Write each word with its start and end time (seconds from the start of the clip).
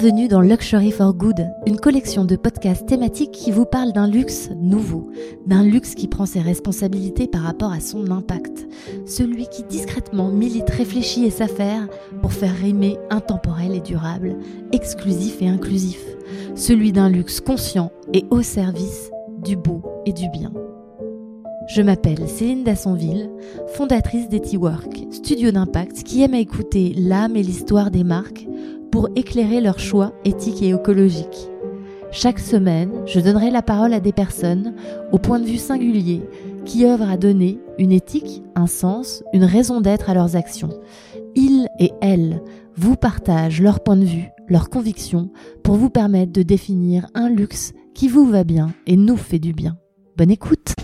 Bienvenue 0.00 0.28
dans 0.28 0.40
Luxury 0.40 0.92
for 0.92 1.12
Good, 1.12 1.46
une 1.66 1.76
collection 1.76 2.24
de 2.24 2.34
podcasts 2.34 2.86
thématiques 2.86 3.32
qui 3.32 3.50
vous 3.50 3.66
parle 3.66 3.92
d'un 3.92 4.08
luxe 4.08 4.48
nouveau, 4.56 5.10
d'un 5.44 5.62
luxe 5.62 5.94
qui 5.94 6.08
prend 6.08 6.24
ses 6.24 6.40
responsabilités 6.40 7.26
par 7.26 7.42
rapport 7.42 7.70
à 7.70 7.80
son 7.80 8.10
impact, 8.10 8.66
celui 9.04 9.46
qui 9.48 9.62
discrètement 9.62 10.30
milite, 10.30 10.70
réfléchit 10.70 11.26
et 11.26 11.30
s'affaire 11.30 11.86
pour 12.22 12.32
faire 12.32 12.56
rimer 12.56 12.96
intemporel 13.10 13.74
et 13.74 13.82
durable, 13.82 14.38
exclusif 14.72 15.42
et 15.42 15.48
inclusif, 15.48 16.02
celui 16.54 16.92
d'un 16.92 17.10
luxe 17.10 17.42
conscient 17.42 17.92
et 18.14 18.24
au 18.30 18.40
service 18.40 19.10
du 19.44 19.54
beau 19.54 19.82
et 20.06 20.14
du 20.14 20.30
bien. 20.30 20.50
Je 21.68 21.82
m'appelle 21.82 22.26
Céline 22.26 22.64
Dassonville, 22.64 23.30
fondatrice 23.74 24.30
d'Etiwork, 24.30 24.98
studio 25.10 25.50
d'impact 25.50 26.04
qui 26.04 26.22
aime 26.22 26.32
à 26.32 26.38
écouter 26.38 26.94
l'âme 26.96 27.36
et 27.36 27.42
l'histoire 27.42 27.90
des 27.90 28.02
marques 28.02 28.46
pour 28.90 29.08
éclairer 29.16 29.60
leurs 29.60 29.78
choix 29.78 30.12
éthiques 30.24 30.62
et 30.62 30.70
écologiques. 30.70 31.48
Chaque 32.12 32.40
semaine, 32.40 32.90
je 33.06 33.20
donnerai 33.20 33.50
la 33.50 33.62
parole 33.62 33.94
à 33.94 34.00
des 34.00 34.12
personnes 34.12 34.74
au 35.12 35.18
point 35.18 35.38
de 35.38 35.46
vue 35.46 35.58
singulier 35.58 36.22
qui 36.64 36.84
œuvrent 36.84 37.08
à 37.08 37.16
donner 37.16 37.58
une 37.78 37.92
éthique, 37.92 38.42
un 38.56 38.66
sens, 38.66 39.22
une 39.32 39.44
raison 39.44 39.80
d'être 39.80 40.10
à 40.10 40.14
leurs 40.14 40.36
actions. 40.36 40.70
Ils 41.36 41.68
et 41.78 41.92
elles 42.00 42.42
vous 42.76 42.96
partagent 42.96 43.62
leur 43.62 43.80
point 43.80 43.96
de 43.96 44.04
vue, 44.04 44.28
leurs 44.48 44.70
convictions 44.70 45.30
pour 45.62 45.76
vous 45.76 45.90
permettre 45.90 46.32
de 46.32 46.42
définir 46.42 47.06
un 47.14 47.28
luxe 47.28 47.72
qui 47.94 48.08
vous 48.08 48.26
va 48.26 48.44
bien 48.44 48.72
et 48.86 48.96
nous 48.96 49.16
fait 49.16 49.38
du 49.38 49.52
bien. 49.52 49.76
Bonne 50.16 50.30
écoute 50.30 50.74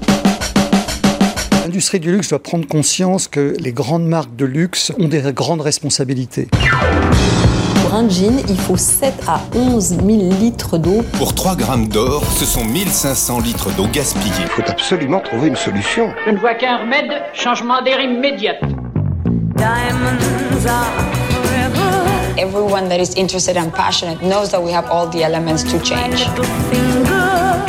L'industrie 1.65 1.99
du 1.99 2.13
luxe 2.13 2.29
doit 2.29 2.43
prendre 2.43 2.69
conscience 2.69 3.27
que 3.27 3.57
les 3.59 3.73
grandes 3.73 4.07
marques 4.07 4.37
de 4.37 4.45
luxe 4.45 4.93
ont 5.01 5.09
des 5.09 5.33
grandes 5.33 5.63
responsabilités. 5.63 6.47
Un 7.99 8.11
jean, 8.11 8.43
il 8.47 8.59
faut 8.59 8.77
7 8.77 9.15
à 9.27 9.41
11 9.55 9.89
000 9.89 10.01
litres 10.39 10.77
d'eau. 10.77 11.03
Pour 11.15 11.35
3 11.35 11.57
grammes 11.57 11.89
d'or, 11.89 12.23
ce 12.31 12.45
sont 12.45 12.63
1500 12.63 13.41
litres 13.41 13.75
d'eau 13.75 13.87
gaspillée. 13.91 14.35
Il 14.39 14.49
faut 14.49 14.71
absolument 14.71 15.19
trouver 15.21 15.49
une 15.49 15.57
solution. 15.57 16.11
Je 16.27 16.33
ne 16.33 16.37
vois 16.37 16.53
qu'un 16.57 16.77
remède, 16.77 17.11
changement 17.33 17.81
d'air 17.81 17.99
immédiat. 17.99 18.57
Everyone 22.37 22.87
that 22.91 22.99
is 23.01 23.15
interested 23.17 23.57
and 23.57 23.71
passionate 23.71 24.21
knows 24.21 24.51
that 24.51 24.63
we 24.63 24.75
have 24.75 24.85
all 24.91 25.09
the 25.09 25.23
elements 25.23 25.65
to 25.65 25.83
change. 25.83 26.29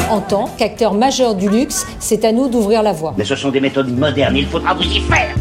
En 0.09 0.19
tant 0.19 0.49
qu'acteur 0.57 0.93
majeur 0.93 1.35
du 1.35 1.47
luxe, 1.47 1.87
c'est 2.01 2.25
à 2.25 2.33
nous 2.33 2.49
d'ouvrir 2.49 2.83
la 2.83 2.91
voie. 2.91 3.13
Mais 3.17 3.23
ce 3.23 3.37
sont 3.37 3.49
des 3.49 3.61
méthodes 3.61 3.97
modernes, 3.97 4.35
il 4.35 4.47
faudra 4.47 4.73
vous 4.73 4.83
y 4.83 4.99
faire. 4.99 5.33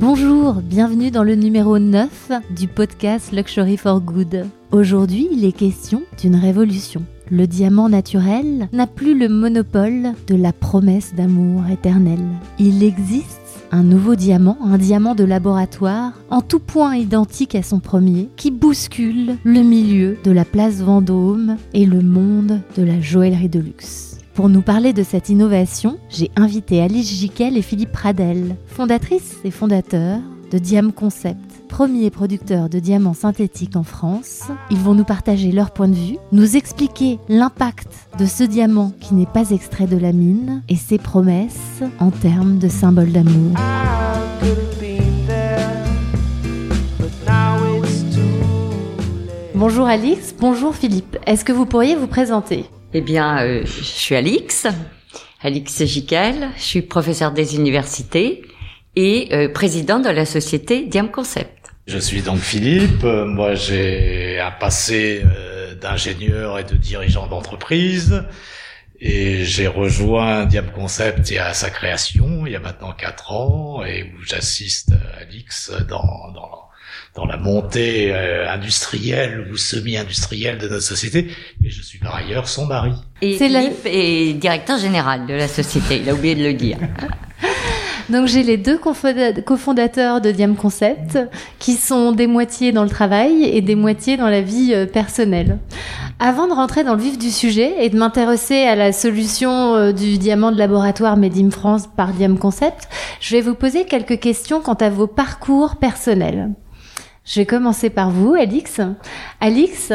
Bonjour, 0.00 0.54
bienvenue 0.62 1.10
dans 1.10 1.24
le 1.24 1.34
numéro 1.34 1.78
9 1.78 2.32
du 2.56 2.68
podcast 2.68 3.32
Luxury 3.32 3.76
for 3.76 4.00
Good. 4.00 4.46
Aujourd'hui, 4.72 5.28
il 5.30 5.44
est 5.44 5.52
question 5.52 6.04
d'une 6.18 6.36
révolution. 6.36 7.04
Le 7.30 7.46
diamant 7.46 7.90
naturel 7.90 8.70
n'a 8.72 8.86
plus 8.86 9.16
le 9.16 9.28
monopole 9.28 10.14
de 10.26 10.36
la 10.36 10.54
promesse 10.54 11.14
d'amour 11.14 11.64
éternel. 11.70 12.18
Il 12.58 12.82
existe 12.82 13.42
un 13.72 13.82
nouveau 13.82 14.14
diamant, 14.14 14.56
un 14.62 14.78
diamant 14.78 15.14
de 15.14 15.24
laboratoire, 15.24 16.14
en 16.30 16.40
tout 16.40 16.60
point 16.60 16.96
identique 16.96 17.54
à 17.54 17.62
son 17.62 17.78
premier, 17.78 18.30
qui 18.36 18.50
bouscule 18.50 19.36
le 19.44 19.60
milieu 19.60 20.16
de 20.24 20.30
la 20.30 20.46
place 20.46 20.76
Vendôme 20.76 21.58
et 21.74 21.84
le 21.84 22.00
monde 22.00 22.62
de 22.74 22.82
la 22.82 23.02
joaillerie 23.02 23.50
de 23.50 23.60
luxe. 23.60 24.09
Pour 24.34 24.48
nous 24.48 24.62
parler 24.62 24.92
de 24.92 25.02
cette 25.02 25.28
innovation, 25.28 25.98
j'ai 26.08 26.30
invité 26.36 26.80
Alice 26.80 27.10
Jiquel 27.10 27.56
et 27.56 27.62
Philippe 27.62 27.92
Pradel, 27.92 28.56
fondatrices 28.66 29.36
et 29.44 29.50
fondateurs 29.50 30.20
de 30.52 30.58
Diam 30.58 30.92
Concept, 30.92 31.68
premier 31.68 32.10
producteur 32.10 32.68
de 32.68 32.78
diamants 32.78 33.14
synthétiques 33.14 33.76
en 33.76 33.82
France. 33.82 34.44
Ils 34.70 34.78
vont 34.78 34.94
nous 34.94 35.04
partager 35.04 35.50
leur 35.50 35.72
point 35.72 35.88
de 35.88 35.94
vue, 35.94 36.16
nous 36.32 36.56
expliquer 36.56 37.18
l'impact 37.28 37.88
de 38.18 38.24
ce 38.24 38.44
diamant 38.44 38.92
qui 39.00 39.14
n'est 39.14 39.26
pas 39.26 39.50
extrait 39.50 39.86
de 39.86 39.96
la 39.96 40.12
mine 40.12 40.62
et 40.68 40.76
ses 40.76 40.98
promesses 40.98 41.82
en 41.98 42.10
termes 42.10 42.58
de 42.58 42.68
symbole 42.68 43.12
d'amour. 43.12 43.56
Bonjour 49.54 49.86
Alix, 49.86 50.34
bonjour 50.38 50.74
Philippe. 50.74 51.18
Est-ce 51.26 51.44
que 51.44 51.52
vous 51.52 51.66
pourriez 51.66 51.94
vous 51.94 52.06
présenter? 52.06 52.64
Eh 52.92 53.00
bien, 53.02 53.44
euh, 53.44 53.62
je 53.64 53.84
suis 53.84 54.16
Alix, 54.16 54.66
Alix 55.42 55.84
Jiquel, 55.84 56.48
je 56.56 56.62
suis 56.62 56.82
professeur 56.82 57.30
des 57.30 57.54
universités 57.54 58.42
et 58.96 59.28
euh, 59.32 59.48
président 59.48 60.00
de 60.00 60.08
la 60.08 60.26
société 60.26 60.86
Diam 60.86 61.08
Concept. 61.08 61.70
Je 61.86 61.98
suis 61.98 62.22
donc 62.22 62.40
Philippe, 62.40 63.04
euh, 63.04 63.24
moi 63.24 63.54
j'ai 63.54 64.40
un 64.40 64.50
passé 64.50 65.22
euh, 65.24 65.74
d'ingénieur 65.76 66.58
et 66.58 66.64
de 66.64 66.74
dirigeant 66.74 67.28
d'entreprise 67.28 68.24
et 68.98 69.44
j'ai 69.44 69.68
rejoint 69.68 70.46
Diam 70.46 70.70
Concept 70.72 71.32
à 71.38 71.54
sa 71.54 71.70
création 71.70 72.44
il 72.44 72.52
y 72.52 72.56
a 72.56 72.60
maintenant 72.60 72.92
quatre 72.92 73.32
ans 73.32 73.84
et 73.84 74.02
où 74.02 74.22
j'assiste 74.24 74.92
Alix 75.20 75.72
dans, 75.88 76.32
dans 76.34 76.69
dans 77.14 77.26
la 77.26 77.36
montée 77.36 78.14
industrielle 78.48 79.48
ou 79.52 79.56
semi-industrielle 79.56 80.58
de 80.58 80.68
notre 80.68 80.82
société, 80.82 81.28
et 81.64 81.70
je 81.70 81.82
suis 81.82 81.98
par 81.98 82.14
ailleurs 82.14 82.48
son 82.48 82.66
mari. 82.66 82.92
Et 83.20 83.36
Philippe 83.36 83.84
est 83.84 84.34
directeur 84.34 84.78
général 84.78 85.26
de 85.26 85.34
la 85.34 85.48
société, 85.48 85.98
il 85.98 86.08
a 86.08 86.14
oublié 86.14 86.34
de 86.34 86.44
le 86.44 86.54
dire. 86.54 86.78
Donc 88.10 88.26
j'ai 88.26 88.42
les 88.42 88.56
deux 88.56 88.76
cofondateurs 88.76 90.20
de 90.20 90.32
Diam 90.32 90.56
Concept 90.56 91.16
qui 91.60 91.74
sont 91.74 92.10
des 92.10 92.26
moitiés 92.26 92.72
dans 92.72 92.82
le 92.82 92.90
travail 92.90 93.44
et 93.44 93.60
des 93.60 93.76
moitiés 93.76 94.16
dans 94.16 94.28
la 94.28 94.40
vie 94.40 94.74
euh, 94.74 94.84
personnelle. 94.84 95.58
Avant 96.18 96.48
de 96.48 96.52
rentrer 96.52 96.82
dans 96.82 96.96
le 96.96 97.00
vif 97.00 97.18
du 97.18 97.30
sujet 97.30 97.84
et 97.84 97.88
de 97.88 97.96
m'intéresser 97.96 98.64
à 98.64 98.74
la 98.74 98.92
solution 98.92 99.76
euh, 99.76 99.92
du 99.92 100.18
diamant 100.18 100.50
de 100.50 100.58
laboratoire 100.58 101.16
Made 101.16 101.38
in 101.38 101.50
France 101.50 101.88
par 101.96 102.12
Diam 102.12 102.36
Concept, 102.36 102.88
je 103.20 103.36
vais 103.36 103.42
vous 103.42 103.54
poser 103.54 103.84
quelques 103.84 104.18
questions 104.18 104.60
quant 104.60 104.74
à 104.74 104.90
vos 104.90 105.06
parcours 105.06 105.76
personnels. 105.76 106.50
Je 107.32 107.38
vais 107.38 107.46
commencer 107.46 107.90
par 107.90 108.10
vous, 108.10 108.34
Alix. 108.34 108.80
Alix, 109.40 109.92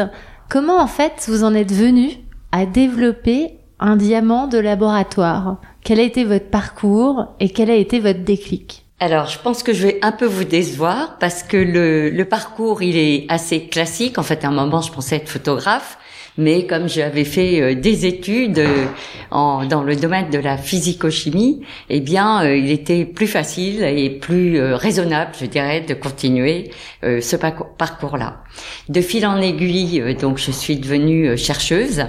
comment 0.48 0.80
en 0.80 0.86
fait 0.86 1.26
vous 1.28 1.44
en 1.44 1.52
êtes 1.52 1.70
venu 1.70 2.08
à 2.50 2.64
développer 2.64 3.58
un 3.78 3.96
diamant 3.96 4.46
de 4.46 4.56
laboratoire? 4.56 5.60
Quel 5.84 6.00
a 6.00 6.02
été 6.02 6.24
votre 6.24 6.48
parcours 6.48 7.26
et 7.38 7.50
quel 7.50 7.70
a 7.70 7.74
été 7.74 8.00
votre 8.00 8.20
déclic? 8.20 8.86
Alors, 9.00 9.26
je 9.26 9.38
pense 9.38 9.62
que 9.62 9.74
je 9.74 9.86
vais 9.86 9.98
un 10.00 10.12
peu 10.12 10.24
vous 10.24 10.44
décevoir 10.44 11.18
parce 11.18 11.42
que 11.42 11.58
le, 11.58 12.08
le 12.08 12.24
parcours, 12.24 12.82
il 12.82 12.96
est 12.96 13.26
assez 13.28 13.66
classique. 13.66 14.16
En 14.16 14.22
fait, 14.22 14.42
à 14.42 14.48
un 14.48 14.52
moment, 14.52 14.80
je 14.80 14.90
pensais 14.90 15.16
être 15.16 15.28
photographe, 15.28 15.98
mais 16.38 16.66
comme 16.66 16.88
j'avais 16.88 17.24
fait 17.24 17.60
euh, 17.60 17.74
des 17.74 18.06
études 18.06 18.58
euh, 18.58 18.86
dans 19.30 19.82
le 19.82 19.96
domaine 19.96 20.30
de 20.30 20.38
la 20.38 20.56
physico-chimie, 20.56 21.62
eh 21.88 22.00
bien, 22.00 22.44
euh, 22.44 22.56
il 22.56 22.70
était 22.70 23.04
plus 23.04 23.26
facile 23.26 23.82
et 23.82 24.10
plus 24.10 24.60
raisonnable, 24.74 25.32
je 25.40 25.46
dirais, 25.46 25.80
de 25.80 25.94
continuer 25.94 26.70
ce 27.02 27.36
parcours-là. 27.36 28.42
De 28.88 29.00
fil 29.00 29.26
en 29.26 29.40
aiguille, 29.40 30.16
donc, 30.20 30.38
je 30.38 30.50
suis 30.50 30.76
devenue 30.76 31.36
chercheuse 31.36 32.06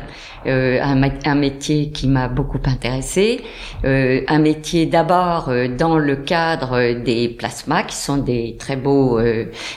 un, 0.48 1.02
un, 1.26 1.36
métier 1.36 1.92
qui 1.92 2.08
m'a 2.08 2.28
beaucoup 2.28 2.60
intéressé, 2.66 3.42
euh, 3.86 4.22
un 4.28 4.40
métier 4.40 4.86
d'abord 4.86 5.50
euh, 5.50 5.68
dans 5.68 5.98
le 5.98 6.16
cadre 6.16 6.94
des 6.94 7.30
plasmas, 7.30 7.84
qui 7.84 7.96
sont 7.96 8.18
des 8.18 8.56
très 8.58 8.76
beaux 8.76 9.20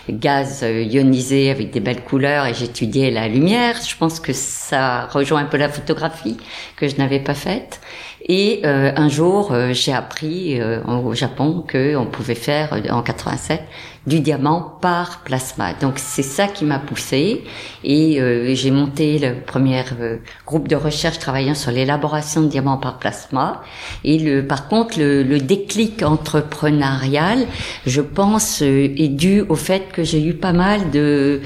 gaz 0.09 0.63
ionisés 0.63 1.51
avec 1.51 1.71
des 1.71 1.81
belles 1.81 2.03
couleurs, 2.03 2.47
et 2.47 2.55
j'étudiais 2.55 3.11
la 3.11 3.29
lumière. 3.29 3.77
Je 3.87 3.97
pense 3.97 4.21
que 4.21 4.33
ça 4.33 5.07
rejoint 5.07 5.41
un 5.41 5.47
peu 5.47 5.57
la 5.57 5.69
photographie 5.69 6.37
que 6.77 6.89
je 6.89 6.97
n'avais 6.97 7.21
pas 7.21 7.35
faite. 7.35 7.81
Et 8.29 8.61
euh, 8.65 8.93
un 8.97 9.09
jour, 9.09 9.53
euh, 9.53 9.73
j'ai 9.73 9.93
appris 9.93 10.61
euh, 10.61 10.83
au 10.85 11.15
Japon 11.15 11.65
qu'on 11.71 12.07
pouvait 12.07 12.35
faire 12.35 12.81
en 12.91 13.03
87 13.03 13.63
du 14.07 14.21
diamant 14.21 14.79
par 14.81 15.23
plasma. 15.25 15.75
Donc 15.75 15.95
c'est 15.97 16.23
ça 16.23 16.47
qui 16.47 16.65
m'a 16.65 16.79
poussé 16.79 17.45
et 17.85 18.55
j'ai 18.55 18.71
monté 18.71 19.19
le 19.19 19.41
premier 19.41 19.85
groupe 20.47 20.69
de 20.69 20.77
recherche 20.77 21.19
travaillant 21.19 21.55
sur 21.55 21.71
l'élaboration 21.71 22.43
de 22.43 22.49
diamants 22.49 22.79
par 22.79 22.99
plasma. 22.99 23.63
Et 24.05 24.19
le, 24.19 24.47
par 24.47 24.69
contre, 24.69 24.99
le, 24.99 25.23
le 25.23 25.39
déclic 25.39 26.03
entrepreneurial, 26.03 27.47
je 27.87 28.01
pense, 28.01 28.63
est 28.63 29.09
dû 29.09 29.43
au 29.49 29.57
fait 29.57 29.89
que 29.93 30.03
j'ai 30.03 30.25
eu 30.25 30.35
pas 30.35 30.53
mal 30.53 30.91
de 30.91 31.41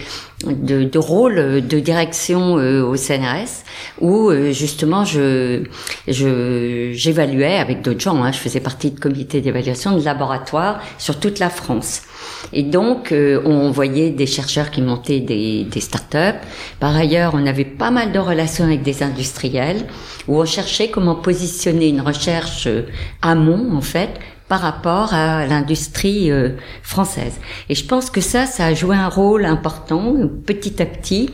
de, 0.53 0.99
rôle 0.99 1.67
de 1.67 1.81
direction 1.81 2.59
euh, 2.59 2.83
au 2.83 2.97
CNRS 2.97 3.65
où 4.01 4.31
euh, 4.31 4.53
justement 4.53 5.05
je 5.05 5.65
j'évaluais 6.07 7.57
avec 7.57 7.83
d'autres 7.83 8.01
gens 8.01 8.23
hein, 8.23 8.33
je 8.33 8.39
faisais 8.39 8.61
partie 8.61 8.91
de 8.91 9.01
comité 9.01 9.41
d'évaluation 9.41 9.97
de 9.97 10.05
laboratoire 10.05 10.81
sur 10.99 11.19
toute 11.21 11.39
la 11.39 11.51
France. 11.51 12.03
Et 12.53 12.63
donc 12.63 13.13
euh, 13.13 13.43
on 13.45 13.71
voyait 13.71 14.11
des 14.11 14.27
chercheurs 14.27 14.71
qui 14.71 14.83
montaient 14.83 15.21
des 15.21 15.65
des 15.65 15.81
startups 15.81 16.41
par 16.81 16.95
ailleurs 16.97 17.33
on 17.35 17.47
avait 17.47 17.65
pas 17.65 17.91
mal 17.91 18.13
de 18.13 18.19
relations 18.19 18.65
avec 18.65 18.83
des 18.83 19.03
industriels 19.03 19.85
où 20.29 20.41
on 20.41 20.45
cherchait 20.45 20.89
comment 20.89 21.15
positionner 21.15 21.89
une 21.89 22.01
recherche 22.01 22.69
amont 23.23 23.77
en 23.77 23.81
fait 23.81 24.11
par 24.49 24.61
rapport 24.61 25.15
à 25.15 25.47
l'industrie 25.47 26.31
euh, 26.31 26.51
française. 26.83 27.41
Et 27.69 27.75
je 27.75 27.85
pense 27.85 28.11
que 28.11 28.21
ça, 28.21 28.47
ça 28.47 28.67
a 28.67 28.75
joué 28.75 28.97
un 28.97 29.09
rôle 29.09 29.45
important 29.45 30.15
petit 30.47 30.83
à 30.83 30.87
petit. 30.87 31.31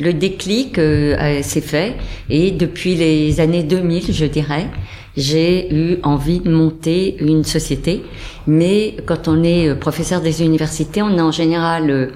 Le 0.00 0.12
déclic 0.12 0.78
euh, 0.78 1.42
s'est 1.42 1.60
fait 1.60 1.96
et 2.30 2.50
depuis 2.50 2.94
les 2.94 3.40
années 3.40 3.62
2000, 3.62 4.12
je 4.12 4.24
dirais, 4.24 4.68
j'ai 5.16 5.72
eu 5.74 5.98
envie 6.02 6.40
de 6.40 6.50
monter 6.50 7.16
une 7.20 7.44
société. 7.44 8.02
Mais 8.46 8.96
quand 9.06 9.28
on 9.28 9.42
est 9.42 9.68
euh, 9.68 9.74
professeur 9.74 10.20
des 10.20 10.42
universités, 10.42 11.02
on 11.02 11.18
a 11.18 11.22
en 11.22 11.32
général 11.32 12.12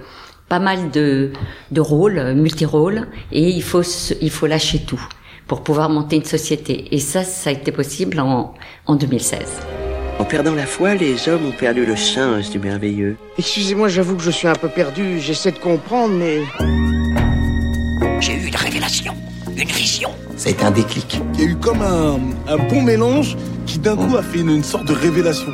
pas 0.48 0.60
mal 0.60 0.90
de, 0.92 1.32
de 1.72 1.80
rôles, 1.80 2.34
multi-rôles, 2.34 3.08
et 3.32 3.48
il 3.48 3.62
faut, 3.62 3.82
il 4.20 4.30
faut 4.30 4.46
lâcher 4.46 4.78
tout 4.86 5.02
pour 5.48 5.62
pouvoir 5.62 5.90
monter 5.90 6.16
une 6.16 6.24
société. 6.24 6.94
Et 6.94 6.98
ça, 6.98 7.24
ça 7.24 7.50
a 7.50 7.52
été 7.52 7.72
possible 7.72 8.20
en, 8.20 8.54
en 8.86 8.94
2016. 8.94 9.85
En 10.18 10.24
perdant 10.24 10.54
la 10.54 10.64
foi, 10.64 10.94
les 10.94 11.28
hommes 11.28 11.46
ont 11.46 11.52
perdu 11.52 11.84
le 11.84 11.94
sens 11.94 12.50
du 12.50 12.58
merveilleux. 12.58 13.16
Excusez-moi, 13.38 13.88
j'avoue 13.88 14.16
que 14.16 14.22
je 14.22 14.30
suis 14.30 14.48
un 14.48 14.54
peu 14.54 14.68
perdu, 14.68 15.20
j'essaie 15.20 15.52
de 15.52 15.58
comprendre, 15.58 16.14
mais... 16.14 16.38
J'ai 18.20 18.32
eu 18.32 18.46
une 18.46 18.56
révélation, 18.56 19.12
une 19.56 19.68
vision. 19.68 20.10
C'est 20.36 20.62
un 20.64 20.70
déclic. 20.70 21.20
Il 21.34 21.40
y 21.40 21.44
a 21.44 21.50
eu 21.50 21.56
comme 21.56 21.82
un, 21.82 22.18
un 22.48 22.56
bon 22.56 22.80
mélange 22.80 23.36
qui 23.66 23.78
d'un 23.78 23.94
coup 23.94 24.16
a 24.16 24.22
fait 24.22 24.40
une, 24.40 24.50
une 24.50 24.64
sorte 24.64 24.86
de 24.86 24.94
révélation. 24.94 25.52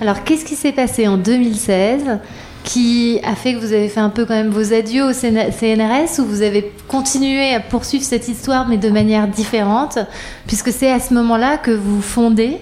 Alors, 0.00 0.24
qu'est-ce 0.24 0.46
qui 0.46 0.54
s'est 0.54 0.72
passé 0.72 1.06
en 1.06 1.18
2016 1.18 2.18
qui 2.68 3.18
a 3.24 3.34
fait 3.34 3.54
que 3.54 3.58
vous 3.58 3.72
avez 3.72 3.88
fait 3.88 4.00
un 4.00 4.10
peu 4.10 4.26
quand 4.26 4.34
même 4.34 4.50
vos 4.50 4.74
adieux 4.74 5.04
au 5.04 5.12
CNRS 5.14 6.20
ou 6.20 6.24
vous 6.26 6.42
avez 6.42 6.70
continué 6.86 7.54
à 7.54 7.60
poursuivre 7.60 8.04
cette 8.04 8.28
histoire 8.28 8.68
mais 8.68 8.76
de 8.76 8.90
manière 8.90 9.26
différente 9.26 9.98
puisque 10.46 10.70
c'est 10.70 10.92
à 10.92 11.00
ce 11.00 11.14
moment-là 11.14 11.56
que 11.56 11.70
vous 11.70 12.02
fondez 12.02 12.58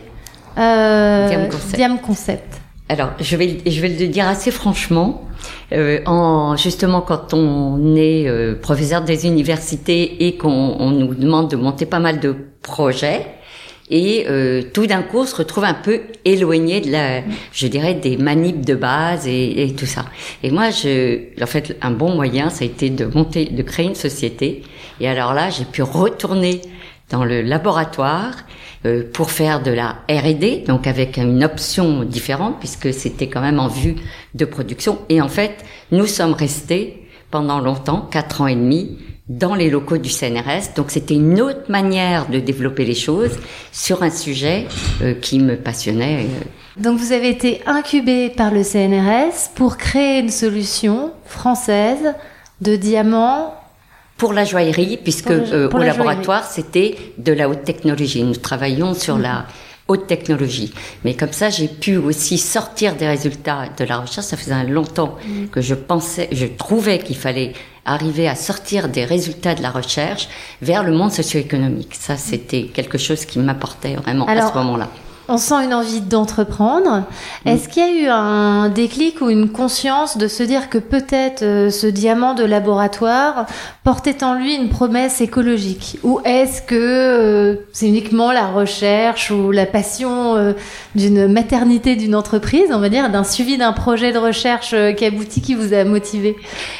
euh, 0.58 1.28
Diam 1.28 1.48
Concept. 1.48 1.74
Diam 1.74 1.98
Concept. 1.98 2.60
Alors, 2.88 3.10
je 3.18 3.36
vais, 3.36 3.58
je 3.66 3.80
vais 3.80 3.88
le 3.88 4.06
dire 4.06 4.28
assez 4.28 4.52
franchement. 4.52 5.24
Euh, 5.72 6.00
en, 6.06 6.56
justement, 6.56 7.00
quand 7.00 7.34
on 7.34 7.96
est 7.96 8.28
euh, 8.28 8.54
professeur 8.54 9.02
des 9.02 9.26
universités 9.26 10.26
et 10.26 10.36
qu'on 10.36 10.76
on 10.78 10.92
nous 10.92 11.14
demande 11.14 11.50
de 11.50 11.56
monter 11.56 11.84
pas 11.84 11.98
mal 11.98 12.20
de 12.20 12.36
projets, 12.62 13.26
et 13.90 14.26
euh, 14.28 14.62
tout 14.72 14.86
d'un 14.86 15.02
coup 15.02 15.18
on 15.18 15.26
se 15.26 15.36
retrouve 15.36 15.64
un 15.64 15.74
peu 15.74 16.00
éloigné 16.24 16.80
de 16.80 16.90
la 16.90 17.22
je 17.52 17.66
dirais 17.66 17.94
des 17.94 18.16
manips 18.16 18.64
de 18.64 18.74
base 18.74 19.26
et, 19.28 19.62
et, 19.62 19.74
tout 19.74 19.86
ça. 19.86 20.06
Et 20.42 20.50
moi 20.50 20.70
je 20.70 21.42
en 21.42 21.46
fait 21.46 21.76
un 21.82 21.92
bon 21.92 22.14
moyen 22.14 22.50
ça 22.50 22.64
a 22.64 22.66
été 22.66 22.90
de 22.90 23.06
monter 23.06 23.46
de 23.46 23.62
créer 23.62 23.86
une 23.86 23.94
société. 23.94 24.62
Et 25.00 25.08
alors 25.08 25.34
là 25.34 25.50
j'ai 25.50 25.64
pu 25.64 25.82
retourner 25.82 26.62
dans 27.10 27.24
le 27.24 27.42
laboratoire 27.42 28.34
euh, 28.84 29.04
pour 29.12 29.30
faire 29.30 29.62
de 29.62 29.70
la 29.70 29.98
R&D 30.10 30.64
donc 30.66 30.88
avec 30.88 31.16
une 31.16 31.44
option 31.44 32.02
différente 32.02 32.56
puisque 32.58 32.92
c'était 32.92 33.28
quand 33.28 33.40
même 33.40 33.60
en 33.60 33.68
vue 33.68 33.94
de 34.34 34.44
production. 34.44 34.98
Et 35.08 35.20
en 35.20 35.28
fait 35.28 35.64
nous 35.92 36.06
sommes 36.06 36.32
restés 36.34 37.06
pendant 37.30 37.60
longtemps 37.60 38.00
quatre 38.10 38.40
ans 38.40 38.46
et 38.48 38.56
demi 38.56 38.98
dans 39.28 39.54
les 39.54 39.70
locaux 39.70 39.98
du 39.98 40.10
CNRS. 40.10 40.74
Donc 40.76 40.90
c'était 40.90 41.14
une 41.14 41.40
autre 41.40 41.68
manière 41.68 42.28
de 42.28 42.38
développer 42.38 42.84
les 42.84 42.94
choses 42.94 43.36
sur 43.72 44.02
un 44.02 44.10
sujet 44.10 44.66
euh, 45.02 45.14
qui 45.14 45.40
me 45.40 45.56
passionnait. 45.56 46.26
Donc 46.76 46.98
vous 46.98 47.12
avez 47.12 47.30
été 47.30 47.60
incubé 47.66 48.30
par 48.30 48.52
le 48.52 48.62
CNRS 48.62 49.50
pour 49.54 49.76
créer 49.76 50.20
une 50.20 50.30
solution 50.30 51.12
française 51.24 52.14
de 52.60 52.76
diamants 52.76 53.54
pour 54.16 54.32
la 54.32 54.44
joaillerie, 54.44 54.96
puisque 54.96 55.30
euh, 55.30 55.68
au 55.70 55.78
laboratoire 55.78 56.44
c'était 56.44 56.96
de 57.18 57.32
la 57.32 57.48
haute 57.48 57.64
technologie. 57.64 58.22
Nous 58.22 58.36
travaillons 58.36 58.94
sur 58.94 59.18
la 59.18 59.46
haute 59.88 60.06
technologie. 60.06 60.72
Mais 61.04 61.14
comme 61.14 61.32
ça, 61.32 61.50
j'ai 61.50 61.68
pu 61.68 61.96
aussi 61.96 62.38
sortir 62.38 62.96
des 62.96 63.06
résultats 63.06 63.68
de 63.78 63.84
la 63.84 63.98
recherche. 63.98 64.26
Ça 64.26 64.36
faisait 64.36 64.64
longtemps 64.64 65.16
que 65.52 65.60
je 65.60 65.74
pensais, 65.74 66.28
je 66.32 66.46
trouvais 66.46 66.98
qu'il 66.98 67.16
fallait 67.16 67.52
arriver 67.84 68.28
à 68.28 68.34
sortir 68.34 68.88
des 68.88 69.04
résultats 69.04 69.54
de 69.54 69.62
la 69.62 69.70
recherche 69.70 70.28
vers 70.60 70.82
le 70.82 70.92
monde 70.92 71.12
socio-économique. 71.12 71.94
Ça, 71.94 72.16
c'était 72.16 72.64
quelque 72.64 72.98
chose 72.98 73.24
qui 73.24 73.38
m'apportait 73.38 73.94
vraiment 73.94 74.26
à 74.26 74.48
ce 74.48 74.54
moment-là. 74.54 74.90
On 75.28 75.38
sent 75.38 75.64
une 75.64 75.74
envie 75.74 76.00
d'entreprendre. 76.00 77.02
Mm. 77.44 77.48
Est-ce 77.48 77.68
qu'il 77.68 77.82
y 77.82 77.86
a 77.86 78.02
eu 78.02 78.08
un 78.08 78.68
déclic 78.68 79.20
ou 79.20 79.28
une 79.28 79.48
conscience 79.48 80.18
de 80.18 80.28
se 80.28 80.42
dire 80.42 80.70
que 80.70 80.78
peut-être 80.78 81.42
euh, 81.42 81.70
ce 81.70 81.86
diamant 81.86 82.34
de 82.34 82.44
laboratoire 82.44 83.46
portait 83.82 84.22
en 84.22 84.34
lui 84.34 84.54
une 84.54 84.68
promesse 84.68 85.20
écologique? 85.20 85.98
Ou 86.04 86.20
est-ce 86.24 86.62
que 86.62 86.74
euh, 86.76 87.56
c'est 87.72 87.88
uniquement 87.88 88.30
la 88.30 88.46
recherche 88.46 89.32
ou 89.32 89.50
la 89.50 89.66
passion 89.66 90.36
euh, 90.36 90.52
d'une 90.94 91.26
maternité 91.26 91.96
d'une 91.96 92.14
entreprise, 92.14 92.68
on 92.70 92.78
va 92.78 92.88
dire, 92.88 93.10
d'un 93.10 93.24
suivi 93.24 93.58
d'un 93.58 93.72
projet 93.72 94.12
de 94.12 94.18
recherche 94.18 94.74
qui 94.96 95.04
aboutit, 95.04 95.40
qui 95.40 95.54
vous 95.54 95.74
a 95.74 95.84
motivé? 95.84 96.36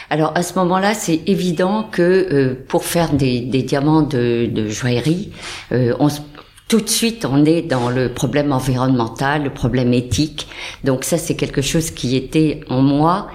Alors 0.08 0.32
à 0.36 0.42
ce 0.42 0.54
moment-là, 0.58 0.94
c'est 0.94 1.20
évident 1.26 1.88
que 1.90 2.56
pour 2.68 2.84
faire 2.84 3.12
des, 3.12 3.40
des 3.40 3.62
diamants 3.62 4.02
de, 4.02 4.46
de 4.46 4.68
joaillerie, 4.68 5.32
on 5.70 6.08
se 6.08 6.20
tout 6.68 6.80
de 6.80 6.88
suite, 6.88 7.24
on 7.24 7.44
est 7.44 7.62
dans 7.62 7.90
le 7.90 8.12
problème 8.12 8.52
environnemental, 8.52 9.44
le 9.44 9.50
problème 9.50 9.92
éthique. 9.92 10.48
Donc 10.82 11.04
ça, 11.04 11.16
c'est 11.16 11.36
quelque 11.36 11.62
chose 11.62 11.90
qui 11.90 12.16
était 12.16 12.60
en 12.68 12.82
moi 12.82 13.28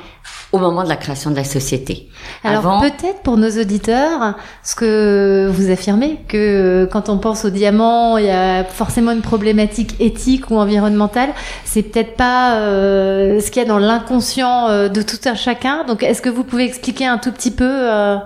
au 0.51 0.57
moment 0.57 0.83
de 0.83 0.89
la 0.89 0.97
création 0.97 1.31
de 1.31 1.37
la 1.37 1.45
société. 1.45 2.09
Alors 2.43 2.81
peut-être 2.81 3.21
pour 3.23 3.37
nos 3.37 3.49
auditeurs, 3.49 4.35
ce 4.63 4.75
que 4.75 5.49
vous 5.49 5.71
affirmez, 5.71 6.19
que 6.27 6.89
quand 6.91 7.07
on 7.07 7.17
pense 7.17 7.45
au 7.45 7.49
diamant, 7.49 8.17
il 8.17 8.25
y 8.25 8.29
a 8.29 8.65
forcément 8.65 9.11
une 9.11 9.21
problématique 9.21 9.95
éthique 10.01 10.51
ou 10.51 10.57
environnementale. 10.57 11.29
C'est 11.63 11.83
peut-être 11.83 12.15
pas 12.17 12.55
euh, 12.55 13.39
ce 13.39 13.49
qu'il 13.49 13.61
y 13.61 13.65
a 13.65 13.67
dans 13.67 13.79
l'inconscient 13.79 14.67
euh, 14.67 14.89
de 14.89 15.01
tout 15.01 15.19
un 15.25 15.35
chacun. 15.35 15.85
Donc 15.85 16.03
est-ce 16.03 16.21
que 16.21 16.29
vous 16.29 16.43
pouvez 16.43 16.65
expliquer 16.65 17.05
un 17.05 17.17
tout 17.17 17.31
petit 17.31 17.51
peu 17.51 17.65
euh, 17.65 18.17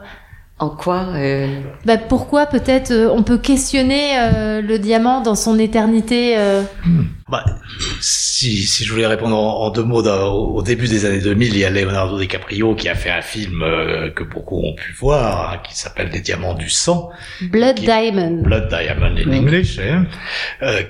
en 0.59 0.69
quoi 0.69 1.07
euh... 1.15 1.61
bah, 1.85 1.97
Pourquoi 1.97 2.45
peut-être 2.45 2.91
euh, 2.91 3.09
on 3.11 3.23
peut 3.23 3.37
questionner 3.37 4.17
euh, 4.17 4.61
le 4.61 4.79
diamant 4.79 5.21
dans 5.21 5.35
son 5.35 5.59
éternité 5.59 6.37
euh... 6.37 6.63
bah, 7.43 7.45
si, 7.99 8.63
si 8.63 8.83
je 8.85 8.91
voulais 8.91 9.07
répondre 9.07 9.35
en, 9.35 9.65
en 9.65 9.69
deux 9.71 9.83
mots, 9.83 10.05
au, 10.05 10.57
au, 10.57 10.61
début 10.61 10.87
des 10.87 11.05
années 11.05 11.19
2000, 11.19 11.53
il 11.53 11.59
y 11.59 11.65
a 11.65 11.69
Leonardo 11.69 12.19
DiCaprio 12.19 12.75
qui 12.75 12.89
a 12.89 12.95
fait 12.95 13.11
un 13.11 13.21
film 13.21 13.61
euh, 13.61 14.09
que 14.11 14.23
beaucoup 14.23 14.61
ont 14.61 14.75
pu 14.75 14.93
voir, 14.93 15.53
hein, 15.53 15.61
qui 15.63 15.77
s'appelle 15.77 16.09
Les 16.11 16.21
diamants 16.21 16.53
du 16.55 16.69
sang. 16.69 17.09
Blood 17.41 17.79
Diamond. 17.79 18.41
Blood 18.43 18.69
Diamond 18.69 19.15
in 19.17 19.29
oui. 19.29 19.37
English, 19.37 19.79
hein, 19.79 20.05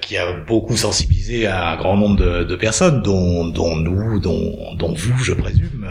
qui 0.02 0.18
a 0.18 0.34
beaucoup 0.34 0.78
sensibilisé 0.78 1.48
un 1.48 1.76
grand 1.78 1.98
nombre 1.98 2.18
de, 2.18 2.44
de 2.44 2.56
personnes, 2.56 3.02
dont, 3.02 3.46
dont 3.46 3.76
nous, 3.76 4.20
dont, 4.20 4.76
dont 4.76 4.94
vous, 4.94 5.24
je 5.24 5.34
présume. 5.34 5.88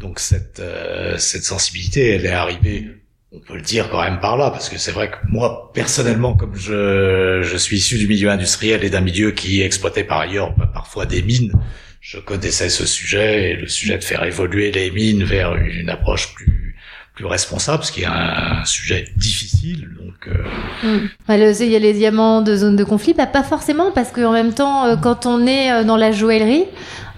Donc 0.00 0.20
cette 0.20 0.60
euh, 0.60 1.16
cette 1.18 1.44
sensibilité, 1.44 2.14
elle 2.14 2.26
est 2.26 2.30
arrivée, 2.30 2.86
on 3.32 3.40
peut 3.40 3.56
le 3.56 3.62
dire 3.62 3.90
quand 3.90 4.02
même 4.02 4.20
par 4.20 4.36
là, 4.36 4.50
parce 4.50 4.68
que 4.68 4.78
c'est 4.78 4.92
vrai 4.92 5.10
que 5.10 5.16
moi 5.28 5.70
personnellement, 5.74 6.34
comme 6.34 6.54
je 6.54 7.56
suis 7.58 7.76
issu 7.76 7.98
du 7.98 8.08
milieu 8.08 8.30
industriel 8.30 8.84
et 8.84 8.90
d'un 8.90 9.00
milieu 9.00 9.32
qui 9.32 9.62
exploitait 9.62 10.04
par 10.04 10.20
ailleurs 10.20 10.54
bah, 10.56 10.70
parfois 10.72 11.06
des 11.06 11.22
mines, 11.22 11.52
je 12.00 12.18
connaissais 12.18 12.70
ce 12.70 12.86
sujet 12.86 13.50
et 13.50 13.56
le 13.56 13.68
sujet 13.68 13.98
de 13.98 14.04
faire 14.04 14.24
évoluer 14.24 14.70
les 14.72 14.90
mines 14.90 15.24
vers 15.24 15.54
une 15.56 15.90
approche 15.90 16.34
plus 16.34 16.57
plus 17.18 17.26
responsable, 17.26 17.82
ce 17.82 17.90
qui 17.90 18.02
est 18.02 18.06
un, 18.06 18.64
sujet 18.64 19.08
difficile. 19.16 19.88
Donc, 20.00 20.28
euh... 20.28 21.08
mmh. 21.28 21.62
il 21.64 21.68
y 21.68 21.74
a 21.74 21.78
les 21.80 21.92
diamants 21.92 22.42
de 22.42 22.54
zone 22.54 22.76
de 22.76 22.84
conflit, 22.84 23.12
bah, 23.12 23.26
pas 23.26 23.42
forcément, 23.42 23.90
parce 23.90 24.12
qu'en 24.12 24.30
même 24.30 24.52
temps, 24.52 24.84
euh, 24.84 24.94
quand 24.94 25.26
on 25.26 25.44
est 25.44 25.72
euh, 25.72 25.82
dans 25.82 25.96
la 25.96 26.12
joaillerie, 26.12 26.66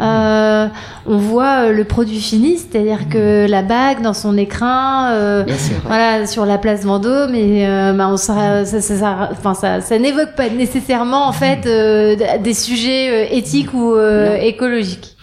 euh, 0.00 0.69
on 1.04 1.19
voit 1.19 1.66
euh, 1.66 1.73
le 1.73 1.85
produit 1.85 2.19
fini, 2.19 2.57
c'est-à-dire 2.57 3.11
que 3.11 3.47
la 3.47 3.61
bague 3.61 4.00
dans 4.00 4.14
son 4.14 4.38
écrin, 4.38 5.12
euh, 5.12 5.45
voilà, 5.85 6.26
sur 6.26 6.47
la 6.47 6.57
place 6.57 6.85
Vendôme, 6.85 7.35
et 7.35 7.69
euh, 7.69 7.92
bah, 7.92 8.09
on 8.09 8.16
ça, 8.16 8.64
ça, 8.64 8.80
ça, 8.80 9.28
enfin, 9.33 9.52
ça, 9.52 9.83
ça 9.83 9.99
n'évoque 9.99 10.35
pas 10.35 10.49
nécessairement 10.49 11.28
en 11.28 11.33
fait 11.33 11.66
euh, 11.66 12.16
des 12.38 12.54
sujets 12.54 13.37
éthiques 13.37 13.75
ou 13.75 13.99
écologiques. 14.40 15.16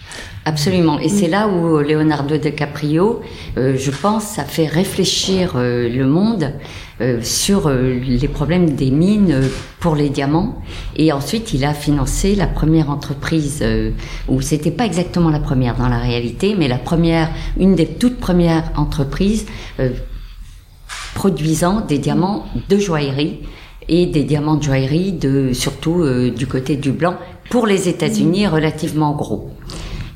Absolument. 0.44 0.98
Et 0.98 1.08
c'est 1.08 1.28
là 1.28 1.48
où 1.48 1.78
Leonardo 1.78 2.36
DiCaprio, 2.36 3.20
euh, 3.56 3.76
je 3.76 3.90
pense, 3.90 4.38
a 4.38 4.44
fait 4.44 4.66
réfléchir 4.66 5.54
euh, 5.56 5.88
le 5.88 6.06
monde 6.06 6.54
euh, 7.00 7.20
sur 7.22 7.70
les 7.70 8.28
problèmes 8.28 8.70
des 8.70 8.90
mines 8.90 9.42
pour 9.78 9.94
les 9.94 10.08
diamants. 10.08 10.62
Et 10.96 11.12
ensuite, 11.12 11.52
il 11.52 11.64
a 11.64 11.74
financé 11.74 12.34
la 12.34 12.46
première 12.46 12.90
entreprise, 12.90 13.64
ou 14.26 14.40
c'était 14.40 14.70
pas 14.70 14.86
exactement 14.86 15.30
la 15.30 15.38
première 15.38 15.76
dans 15.76 15.88
la 15.88 15.98
réalité, 15.98 16.56
mais 16.58 16.66
la 16.66 16.78
première, 16.78 17.28
une 17.58 17.74
des 17.74 17.86
toutes 17.86 18.18
premières 18.18 18.72
entreprises 18.76 19.46
produisant 21.14 21.82
des 21.82 21.98
diamants 21.98 22.46
de 22.68 22.78
joaillerie 22.78 23.40
et 23.88 24.06
des 24.06 24.24
diamants 24.24 24.56
de 24.56 24.62
joaillerie 24.62 25.12
de 25.12 25.52
surtout 25.52 26.04
du 26.30 26.46
côté 26.46 26.76
du 26.76 26.90
blanc 26.90 27.16
pour 27.50 27.66
les 27.66 27.88
États-Unis 27.88 28.46
relativement 28.46 29.14
gros. 29.14 29.50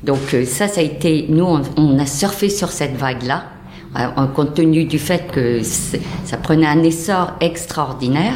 Donc 0.03 0.33
euh, 0.33 0.45
ça, 0.45 0.67
ça 0.67 0.81
a 0.81 0.83
été, 0.83 1.25
nous, 1.29 1.45
on, 1.45 1.61
on 1.77 1.99
a 1.99 2.05
surfé 2.05 2.49
sur 2.49 2.69
cette 2.71 2.95
vague-là, 2.95 3.45
en 4.15 4.27
compte 4.27 4.55
tenu 4.55 4.85
du 4.85 4.97
fait 4.97 5.27
que 5.31 5.61
ça 5.61 6.37
prenait 6.37 6.65
un 6.65 6.81
essor 6.81 7.33
extraordinaire. 7.41 8.33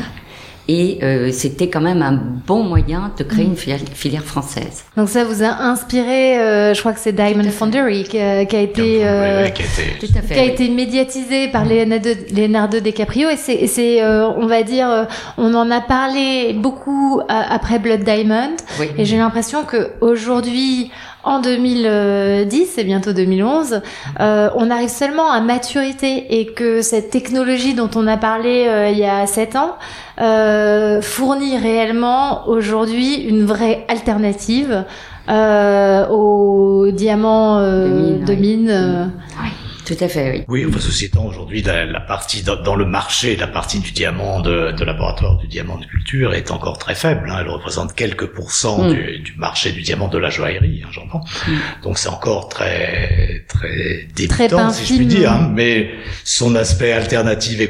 et 0.70 1.00
euh, 1.02 1.32
c'était 1.32 1.70
quand 1.70 1.80
même 1.82 2.02
un 2.02 2.12
bon 2.12 2.64
moyen 2.64 3.12
de 3.18 3.24
créer 3.24 3.46
une 3.46 3.56
filière, 3.56 3.80
filière 3.94 4.24
française. 4.24 4.84
Donc 4.98 5.08
ça 5.10 5.24
vous 5.24 5.42
a 5.42 5.48
inspiré, 5.48 6.38
euh, 6.40 6.74
je 6.74 6.80
crois 6.82 6.92
que 6.94 7.00
c'est 7.00 7.14
Diamond 7.14 7.50
Foundry 7.52 8.04
qui 8.04 8.20
a, 8.20 8.46
qui 8.46 8.56
a 8.56 8.62
été, 8.62 9.00
euh, 9.06 9.48
qui 9.50 9.62
a 9.62 9.66
été, 9.66 10.06
tout 10.06 10.14
à 10.18 10.22
fait, 10.22 10.34
qui 10.34 10.40
a 10.40 10.44
été 10.44 10.70
médiatisé 10.70 11.48
par 11.48 11.64
Leonardo, 11.66 12.10
Leonardo 12.36 12.80
DiCaprio 12.82 13.30
et 13.30 13.38
c'est, 13.38 13.68
c'est 13.68 14.02
euh, 14.02 14.28
on 14.28 14.46
va 14.46 14.64
dire, 14.64 14.90
euh, 14.90 15.06
on 15.38 15.54
en 15.54 15.72
a 15.72 15.80
parlé 15.80 16.54
beaucoup 16.54 17.22
après 17.30 17.80
Blood 17.80 18.04
Diamond 18.04 18.52
oui. 18.80 18.88
et 18.98 19.06
j'ai 19.06 19.18
l'impression 19.18 19.64
que 19.64 19.92
aujourd'hui 20.02 20.92
en 21.28 21.42
2010 21.42 22.78
et 22.78 22.84
bientôt 22.86 23.12
2011, 23.12 23.82
euh, 24.20 24.50
on 24.56 24.72
arrive 24.72 24.90
seulement 24.90 25.30
à 25.30 25.42
maturité 25.42 26.40
et 26.40 26.46
que 26.46 26.82
cette 26.82 27.10
technologie 27.10 27.74
dont 27.74 27.90
on 27.96 28.08
a 28.08 28.16
parlé 28.16 28.66
euh, 28.68 28.90
il 28.90 28.98
y 28.98 29.06
a 29.06 29.28
7 29.28 29.58
ans 29.58 29.76
euh, 30.22 31.02
fournit 31.02 31.58
réellement 31.58 32.48
aujourd'hui 32.48 33.16
une 33.16 33.44
vraie 33.44 33.86
alternative 33.90 34.86
aux 35.30 36.88
diamants 36.94 37.60
de 37.60 37.88
mine. 37.88 38.24
De 38.24 38.34
mine 38.36 39.12
oui. 39.44 39.67
Tout 39.88 39.96
à 40.02 40.10
fait, 40.10 40.32
oui. 40.32 40.44
Oui, 40.50 40.66
enfin, 40.68 40.80
ceci 40.82 41.06
étant, 41.06 41.26
aujourd'hui, 41.26 41.62
la, 41.62 41.86
la, 41.86 42.02
partie 42.02 42.44
dans, 42.44 42.62
dans, 42.62 42.76
le 42.76 42.84
marché, 42.84 43.38
la 43.38 43.48
partie 43.48 43.80
du 43.80 43.92
diamant 43.92 44.42
de, 44.42 44.74
de, 44.74 44.84
laboratoire 44.84 45.38
du 45.38 45.48
diamant 45.48 45.78
de 45.78 45.86
culture 45.86 46.34
est 46.34 46.52
encore 46.52 46.78
très 46.78 46.94
faible. 46.94 47.30
Hein. 47.32 47.38
Elle 47.40 47.48
représente 47.48 47.96
quelques 47.96 48.26
pourcents 48.26 48.84
mm. 48.84 48.94
du, 48.94 49.20
du, 49.20 49.34
marché 49.38 49.72
du 49.72 49.82
diamant 49.82 50.10
de 50.10 50.18
la 50.18 50.30
joaillerie, 50.30 50.84
hein, 50.84 50.90
j'entends. 50.92 51.22
Mm. 51.48 51.52
Donc 51.84 52.00
c'est 52.00 52.10
encore 52.10 52.50
très 52.50 53.46
très 53.48 54.10
débutant, 54.14 54.72
si 54.72 54.94
je 54.94 54.98
puis 54.98 55.06
dire. 55.06 55.32
Hein. 55.32 55.52
Mais 55.54 55.90
son 56.26 56.56
aspect 56.56 56.92
alternatif, 56.92 57.62
et 57.62 57.70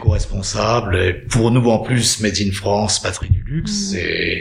pour 1.29 1.51
nous 1.51 1.69
en 1.69 1.77
plus, 1.77 2.19
made 2.21 2.37
in 2.41 2.51
France, 2.51 2.99
patrie 2.99 3.29
du 3.29 3.43
luxe, 3.45 3.93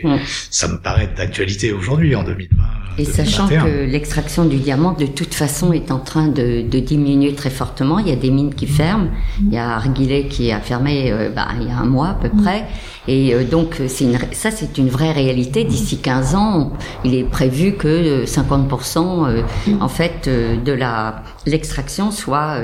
mm. 0.02 0.16
ça 0.50 0.68
me 0.68 0.78
paraît 0.78 1.10
d'actualité 1.14 1.72
aujourd'hui, 1.72 2.14
en 2.14 2.22
2020. 2.24 2.85
Et 2.98 3.04
2021. 3.04 3.24
sachant 3.24 3.48
que 3.48 3.84
l'extraction 3.84 4.44
du 4.46 4.56
diamant, 4.56 4.92
de 4.92 5.06
toute 5.06 5.34
façon, 5.34 5.72
est 5.72 5.90
en 5.90 5.98
train 5.98 6.28
de, 6.28 6.62
de 6.62 6.78
diminuer 6.78 7.34
très 7.34 7.50
fort 7.50 7.66
fortement. 7.66 7.98
Il 7.98 8.08
y 8.08 8.12
a 8.12 8.16
des 8.16 8.30
mines 8.30 8.54
qui 8.54 8.66
ferment. 8.66 9.08
Il 9.40 9.52
y 9.52 9.58
a 9.58 9.70
Arguillet 9.76 10.28
qui 10.28 10.52
a 10.52 10.60
fermé 10.60 11.10
euh, 11.10 11.30
bah, 11.30 11.48
il 11.60 11.66
y 11.66 11.70
a 11.70 11.78
un 11.78 11.84
mois 11.84 12.10
à 12.10 12.14
peu 12.14 12.28
près. 12.28 12.66
Et 13.08 13.34
euh, 13.34 13.44
donc 13.44 13.80
une, 14.00 14.18
ça 14.32 14.50
c'est 14.50 14.78
une 14.78 14.88
vraie 14.88 15.12
réalité. 15.12 15.64
D'ici 15.64 15.98
15 15.98 16.34
ans, 16.34 16.72
il 17.04 17.14
est 17.14 17.24
prévu 17.24 17.72
que 17.72 18.24
50% 18.24 19.28
euh, 19.28 19.42
en 19.80 19.88
fait 19.88 20.28
de 20.28 20.72
la 20.72 21.22
l'extraction 21.46 22.10
soit 22.10 22.58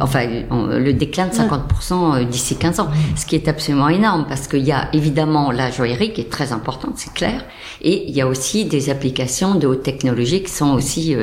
enfin 0.00 0.26
le 0.50 0.92
déclin 0.92 1.28
de 1.28 1.32
50% 1.32 2.28
d'ici 2.28 2.56
15 2.56 2.80
ans, 2.80 2.88
ce 3.14 3.24
qui 3.24 3.36
est 3.36 3.46
absolument 3.46 3.88
énorme 3.88 4.26
parce 4.28 4.48
qu'il 4.48 4.64
y 4.64 4.72
a 4.72 4.88
évidemment 4.92 5.52
la 5.52 5.70
joaillerie 5.70 6.12
qui 6.12 6.22
est 6.22 6.30
très 6.30 6.52
importante, 6.52 6.94
c'est 6.96 7.12
clair, 7.12 7.44
et 7.80 8.08
il 8.08 8.16
y 8.16 8.20
a 8.20 8.26
aussi 8.26 8.64
des 8.64 8.90
applications 8.90 9.54
de 9.54 9.68
haute 9.68 9.84
technologie 9.84 10.42
qui 10.42 10.50
sont 10.50 10.72
aussi 10.72 11.16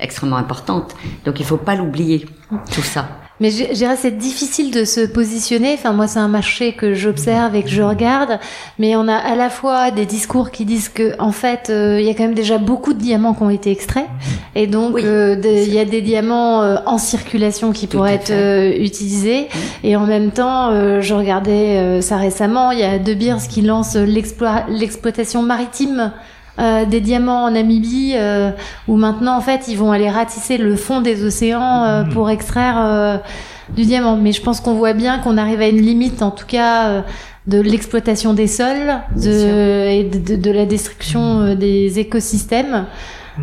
extrêmement 0.00 0.36
importantes. 0.36 0.96
Donc 1.24 1.38
il 1.38 1.46
faut 1.46 1.56
pas 1.56 1.76
l'oublier 1.76 2.26
tout 2.72 2.82
ça. 2.82 3.25
Mais 3.40 3.50
je 3.50 3.72
dirais 3.72 3.96
c'est 3.96 4.16
difficile 4.16 4.70
de 4.70 4.84
se 4.84 5.00
positionner. 5.00 5.74
Enfin 5.74 5.92
moi 5.92 6.06
c'est 6.06 6.18
un 6.18 6.28
marché 6.28 6.72
que 6.72 6.94
j'observe 6.94 7.54
et 7.54 7.62
que 7.62 7.68
je 7.68 7.82
regarde, 7.82 8.38
mais 8.78 8.96
on 8.96 9.08
a 9.08 9.16
à 9.16 9.34
la 9.34 9.50
fois 9.50 9.90
des 9.90 10.06
discours 10.06 10.50
qui 10.50 10.64
disent 10.64 10.88
que 10.88 11.18
en 11.20 11.32
fait 11.32 11.68
euh, 11.68 12.00
il 12.00 12.06
y 12.06 12.10
a 12.10 12.14
quand 12.14 12.22
même 12.22 12.34
déjà 12.34 12.56
beaucoup 12.56 12.94
de 12.94 12.98
diamants 12.98 13.34
qui 13.34 13.42
ont 13.42 13.50
été 13.50 13.70
extraits. 13.70 14.06
Et 14.54 14.66
donc 14.66 14.90
il 14.90 14.94
oui, 14.94 15.02
euh, 15.04 15.64
y 15.68 15.78
a 15.78 15.84
des 15.84 16.00
diamants 16.00 16.62
euh, 16.62 16.76
en 16.86 16.96
circulation 16.96 17.72
qui 17.72 17.86
pourraient 17.86 18.14
être 18.14 18.80
utilisés. 18.80 19.48
Et 19.84 19.96
en 19.96 20.06
même 20.06 20.30
temps 20.30 20.70
je 21.00 21.14
regardais 21.14 22.00
ça 22.00 22.16
récemment, 22.16 22.70
il 22.70 22.78
y 22.78 22.84
a 22.84 22.98
De 22.98 23.12
Beers 23.12 23.48
qui 23.48 23.60
lance 23.62 23.96
l'exploitation 23.96 25.42
maritime 25.42 26.12
euh, 26.58 26.84
des 26.86 27.00
diamants 27.00 27.44
en 27.44 27.50
Namibie 27.50 28.14
euh, 28.16 28.50
où 28.88 28.96
maintenant 28.96 29.36
en 29.36 29.40
fait 29.40 29.68
ils 29.68 29.76
vont 29.76 29.92
aller 29.92 30.08
ratisser 30.08 30.56
le 30.56 30.76
fond 30.76 31.00
des 31.00 31.24
océans 31.24 31.84
euh, 31.84 31.96
Mmh. 32.04 32.08
pour 32.10 32.30
extraire 32.30 32.76
euh, 32.78 33.18
du 33.74 33.84
diamant. 33.84 34.16
Mais 34.16 34.32
je 34.32 34.42
pense 34.42 34.60
qu'on 34.60 34.74
voit 34.74 34.92
bien 34.92 35.18
qu'on 35.18 35.36
arrive 35.38 35.60
à 35.60 35.68
une 35.68 35.80
limite 35.80 36.22
en 36.22 36.30
tout 36.30 36.46
cas 36.46 36.88
euh, 36.88 37.00
de 37.46 37.60
l'exploitation 37.60 38.34
des 38.34 38.46
sols 38.48 38.94
de, 39.16 39.88
et 39.88 40.04
de, 40.04 40.18
de, 40.18 40.36
de, 40.36 40.50
la 40.50 40.66
destruction 40.66 41.54
des 41.54 41.98
écosystèmes. 41.98 42.86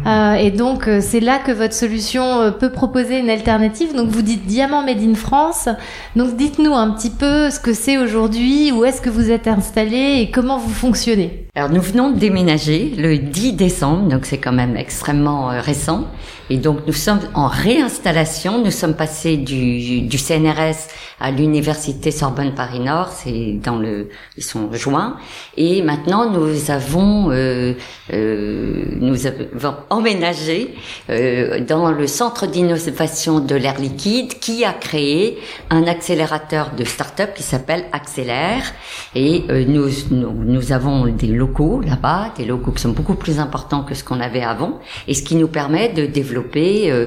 Euh, 0.05 0.33
et 0.33 0.51
donc 0.51 0.87
euh, 0.87 0.99
c'est 1.01 1.19
là 1.19 1.39
que 1.39 1.51
votre 1.51 1.73
solution 1.73 2.41
euh, 2.41 2.51
peut 2.51 2.71
proposer 2.71 3.19
une 3.19 3.29
alternative. 3.29 3.95
Donc 3.95 4.09
vous 4.09 4.21
dites 4.21 4.45
diamant 4.45 4.83
made 4.83 5.01
in 5.01 5.15
France. 5.15 5.69
Donc 6.15 6.35
dites-nous 6.35 6.73
un 6.73 6.91
petit 6.91 7.09
peu 7.09 7.49
ce 7.49 7.59
que 7.59 7.73
c'est 7.73 7.97
aujourd'hui, 7.97 8.71
où 8.71 8.85
est-ce 8.85 9.01
que 9.01 9.09
vous 9.09 9.31
êtes 9.31 9.47
installé 9.47 10.19
et 10.21 10.31
comment 10.31 10.57
vous 10.57 10.73
fonctionnez. 10.73 11.47
Alors 11.55 11.69
nous 11.69 11.81
venons 11.81 12.11
de 12.11 12.17
déménager 12.17 12.93
le 12.97 13.17
10 13.17 13.53
décembre, 13.53 14.09
donc 14.09 14.25
c'est 14.25 14.39
quand 14.39 14.51
même 14.51 14.75
extrêmement 14.75 15.47
récent. 15.59 16.07
Et 16.49 16.57
donc 16.57 16.79
nous 16.85 16.93
sommes 16.93 17.21
en 17.33 17.47
réinstallation. 17.47 18.63
Nous 18.63 18.71
sommes 18.71 18.95
passés 18.95 19.37
du, 19.37 20.01
du 20.01 20.17
CNRS 20.17 20.89
à 21.19 21.31
l'université 21.31 22.11
Sorbonne 22.11 22.53
Paris 22.53 22.79
Nord. 22.79 23.09
C'est 23.09 23.59
dans 23.63 23.77
le, 23.77 24.09
ils 24.37 24.43
sont 24.43 24.71
joints. 24.73 25.17
Et 25.55 25.81
maintenant 25.81 26.29
nous 26.29 26.69
avons, 26.69 27.31
euh, 27.31 27.73
euh, 28.11 28.83
nous 28.99 29.25
avons 29.25 29.75
emménagé 29.89 30.75
euh, 31.09 31.61
dans 31.61 31.91
le 31.91 32.07
centre 32.07 32.45
d'innovation 32.45 33.39
de 33.39 33.55
l'air 33.55 33.79
liquide, 33.79 34.39
qui 34.39 34.65
a 34.65 34.73
créé 34.73 35.37
un 35.69 35.87
accélérateur 35.87 36.71
de 36.77 36.83
start-up 36.83 37.33
qui 37.35 37.43
s'appelle 37.43 37.85
Accélère. 37.93 38.73
Et 39.15 39.45
euh, 39.49 39.63
nous, 39.65 39.89
nous, 40.11 40.33
nous 40.33 40.71
avons 40.73 41.07
des 41.07 41.27
locaux 41.27 41.81
là-bas, 41.81 42.33
des 42.37 42.45
locaux 42.45 42.71
qui 42.71 42.81
sont 42.81 42.89
beaucoup 42.91 43.15
plus 43.15 43.39
importants 43.39 43.83
que 43.83 43.95
ce 43.95 44.03
qu'on 44.03 44.19
avait 44.19 44.43
avant, 44.43 44.79
et 45.07 45.13
ce 45.13 45.23
qui 45.23 45.35
nous 45.35 45.47
permet 45.47 45.89
de 45.89 46.05
développer 46.05 46.32
euh, 46.35 47.05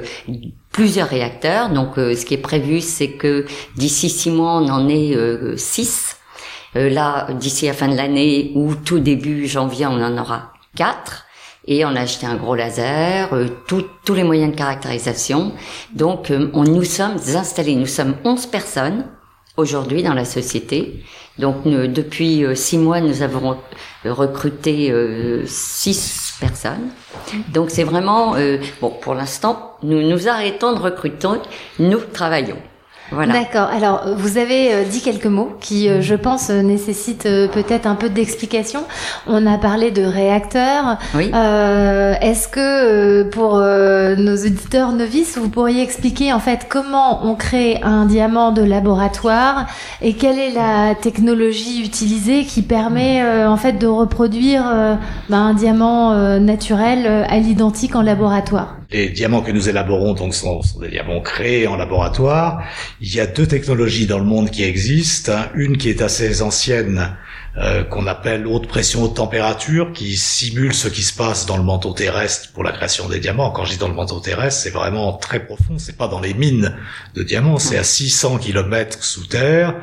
plusieurs 0.73 1.09
réacteurs. 1.09 1.71
Donc, 1.71 1.99
euh, 1.99 2.15
ce 2.15 2.25
qui 2.25 2.35
est 2.35 2.39
prévu, 2.39 2.81
c'est 2.81 3.11
que 3.11 3.47
d'ici 3.77 4.11
six 4.11 4.31
mois, 4.31 4.55
on 4.55 4.69
en 4.69 4.89
ait 4.89 5.15
euh, 5.15 5.57
six. 5.57 6.17
Là, 6.75 7.29
d'ici 7.33 7.65
la 7.65 7.73
fin 7.73 7.89
de 7.89 7.97
l'année 7.97 8.53
ou 8.55 8.75
tout 8.75 8.99
début 8.99 9.47
janvier, 9.47 9.87
on 9.87 10.03
en 10.03 10.19
aura 10.19 10.53
quatre. 10.75 11.25
Et 11.67 11.87
on 11.87 11.97
a 11.97 12.01
acheté 12.03 12.27
un 12.27 12.37
gros 12.37 12.55
laser, 12.55 13.31
tout, 13.67 13.83
tous 14.05 14.13
les 14.13 14.25
moyens 14.25 14.53
de 14.53 14.57
caractérisation. 14.57 15.53
Donc, 15.95 16.31
on, 16.53 16.65
nous 16.65 16.85
sommes 16.85 17.17
installés, 17.35 17.77
nous 17.77 17.87
sommes 17.87 18.17
11 18.25 18.47
personnes 18.47 19.07
aujourd'hui 19.57 20.03
dans 20.03 20.13
la 20.13 20.27
société. 20.27 21.03
Donc 21.39 21.65
depuis 21.65 22.45
six 22.55 22.77
mois, 22.77 23.01
nous 23.01 23.23
avons 23.23 23.57
recruté 24.05 24.93
six 25.47 26.26
personnes. 26.41 26.91
Donc 27.49 27.71
c'est 27.71 27.85
vraiment 27.85 28.35
euh, 28.37 28.59
bon 28.81 28.91
pour 28.91 29.15
l'instant, 29.15 29.77
nous 29.83 30.03
nous 30.03 30.29
arrêtons 30.29 30.73
de 30.73 30.81
recruter, 30.81 31.29
nous 31.79 32.01
travaillons. 32.01 32.59
Voilà. 33.13 33.33
D'accord. 33.33 33.69
Alors, 33.69 34.03
vous 34.17 34.37
avez 34.37 34.75
euh, 34.75 34.85
dit 34.85 35.01
quelques 35.01 35.27
mots 35.27 35.57
qui, 35.61 35.89
euh, 35.89 36.01
je 36.01 36.15
pense, 36.15 36.51
euh, 36.51 36.63
nécessitent 36.63 37.29
peut-être 37.53 37.87
un 37.87 37.95
peu 37.95 38.09
d'explication. 38.09 38.81
On 39.27 39.47
a 39.47 39.59
parlé 39.59 39.91
de 39.91 40.03
réacteurs. 40.03 40.99
Oui. 41.15 41.31
Est-ce 41.33 42.49
que, 42.49 43.23
pour 43.25 43.59
nos 43.59 44.37
auditeurs 44.37 44.93
novices, 44.93 45.39
vous 45.39 45.49
pourriez 45.49 45.83
expliquer 45.83 46.33
en 46.33 46.41
fait 46.41 46.67
comment 46.69 47.27
on 47.27 47.35
crée 47.35 47.79
un 47.83 48.07
diamant 48.07 48.53
de 48.53 48.63
laboratoire 48.63 49.67
et 50.03 50.15
quelle 50.15 50.39
est 50.39 50.53
la 50.53 50.95
technologie 50.95 51.85
utilisée 51.85 52.45
qui 52.45 52.63
permet 52.63 53.23
en 53.47 53.57
fait 53.57 53.75
de 53.75 53.87
reproduire 53.87 54.65
ben, 55.29 55.39
un 55.39 55.55
diamant 55.55 56.39
naturel 56.39 57.27
à 57.29 57.39
l'identique 57.39 57.97
en 57.97 58.03
laboratoire? 58.03 58.77
Les 58.93 59.09
diamants 59.09 59.43
que 59.43 59.51
nous 59.51 59.69
élaborons 59.69 60.15
donc 60.15 60.33
sont, 60.33 60.63
sont, 60.63 60.79
des 60.79 60.89
diamants 60.89 61.21
créés 61.21 61.67
en 61.67 61.77
laboratoire. 61.77 62.63
Il 63.01 63.15
y 63.15 63.21
a 63.21 63.27
deux 63.27 63.47
technologies 63.47 64.07
dans 64.07 64.19
le 64.19 64.25
monde 64.25 64.51
qui 64.51 64.65
existent. 64.65 65.33
Une 65.55 65.77
qui 65.77 65.91
est 65.91 66.01
assez 66.01 66.41
ancienne, 66.41 67.15
euh, 67.59 67.85
qu'on 67.85 68.07
appelle 68.07 68.47
haute 68.47 68.69
pression, 68.69 69.03
haute 69.03 69.17
température, 69.17 69.93
qui 69.93 70.17
simule 70.17 70.73
ce 70.73 70.89
qui 70.89 71.03
se 71.03 71.15
passe 71.15 71.45
dans 71.45 71.59
le 71.59 71.63
manteau 71.63 71.93
terrestre 71.93 72.53
pour 72.55 72.65
la 72.65 72.73
création 72.73 73.07
des 73.09 73.21
diamants. 73.21 73.51
Quand 73.51 73.67
je 73.67 73.73
dis 73.73 73.79
dans 73.79 73.89
le 73.89 73.95
manteau 73.95 74.21
terrestre, 74.21 74.63
c'est 74.63 74.71
vraiment 74.71 75.13
très 75.13 75.45
profond. 75.45 75.77
C'est 75.77 75.99
pas 75.99 76.09
dans 76.09 76.21
les 76.21 76.33
mines 76.33 76.75
de 77.15 77.23
diamants, 77.23 77.59
c'est 77.59 77.77
à 77.77 77.85
600 77.85 78.39
km 78.39 79.05
sous 79.05 79.27
terre. 79.27 79.75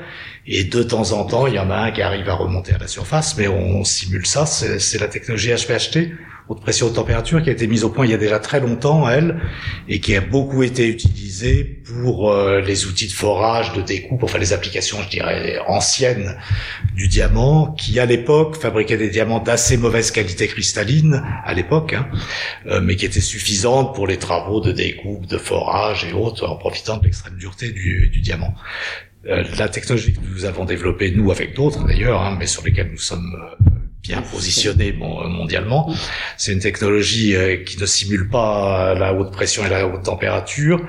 Et 0.47 0.63
de 0.63 0.81
temps 0.81 1.11
en 1.11 1.23
temps, 1.23 1.45
il 1.45 1.53
y 1.53 1.59
en 1.59 1.69
a 1.69 1.75
un 1.75 1.91
qui 1.91 2.01
arrive 2.01 2.27
à 2.29 2.33
remonter 2.33 2.73
à 2.73 2.79
la 2.79 2.87
surface, 2.87 3.37
mais 3.37 3.47
on 3.47 3.83
simule 3.83 4.25
ça. 4.25 4.47
C'est 4.47 4.99
la 4.99 5.07
technologie 5.07 5.51
HPHT, 5.51 6.11
haute 6.49 6.61
pression 6.61 6.87
haute 6.87 6.95
température, 6.95 7.41
qui 7.41 7.49
a 7.49 7.53
été 7.53 7.67
mise 7.67 7.83
au 7.83 7.89
point 7.89 8.05
il 8.05 8.11
y 8.11 8.13
a 8.13 8.17
déjà 8.17 8.39
très 8.39 8.59
longtemps, 8.59 9.07
elle, 9.09 9.39
et 9.87 9.99
qui 9.99 10.15
a 10.15 10.21
beaucoup 10.21 10.63
été 10.63 10.87
utilisée 10.87 11.63
pour 11.63 12.31
euh, 12.31 12.59
les 12.61 12.85
outils 12.85 13.07
de 13.07 13.13
forage, 13.13 13.73
de 13.73 13.81
découpe, 13.81 14.23
enfin 14.23 14.37
les 14.39 14.53
applications, 14.53 15.01
je 15.01 15.09
dirais, 15.09 15.59
anciennes 15.67 16.37
du 16.95 17.07
diamant, 17.07 17.71
qui 17.73 17.99
à 17.99 18.05
l'époque 18.05 18.57
fabriquaient 18.57 18.97
des 18.97 19.09
diamants 19.09 19.39
d'assez 19.39 19.77
mauvaise 19.77 20.11
qualité 20.11 20.47
cristalline, 20.47 21.23
à 21.45 21.53
l'époque, 21.53 21.93
hein, 21.93 22.07
euh, 22.67 22.81
mais 22.81 22.95
qui 22.95 23.05
étaient 23.05 23.21
suffisantes 23.21 23.95
pour 23.95 24.07
les 24.07 24.17
travaux 24.17 24.59
de 24.59 24.71
découpe, 24.71 25.25
de 25.27 25.37
forage 25.37 26.05
et 26.05 26.13
autres, 26.13 26.47
en 26.47 26.55
profitant 26.55 26.97
de 26.97 27.05
l'extrême 27.05 27.37
dureté 27.37 27.71
du, 27.71 28.09
du 28.09 28.21
diamant. 28.21 28.53
la 29.25 29.69
technologie 29.69 30.13
que 30.13 30.19
nous 30.33 30.43
avons 30.43 30.65
développée, 30.65 31.11
nous 31.11 31.31
avec 31.31 31.55
d'autres 31.55 31.87
d'ailleurs, 31.87 32.21
hein, 32.21 32.35
mais 32.37 32.45
sur 32.45 32.63
lesquelles 32.63 32.91
nous 32.91 32.97
sommes 32.97 33.33
bien 34.03 34.21
positionnés 34.21 34.93
mondialement, 34.93 35.91
c'est 36.37 36.51
une 36.51 36.59
technologie 36.59 37.35
qui 37.65 37.79
ne 37.79 37.85
simule 37.85 38.29
pas 38.29 38.93
la 38.93 39.13
haute 39.13 39.31
pression 39.31 39.65
et 39.65 39.69
la 39.69 39.87
haute 39.87 40.03
température, 40.03 40.81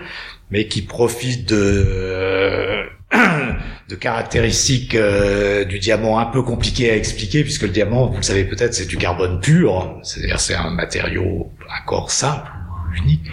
mais 0.51 0.67
qui 0.69 0.83
profite 0.83 1.49
de 1.49 2.85
de 3.89 3.95
caractéristiques 3.95 4.95
euh, 4.95 5.65
du 5.65 5.79
diamant 5.79 6.19
un 6.19 6.27
peu 6.27 6.43
compliquées 6.43 6.91
à 6.91 6.97
expliquer, 6.97 7.43
puisque 7.43 7.63
le 7.63 7.69
diamant, 7.69 8.07
vous 8.07 8.17
le 8.17 8.23
savez 8.23 8.45
peut-être, 8.45 8.75
c'est 8.75 8.87
du 8.87 8.97
carbone 8.97 9.41
pur, 9.41 9.99
c'est-à-dire 10.03 10.41
c'est 10.41 10.55
un 10.55 10.71
matériau, 10.71 11.53
un 11.69 11.85
corps 11.87 12.11
simple, 12.11 12.51
unique, 12.97 13.27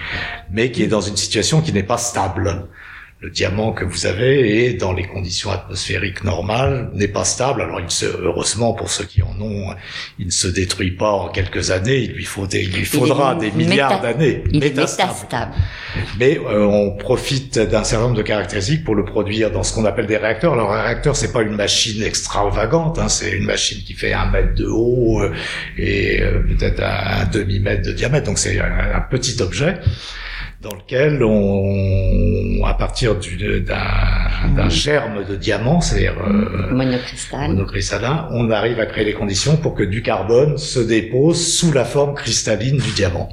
mais 0.52 0.72
qui 0.72 0.84
est 0.84 0.88
dans 0.88 1.02
une 1.02 1.18
situation 1.18 1.62
qui 1.62 1.74
n'est 1.74 1.84
pas 1.84 1.98
stable 1.98 2.68
le 3.22 3.30
diamant 3.30 3.72
que 3.72 3.86
vous 3.86 4.08
avez 4.08 4.66
est 4.66 4.74
dans 4.74 4.94
les 4.94 5.04
conditions 5.04 5.52
atmosphériques 5.52 6.24
normales 6.24 6.90
n'est 6.96 7.08
pas 7.08 7.24
stable. 7.24 7.62
Alors 7.62 7.80
il 7.80 7.92
se, 7.92 8.08
heureusement 8.08 8.74
pour 8.74 8.90
ceux 8.90 9.06
qui 9.06 9.22
en 9.22 9.40
ont, 9.40 9.76
il 10.18 10.26
ne 10.26 10.32
se 10.32 10.48
détruit 10.48 10.90
pas 10.90 11.12
en 11.12 11.30
quelques 11.30 11.70
années. 11.70 11.98
Il 11.98 12.14
lui 12.14 12.26
faut 12.26 12.48
des, 12.48 12.64
il 12.64 12.74
lui 12.74 12.84
faudra 12.84 13.36
des 13.36 13.52
milliards 13.52 14.02
d'années. 14.02 14.44
Il 14.50 14.64
est 14.64 14.70
métastable. 14.70 15.14
Mais 16.20 16.40
euh, 16.40 16.66
on 16.66 16.98
profite 16.98 17.60
d'un 17.60 17.84
certain 17.84 18.06
nombre 18.06 18.18
de 18.18 18.24
caractéristiques 18.24 18.84
pour 18.84 18.96
le 18.96 19.06
produire 19.06 19.52
dans 19.52 19.62
ce 19.62 19.76
qu'on 19.76 19.86
appelle 19.86 20.08
des 20.08 20.18
réacteurs. 20.18 20.54
Alors 20.54 20.74
un 20.74 20.82
réacteur 20.82 21.16
c'est 21.16 21.32
pas 21.32 21.44
une 21.44 21.56
machine 21.56 22.02
extravagante, 22.02 22.98
hein, 22.98 23.08
c'est 23.08 23.34
une 23.34 23.46
machine 23.46 23.84
qui 23.84 23.94
fait 23.94 24.14
un 24.14 24.32
mètre 24.32 24.56
de 24.56 24.66
haut 24.66 25.22
euh, 25.22 25.32
et 25.78 26.24
euh, 26.24 26.40
peut-être 26.40 26.82
un, 26.82 27.26
demi 27.26 27.60
mètre 27.60 27.84
de 27.84 27.92
diamètre. 27.92 28.26
Donc 28.26 28.40
c'est 28.40 28.60
un, 28.60 28.96
un 28.96 29.02
petit 29.02 29.40
objet 29.44 29.76
dans 30.62 30.76
lequel 30.76 31.24
on, 31.24 32.64
à 32.66 32.76
partir 32.76 33.16
d'un 33.16 34.70
germe 34.70 35.26
de 35.28 35.36
diamant, 35.36 35.82
c'est-à-dire 35.82 36.14
euh, 36.24 36.72
monocristallin, 36.72 38.28
on 38.32 38.52
arrive 38.52 38.80
à 38.80 38.86
créer 38.86 39.06
les 39.06 39.14
conditions 39.14 39.58
pour 39.58 39.74
que 39.74 39.82
du 39.82 40.04
carbone 40.04 40.60
se 40.60 40.80
dépose 40.80 41.56
sous 41.56 41.72
la 41.72 41.84
forme 41.84 42.14
cristalline 42.14 42.78
du 42.78 42.92
diamant. 42.92 43.30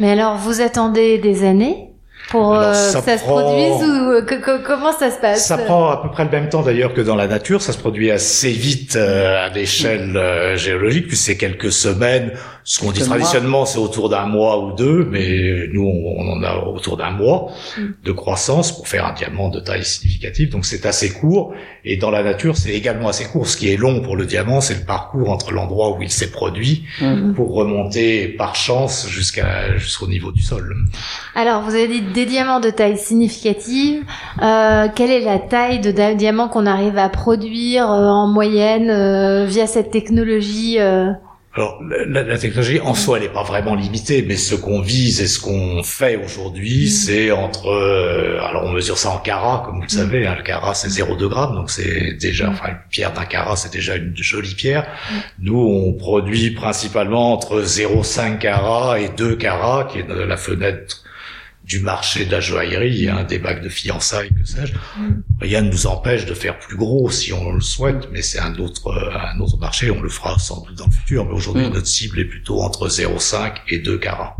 Mais 0.00 0.12
alors, 0.12 0.38
vous 0.38 0.62
attendez 0.62 1.18
des 1.18 1.44
années 1.44 1.92
pour 2.28 2.54
euh, 2.54 2.72
ça, 2.72 3.02
se 3.02 3.22
produise 3.22 3.82
ou 3.82 4.10
euh, 4.12 4.60
comment 4.64 4.92
ça 4.92 5.10
se 5.10 5.18
passe? 5.18 5.46
Ça 5.46 5.58
prend 5.58 5.90
à 5.90 5.98
peu 5.98 6.10
près 6.10 6.24
le 6.24 6.30
même 6.30 6.48
temps 6.48 6.62
d'ailleurs 6.62 6.94
que 6.94 7.00
dans 7.00 7.16
la 7.16 7.26
nature. 7.26 7.60
Ça 7.60 7.72
se 7.72 7.78
produit 7.78 8.10
assez 8.10 8.50
vite 8.50 8.96
euh, 8.96 9.46
à 9.46 9.48
l'échelle 9.50 10.56
géologique, 10.56 11.08
puis 11.08 11.16
c'est 11.16 11.36
quelques 11.36 11.72
semaines. 11.72 12.32
Ce 12.64 12.80
qu'on 12.80 12.92
dit 12.92 13.00
traditionnellement, 13.00 13.64
c'est 13.64 13.78
autour 13.78 14.08
d'un 14.08 14.26
mois 14.26 14.64
ou 14.64 14.72
deux, 14.72 15.04
mais 15.10 15.68
nous, 15.72 15.82
on, 15.82 16.32
en 16.32 16.42
a 16.42 16.56
autour 16.66 16.96
d'un 16.96 17.10
mois 17.10 17.50
mm. 17.76 17.82
de 18.04 18.12
croissance 18.12 18.76
pour 18.76 18.86
faire 18.86 19.06
un 19.06 19.12
diamant 19.12 19.48
de 19.48 19.60
taille 19.60 19.84
significative. 19.84 20.50
Donc 20.50 20.64
c'est 20.64 20.86
assez 20.86 21.10
court. 21.12 21.54
Et 21.84 21.96
dans 21.96 22.10
la 22.10 22.22
nature, 22.22 22.56
c'est 22.56 22.72
également 22.72 23.08
assez 23.08 23.24
court. 23.24 23.48
Ce 23.48 23.56
qui 23.56 23.68
est 23.68 23.76
long 23.76 24.00
pour 24.00 24.16
le 24.16 24.26
diamant, 24.26 24.60
c'est 24.60 24.78
le 24.78 24.84
parcours 24.84 25.30
entre 25.30 25.52
l'endroit 25.52 25.96
où 25.96 26.02
il 26.02 26.10
s'est 26.10 26.30
produit 26.30 26.84
mm. 27.00 27.34
pour 27.34 27.52
remonter 27.54 28.28
par 28.28 28.54
chance 28.54 29.08
jusqu'à 29.08 29.76
jusqu'au 29.76 30.06
niveau 30.06 30.30
du 30.30 30.42
sol. 30.42 30.76
Alors, 31.34 31.62
vous 31.62 31.74
avez 31.74 31.88
dit 31.88 32.00
des 32.00 32.26
diamants 32.26 32.60
de 32.60 32.70
taille 32.70 32.98
significative. 32.98 34.04
Euh, 34.40 34.88
quelle 34.94 35.10
est 35.10 35.24
la 35.24 35.38
taille 35.38 35.80
de 35.80 35.92
diamant 36.14 36.48
qu'on 36.48 36.66
arrive 36.66 36.98
à 36.98 37.08
produire 37.08 37.90
euh, 37.90 38.06
en 38.06 38.26
moyenne 38.26 38.90
euh, 38.90 39.44
via 39.46 39.66
cette 39.66 39.90
technologie 39.90 40.78
alors, 41.54 41.82
la, 42.06 42.38
technologie 42.38 42.80
en 42.80 42.94
soi, 42.94 43.18
elle 43.18 43.24
n'est 43.24 43.28
pas 43.28 43.42
vraiment 43.42 43.74
limitée, 43.74 44.24
mais 44.26 44.36
ce 44.36 44.54
qu'on 44.54 44.80
vise 44.80 45.20
et 45.20 45.26
ce 45.26 45.38
qu'on 45.38 45.82
fait 45.82 46.16
aujourd'hui, 46.16 46.86
mm. 46.86 46.88
c'est 46.88 47.30
entre... 47.30 47.68
alors, 48.42 48.64
on 48.64 48.72
mesure 48.72 48.96
ça 48.96 49.10
en 49.10 49.18
carats, 49.18 49.62
comme 49.66 49.74
vous 49.76 49.82
le 49.82 49.86
mm. 49.86 49.90
savez, 49.90 50.26
hein, 50.26 50.34
le 50.36 50.42
carat, 50.42 50.72
c'est 50.72 50.88
0,2 50.88 51.28
grammes, 51.28 51.54
donc 51.54 51.70
c'est 51.70 52.14
déjà... 52.14 52.46
Mm. 52.46 52.52
Enfin, 52.52 52.68
une 52.68 52.78
pierre 52.88 53.12
d'un 53.12 53.26
carat, 53.26 53.56
c'est 53.56 53.72
déjà 53.72 53.96
une 53.96 54.16
jolie 54.16 54.54
pierre. 54.54 54.86
Nous, 55.40 55.58
on 55.58 55.92
produit 55.92 56.52
principalement 56.52 57.34
entre 57.34 57.60
0,5 57.60 58.38
carats 58.38 58.98
et 58.98 59.10
2 59.10 59.36
carats, 59.36 59.84
qui 59.84 59.98
est 59.98 60.06
la 60.08 60.36
fenêtre 60.38 61.02
du 61.64 61.80
marché 61.80 62.24
de 62.24 62.32
la 62.32 62.40
joaillerie, 62.40 63.08
hein, 63.08 63.24
des 63.24 63.38
bagues 63.38 63.62
de 63.62 63.68
fiançailles, 63.68 64.30
que 64.34 64.44
sais-je. 64.44 64.74
Mm. 64.74 65.22
Rien 65.40 65.62
ne 65.62 65.70
nous 65.70 65.86
empêche 65.86 66.26
de 66.26 66.34
faire 66.34 66.58
plus 66.58 66.76
gros 66.76 67.10
si 67.10 67.32
on 67.32 67.52
le 67.52 67.60
souhaite, 67.60 68.08
mais 68.12 68.22
c'est 68.22 68.40
un 68.40 68.56
autre, 68.56 68.92
un 68.92 69.38
autre 69.38 69.58
marché, 69.58 69.90
on 69.90 70.00
le 70.00 70.08
fera 70.08 70.38
sans 70.38 70.64
doute 70.64 70.76
dans 70.76 70.86
le 70.86 70.92
futur, 70.92 71.24
mais 71.24 71.32
aujourd'hui 71.32 71.66
mm. 71.66 71.72
notre 71.72 71.86
cible 71.86 72.18
est 72.18 72.24
plutôt 72.24 72.62
entre 72.62 72.88
0,5 72.88 73.54
et 73.68 73.78
2 73.78 73.98
carats, 73.98 74.36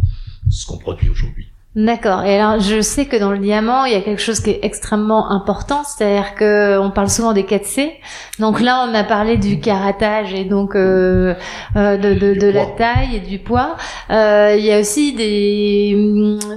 ce 0.50 0.66
qu'on 0.66 0.78
produit 0.78 1.10
aujourd'hui. 1.10 1.51
D'accord. 1.74 2.22
Et 2.24 2.38
alors, 2.38 2.60
je 2.60 2.82
sais 2.82 3.06
que 3.06 3.16
dans 3.16 3.30
le 3.30 3.38
diamant, 3.38 3.86
il 3.86 3.94
y 3.94 3.96
a 3.96 4.02
quelque 4.02 4.20
chose 4.20 4.40
qui 4.40 4.50
est 4.50 4.60
extrêmement 4.62 5.30
important, 5.30 5.84
c'est-à-dire 5.84 6.34
que 6.34 6.78
on 6.78 6.90
parle 6.90 7.08
souvent 7.08 7.32
des 7.32 7.44
4C. 7.44 7.92
Donc 8.38 8.60
là, 8.60 8.86
on 8.86 8.94
a 8.94 9.04
parlé 9.04 9.38
du 9.38 9.58
caratage 9.58 10.34
et 10.34 10.44
donc 10.44 10.76
euh, 10.76 11.32
euh 11.76 11.96
de, 11.96 12.12
de, 12.12 12.34
de 12.38 12.46
la 12.48 12.66
taille 12.66 13.16
et 13.16 13.20
du 13.20 13.38
poids. 13.38 13.76
Euh, 14.10 14.54
il 14.58 14.64
y 14.66 14.70
a 14.70 14.80
aussi 14.80 15.14
des 15.14 15.96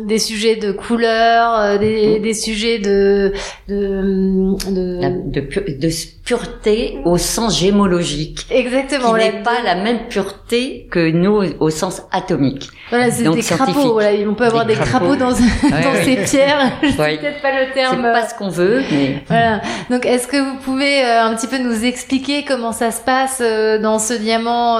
des 0.05 0.19
sujets 0.19 0.57
de 0.57 0.73
couleur, 0.73 1.59
euh, 1.59 1.77
des, 1.77 2.19
des 2.19 2.33
sujets 2.33 2.79
de 2.79 3.31
de 3.69 4.53
de, 4.69 5.31
de, 5.31 5.79
de 5.79 5.89
pureté 6.25 6.97
au 7.05 7.17
sens 7.17 7.59
gémologique. 7.59 8.47
Exactement. 8.49 9.13
Qui 9.13 9.19
n'est 9.19 9.43
pas 9.43 9.61
la 9.63 9.75
même 9.75 10.07
pureté 10.09 10.87
que 10.89 11.11
nous 11.11 11.41
au 11.59 11.69
sens 11.69 12.01
atomique. 12.11 12.67
Voilà, 12.89 13.11
c'est 13.11 13.29
des 13.29 13.41
crapauds. 13.41 13.93
Voilà, 13.93 14.09
on 14.27 14.33
peut 14.33 14.45
avoir 14.45 14.65
des, 14.65 14.73
crapauds, 14.73 15.04
dans, 15.09 15.29
dans 15.29 15.95
ces 16.03 16.15
pierres. 16.17 16.71
Je 16.81 16.89
sais 16.89 17.17
peut-être 17.17 17.41
pas 17.41 17.51
le 17.51 17.71
terme. 17.73 18.01
C'est 18.03 18.21
pas 18.21 18.27
ce 18.27 18.33
qu'on 18.35 18.49
veut, 18.49 18.83
mais. 18.91 19.23
Voilà. 19.27 19.61
Donc, 19.89 20.05
est-ce 20.05 20.27
que 20.27 20.37
vous 20.37 20.55
pouvez 20.63 21.03
euh, 21.03 21.23
un 21.23 21.35
petit 21.35 21.47
peu 21.47 21.57
nous 21.57 21.85
expliquer 21.85 22.43
comment 22.43 22.71
ça 22.71 22.91
se 22.91 23.01
passe 23.01 23.39
euh, 23.41 23.77
dans 23.77 23.99
ce 23.99 24.13
diamant 24.13 24.79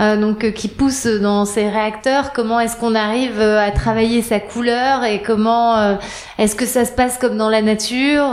euh, 0.00 0.06
euh, 0.06 0.16
donc 0.16 0.44
euh, 0.44 0.50
qui 0.50 0.68
pousse 0.68 1.06
dans 1.06 1.44
ces 1.44 1.68
réacteurs. 1.68 2.32
Comment 2.32 2.60
est-ce 2.60 2.76
qu'on 2.76 2.94
arrive 2.94 3.40
euh, 3.40 3.58
à 3.58 3.70
travailler 3.70 4.22
sa 4.22 4.40
couleur 4.40 5.04
et 5.04 5.22
comment 5.22 5.98
est-ce 6.38 6.56
que 6.56 6.66
ça 6.66 6.84
se 6.84 6.92
passe 6.92 7.18
comme 7.18 7.36
dans 7.36 7.48
la 7.48 7.62
nature 7.62 8.24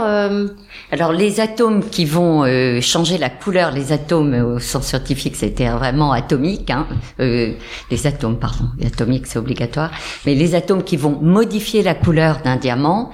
Alors 0.92 1.12
les 1.12 1.40
atomes 1.40 1.84
qui 1.88 2.04
vont 2.04 2.44
changer 2.80 3.18
la 3.18 3.30
couleur, 3.30 3.70
les 3.72 3.92
atomes 3.92 4.34
au 4.34 4.58
sens 4.58 4.86
scientifique, 4.86 5.36
c'était 5.36 5.68
vraiment 5.68 6.12
atomique. 6.12 6.70
Hein, 6.70 6.86
les 7.18 8.06
atomes, 8.06 8.38
pardon, 8.38 8.66
atomique 8.84 9.26
c'est 9.26 9.38
obligatoire. 9.38 9.90
Mais 10.26 10.34
les 10.34 10.54
atomes 10.54 10.82
qui 10.82 10.96
vont 10.96 11.18
modifier 11.20 11.82
la 11.82 11.94
couleur 11.94 12.38
d'un 12.44 12.56
diamant 12.56 13.10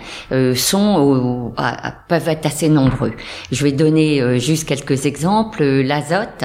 sont 0.55 1.53
peuvent 2.09 2.29
être 2.29 2.47
assez 2.47 2.69
nombreux. 2.69 3.13
Je 3.53 3.63
vais 3.63 3.73
donner 3.73 4.39
juste 4.39 4.67
quelques 4.69 5.07
exemples. 5.07 5.63
L'azote, 5.65 6.45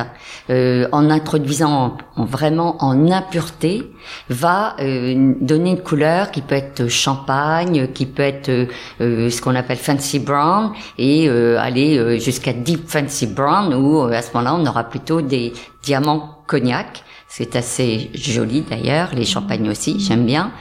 en 0.49 1.09
introduisant 1.09 1.94
vraiment 2.17 2.83
en 2.83 3.11
impureté 3.11 3.91
va 4.29 4.75
euh, 4.79 5.33
donner 5.39 5.71
une 5.71 5.81
couleur 5.81 6.31
qui 6.31 6.41
peut 6.41 6.55
être 6.55 6.87
champagne, 6.87 7.87
qui 7.93 8.05
peut 8.05 8.23
être 8.23 8.49
euh, 8.49 8.65
euh, 9.01 9.29
ce 9.29 9.41
qu'on 9.41 9.55
appelle 9.55 9.77
fancy 9.77 10.19
brown 10.19 10.71
et 10.97 11.29
aller 11.29 12.19
jusqu'à 12.19 12.53
deep 12.53 12.87
fancy 12.87 13.27
brown 13.27 13.73
où 13.73 14.01
à 14.01 14.21
ce 14.21 14.33
moment-là 14.33 14.55
on 14.55 14.65
aura 14.65 14.83
plutôt 14.83 15.21
des 15.21 15.53
diamants 15.83 16.39
cognac. 16.47 17.03
C'est 17.27 17.55
assez 17.55 18.11
joli 18.13 18.61
d'ailleurs, 18.61 19.09
les 19.13 19.25
champagnes 19.25 19.69
aussi, 19.69 19.99
j'aime 19.99 20.25
bien. 20.25 20.51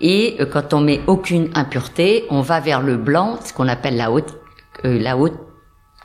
Et 0.00 0.38
quand 0.52 0.74
on 0.74 0.80
met 0.80 1.00
aucune 1.06 1.50
impureté, 1.54 2.24
on 2.30 2.40
va 2.40 2.60
vers 2.60 2.80
le 2.80 2.96
blanc, 2.96 3.38
ce 3.44 3.52
qu'on 3.52 3.68
appelle 3.68 3.96
la 3.96 4.10
haute 4.10 4.34
la 4.82 5.16
haute 5.16 5.38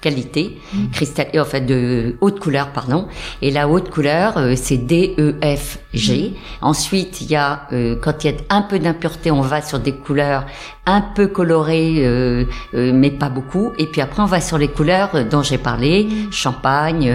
qualité, 0.02 0.58
mm. 0.74 0.90
cristal, 0.92 1.28
en 1.38 1.46
fait 1.46 1.62
de 1.62 2.16
haute 2.22 2.40
couleur, 2.40 2.70
pardon. 2.72 3.08
Et 3.42 3.52
la 3.52 3.68
haute 3.68 3.90
couleur, 3.90 4.38
euh, 4.38 4.54
c'est 4.56 4.78
D, 4.78 5.16
E, 5.18 5.36
F, 5.44 5.80
G. 5.94 6.34
Mm. 6.34 6.66
Ensuite, 6.66 7.22
il 7.22 7.32
y 7.32 7.36
a, 7.36 7.68
euh, 7.74 7.96
quand 8.02 8.24
il 8.24 8.32
y 8.32 8.34
a 8.34 8.38
un 8.50 8.62
peu 8.62 8.80
d'impureté, 8.80 9.32
on 9.32 9.42
va 9.42 9.62
sur 9.62 9.80
des 9.80 9.94
couleurs 9.94 10.46
un 10.86 11.02
peu 11.02 11.28
colorées, 11.28 11.98
euh, 12.00 12.46
mais 12.74 13.12
pas 13.12 13.30
beaucoup. 13.30 13.72
Et 13.78 13.86
puis 13.86 14.02
après, 14.02 14.24
on 14.24 14.26
va 14.26 14.42
sur 14.42 14.58
les 14.58 14.70
couleurs 14.70 15.26
dont 15.30 15.44
j'ai 15.44 15.60
parlé, 15.60 16.06
mm. 16.06 16.32
champagne, 16.32 17.14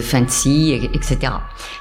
fancy, 0.00 0.72
etc. 0.94 1.32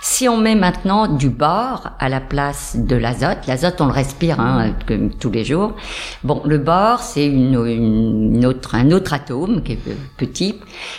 Si 0.02 0.28
on 0.28 0.38
met 0.38 0.56
maintenant 0.56 1.08
du 1.08 1.30
bord 1.30 1.92
à 2.00 2.10
la 2.10 2.20
place 2.20 2.76
de 2.78 2.96
l'azote, 2.96 3.48
l'azote, 3.48 3.80
on 3.80 3.86
le 3.86 3.94
respire 3.94 4.40
hein, 4.40 4.74
tous 5.20 5.32
les 5.32 5.46
jours. 5.46 5.76
Bon, 6.24 6.42
le 6.46 6.58
bord, 6.58 7.00
c'est 7.00 7.26
une, 7.26 7.66
une, 7.66 8.46
autre, 8.46 8.76
un 8.76 8.92
autre 8.92 9.14
atome 9.14 9.62
qui 9.64 9.74
est 9.74 10.31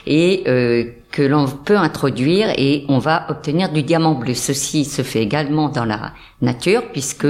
et 0.07 0.45
euh, 0.47 0.85
que 1.11 1.23
l'on 1.23 1.47
peut 1.47 1.77
introduire 1.77 2.51
et 2.57 2.85
on 2.88 2.99
va 2.99 3.27
obtenir 3.29 3.71
du 3.71 3.83
diamant 3.83 4.14
bleu. 4.14 4.35
Ceci 4.35 4.85
se 4.85 5.03
fait 5.03 5.23
également 5.23 5.68
dans 5.68 5.85
la 5.85 6.12
nature 6.40 6.83
puisque 6.92 7.27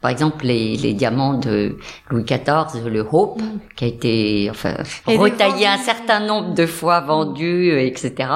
par 0.00 0.10
exemple, 0.10 0.46
les, 0.46 0.76
les 0.76 0.94
diamants 0.94 1.34
de 1.34 1.76
Louis 2.08 2.24
XIV, 2.24 2.86
le 2.86 3.06
Hope, 3.12 3.42
mm. 3.42 3.58
qui 3.76 3.84
a 3.84 3.86
été 3.86 4.48
enfin 4.50 4.74
retaillé 5.06 5.66
un 5.66 5.76
certain 5.76 6.20
nombre 6.20 6.54
de 6.54 6.64
fois, 6.64 7.00
vendu, 7.00 7.70
euh, 7.70 7.84
etc. 7.84 8.30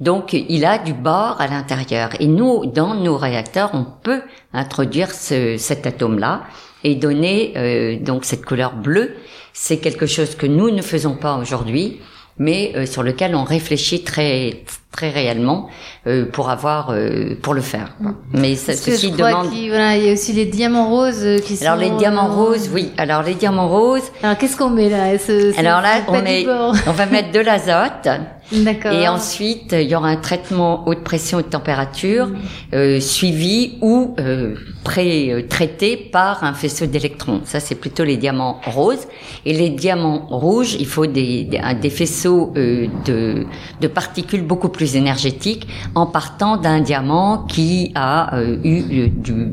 Donc, 0.00 0.34
il 0.34 0.66
a 0.66 0.76
du 0.78 0.92
bord 0.92 1.40
à 1.40 1.46
l'intérieur. 1.46 2.10
Et 2.20 2.26
nous, 2.26 2.66
dans 2.66 2.94
nos 2.94 3.16
réacteurs, 3.16 3.70
on 3.72 3.84
peut 3.84 4.20
introduire 4.52 5.10
ce, 5.10 5.56
cet 5.56 5.86
atome-là 5.86 6.42
et 6.84 6.94
donner 6.94 7.54
euh, 7.56 7.98
donc 7.98 8.26
cette 8.26 8.44
couleur 8.44 8.74
bleue. 8.74 9.14
C'est 9.54 9.78
quelque 9.78 10.06
chose 10.06 10.34
que 10.34 10.46
nous 10.46 10.70
ne 10.70 10.82
faisons 10.82 11.16
pas 11.16 11.36
aujourd'hui 11.38 12.00
mais 12.38 12.72
euh, 12.76 12.86
sur 12.86 13.02
lequel 13.02 13.34
on 13.34 13.44
réfléchit 13.44 14.02
très 14.04 14.62
très 14.90 15.10
réellement 15.10 15.68
euh, 16.06 16.24
pour 16.24 16.50
avoir 16.50 16.90
euh, 16.90 17.34
pour 17.40 17.54
le 17.54 17.60
faire. 17.60 17.94
Mais 18.32 18.54
ça, 18.56 18.74
ceci 18.74 19.10
demande. 19.10 19.48
il 19.52 19.66
y 19.66 20.10
a 20.10 20.12
aussi 20.12 20.32
les 20.32 20.46
diamants 20.46 20.88
roses 20.88 21.40
qui 21.44 21.56
sont. 21.56 21.64
Alors 21.64 21.76
les 21.76 21.90
diamants 21.90 22.34
roses, 22.34 22.70
oui. 22.72 22.92
Alors 22.96 23.22
les 23.22 23.34
diamants 23.34 23.68
roses. 23.68 24.10
Alors 24.22 24.36
qu'est-ce 24.38 24.56
qu'on 24.56 24.70
met 24.70 24.88
là 24.88 25.12
Alors 25.58 25.80
là, 25.80 26.00
on 26.08 26.24
est, 26.24 26.46
on 26.86 26.92
va 26.92 27.06
mettre 27.06 27.32
de 27.32 27.40
l'azote. 27.40 28.08
D'accord. 28.52 28.92
Et 28.92 29.06
ensuite, 29.08 29.72
il 29.72 29.88
y 29.88 29.94
aura 29.94 30.08
un 30.08 30.16
traitement 30.16 30.88
haute 30.88 31.04
pression 31.04 31.38
de 31.38 31.42
température 31.42 32.28
mm. 32.28 32.36
euh, 32.74 33.00
suivi 33.00 33.78
ou 33.82 34.14
euh, 34.18 34.54
pré-traité 34.84 35.96
par 35.96 36.44
un 36.44 36.54
faisceau 36.54 36.86
d'électrons. 36.86 37.42
Ça, 37.44 37.60
c'est 37.60 37.74
plutôt 37.74 38.04
les 38.04 38.16
diamants 38.16 38.60
roses. 38.64 39.06
Et 39.44 39.52
les 39.52 39.70
diamants 39.70 40.26
rouges, 40.30 40.74
il 40.78 40.86
faut 40.86 41.06
des, 41.06 41.44
des, 41.44 41.60
des 41.80 41.90
faisceaux 41.90 42.52
euh, 42.56 42.86
de, 43.04 43.46
de, 43.80 43.88
particules 43.88 44.42
beaucoup 44.42 44.70
plus 44.70 44.77
énergétiques 44.86 45.66
en 45.94 46.06
partant 46.06 46.56
d'un 46.56 46.80
diamant 46.80 47.44
qui 47.48 47.92
a 47.94 48.34
euh, 48.36 48.58
eu 48.64 49.08
du, 49.08 49.52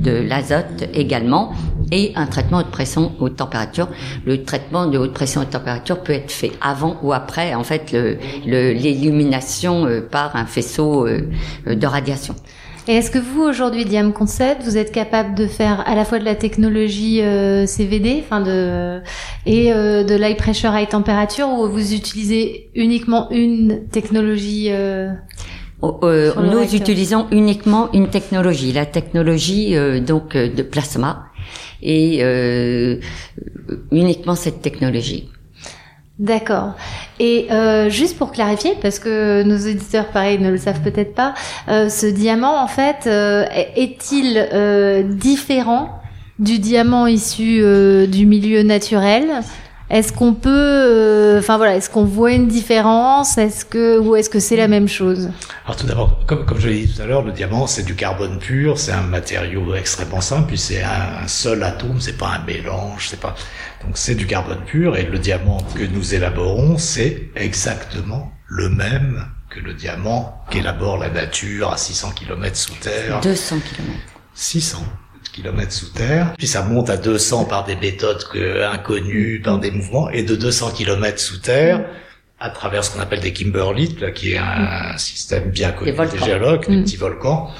de 0.00 0.10
l'azote 0.10 0.84
également 0.94 1.52
et 1.92 2.12
un 2.16 2.26
traitement 2.26 2.58
haute 2.58 2.70
pression 2.70 3.12
haute 3.20 3.36
température. 3.36 3.88
Le 4.24 4.42
traitement 4.44 4.86
de 4.86 4.98
haute 4.98 5.12
pression 5.12 5.42
haute 5.42 5.50
température 5.50 6.02
peut 6.02 6.12
être 6.12 6.30
fait 6.30 6.52
avant 6.60 6.96
ou 7.02 7.12
après 7.12 7.54
en 7.54 7.64
fait 7.64 7.94
l'illumination 8.44 9.84
le, 9.84 9.90
euh, 9.90 10.00
par 10.00 10.36
un 10.36 10.46
faisceau 10.46 11.06
euh, 11.06 11.22
de 11.66 11.86
radiation. 11.86 12.34
Et 12.88 12.94
est-ce 12.94 13.10
que 13.10 13.18
vous 13.18 13.42
aujourd'hui, 13.42 13.84
Diam 13.84 14.12
Concept, 14.12 14.62
vous 14.62 14.76
êtes 14.76 14.92
capable 14.92 15.34
de 15.34 15.48
faire 15.48 15.82
à 15.88 15.96
la 15.96 16.04
fois 16.04 16.20
de 16.20 16.24
la 16.24 16.36
technologie 16.36 17.20
euh, 17.20 17.66
CVD, 17.66 18.22
enfin 18.24 18.40
de 18.40 19.00
et 19.44 19.72
euh, 19.72 20.04
de 20.04 20.14
l'high 20.14 20.36
pressure 20.36 20.70
high 20.72 20.88
température, 20.88 21.48
ou 21.48 21.68
vous 21.68 21.94
utilisez 21.94 22.70
uniquement 22.76 23.28
une 23.30 23.88
technologie 23.88 24.68
euh, 24.70 25.10
oh, 25.82 25.98
euh 26.04 26.32
Nous 26.40 26.76
utilisons 26.76 27.26
uniquement 27.32 27.90
une 27.92 28.08
technologie, 28.08 28.72
la 28.72 28.86
technologie 28.86 29.74
donc 30.00 30.36
de 30.36 30.62
plasma 30.62 31.26
et 31.82 32.18
euh, 32.22 32.98
uniquement 33.90 34.34
cette 34.34 34.62
technologie. 34.62 35.28
D'accord. 36.18 36.72
Et 37.20 37.46
euh, 37.50 37.90
juste 37.90 38.16
pour 38.16 38.32
clarifier, 38.32 38.72
parce 38.80 38.98
que 38.98 39.42
nos 39.42 39.58
auditeurs, 39.58 40.06
pareil, 40.06 40.38
ne 40.38 40.50
le 40.50 40.56
savent 40.56 40.80
peut-être 40.80 41.14
pas, 41.14 41.34
euh, 41.68 41.90
ce 41.90 42.06
diamant, 42.06 42.62
en 42.62 42.68
fait, 42.68 43.06
euh, 43.06 43.44
est-il 43.76 44.48
euh, 44.52 45.02
différent 45.02 46.00
du 46.38 46.58
diamant 46.58 47.06
issu 47.06 47.62
du 48.08 48.26
milieu 48.26 48.62
naturel? 48.62 49.26
Est-ce 49.88 50.12
qu'on 50.12 50.34
peut, 50.34 50.50
euh, 50.50 51.38
enfin 51.38 51.56
voilà, 51.58 51.76
est-ce 51.76 51.88
qu'on 51.88 52.04
voit 52.04 52.32
une 52.32 52.48
différence? 52.48 53.38
Est-ce 53.38 53.64
que 53.64 53.98
ou 53.98 54.16
est-ce 54.16 54.28
que 54.28 54.40
c'est 54.40 54.56
la 54.56 54.66
même 54.66 54.88
chose? 54.88 55.30
Alors 55.64 55.76
tout 55.76 55.86
d'abord, 55.86 56.18
comme, 56.26 56.44
comme 56.44 56.58
je 56.58 56.68
l'ai 56.68 56.86
dit 56.86 56.94
tout 56.94 57.02
à 57.02 57.06
l'heure, 57.06 57.22
le 57.22 57.30
diamant 57.30 57.68
c'est 57.68 57.84
du 57.84 57.94
carbone 57.94 58.38
pur, 58.38 58.78
c'est 58.78 58.92
un 58.92 59.02
matériau 59.02 59.74
extrêmement 59.76 60.20
simple, 60.20 60.48
puis 60.48 60.58
c'est 60.58 60.82
un, 60.82 61.28
seul 61.28 61.62
atome, 61.62 62.00
c'est 62.00 62.18
pas 62.18 62.40
un 62.40 62.44
mélange, 62.44 63.08
c'est 63.10 63.20
pas 63.20 63.36
donc 63.84 63.96
c'est 63.96 64.16
du 64.16 64.26
carbone 64.26 64.60
pur 64.66 64.96
et 64.96 65.04
le 65.04 65.18
diamant 65.18 65.58
que 65.76 65.84
nous 65.84 66.14
élaborons 66.14 66.78
c'est 66.78 67.30
exactement 67.36 68.32
le 68.48 68.68
même 68.68 69.24
que 69.50 69.60
le 69.60 69.74
diamant 69.74 70.42
qu'élabore 70.50 70.98
la 70.98 71.10
nature 71.10 71.72
à 71.72 71.76
600 71.76 72.10
km 72.10 72.56
sous 72.56 72.74
terre. 72.74 73.20
200 73.20 73.56
km. 73.60 73.92
600 74.34 74.78
kilomètres 75.36 75.72
sous 75.72 75.90
terre, 75.90 76.34
puis 76.38 76.46
ça 76.46 76.62
monte 76.62 76.88
à 76.88 76.96
200 76.96 77.44
par 77.44 77.64
des 77.64 77.76
méthodes 77.76 78.24
que, 78.32 78.64
inconnues, 78.64 79.40
par 79.44 79.58
des 79.58 79.70
mouvements, 79.70 80.08
et 80.10 80.22
de 80.22 80.34
200 80.34 80.70
kilomètres 80.70 81.20
sous 81.20 81.38
terre, 81.38 81.84
à 82.40 82.50
travers 82.50 82.84
ce 82.84 82.90
qu'on 82.90 83.00
appelle 83.00 83.20
des 83.20 83.32
kimberlites, 83.32 84.00
là, 84.00 84.10
qui 84.10 84.32
est 84.32 84.38
un 84.38 84.96
système 84.96 85.50
bien 85.50 85.72
connu 85.72 85.92
des 85.92 86.18
géologues, 86.18 86.66
des 86.66 86.76
mm. 86.76 86.84
petits 86.84 86.96
volcans, 86.96 87.50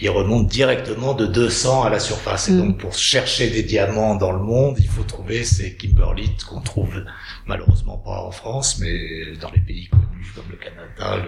ils 0.00 0.10
remontent 0.10 0.48
directement 0.48 1.14
de 1.14 1.26
200 1.26 1.82
à 1.82 1.90
la 1.90 1.98
surface. 1.98 2.48
Et 2.48 2.52
mm. 2.52 2.58
donc, 2.58 2.78
pour 2.78 2.94
chercher 2.94 3.50
des 3.50 3.64
diamants 3.64 4.14
dans 4.14 4.32
le 4.32 4.38
monde, 4.38 4.76
il 4.78 4.88
faut 4.88 5.02
trouver 5.02 5.42
ces 5.44 5.74
kimberlites 5.74 6.44
qu'on 6.44 6.60
trouve 6.60 7.04
malheureusement 7.46 7.98
pas 7.98 8.22
en 8.22 8.30
France, 8.30 8.78
mais 8.80 9.36
dans 9.40 9.50
les 9.50 9.60
pays 9.60 9.88
connus 9.88 10.32
comme 10.34 10.44
le 10.50 10.56
Canada, 10.56 11.26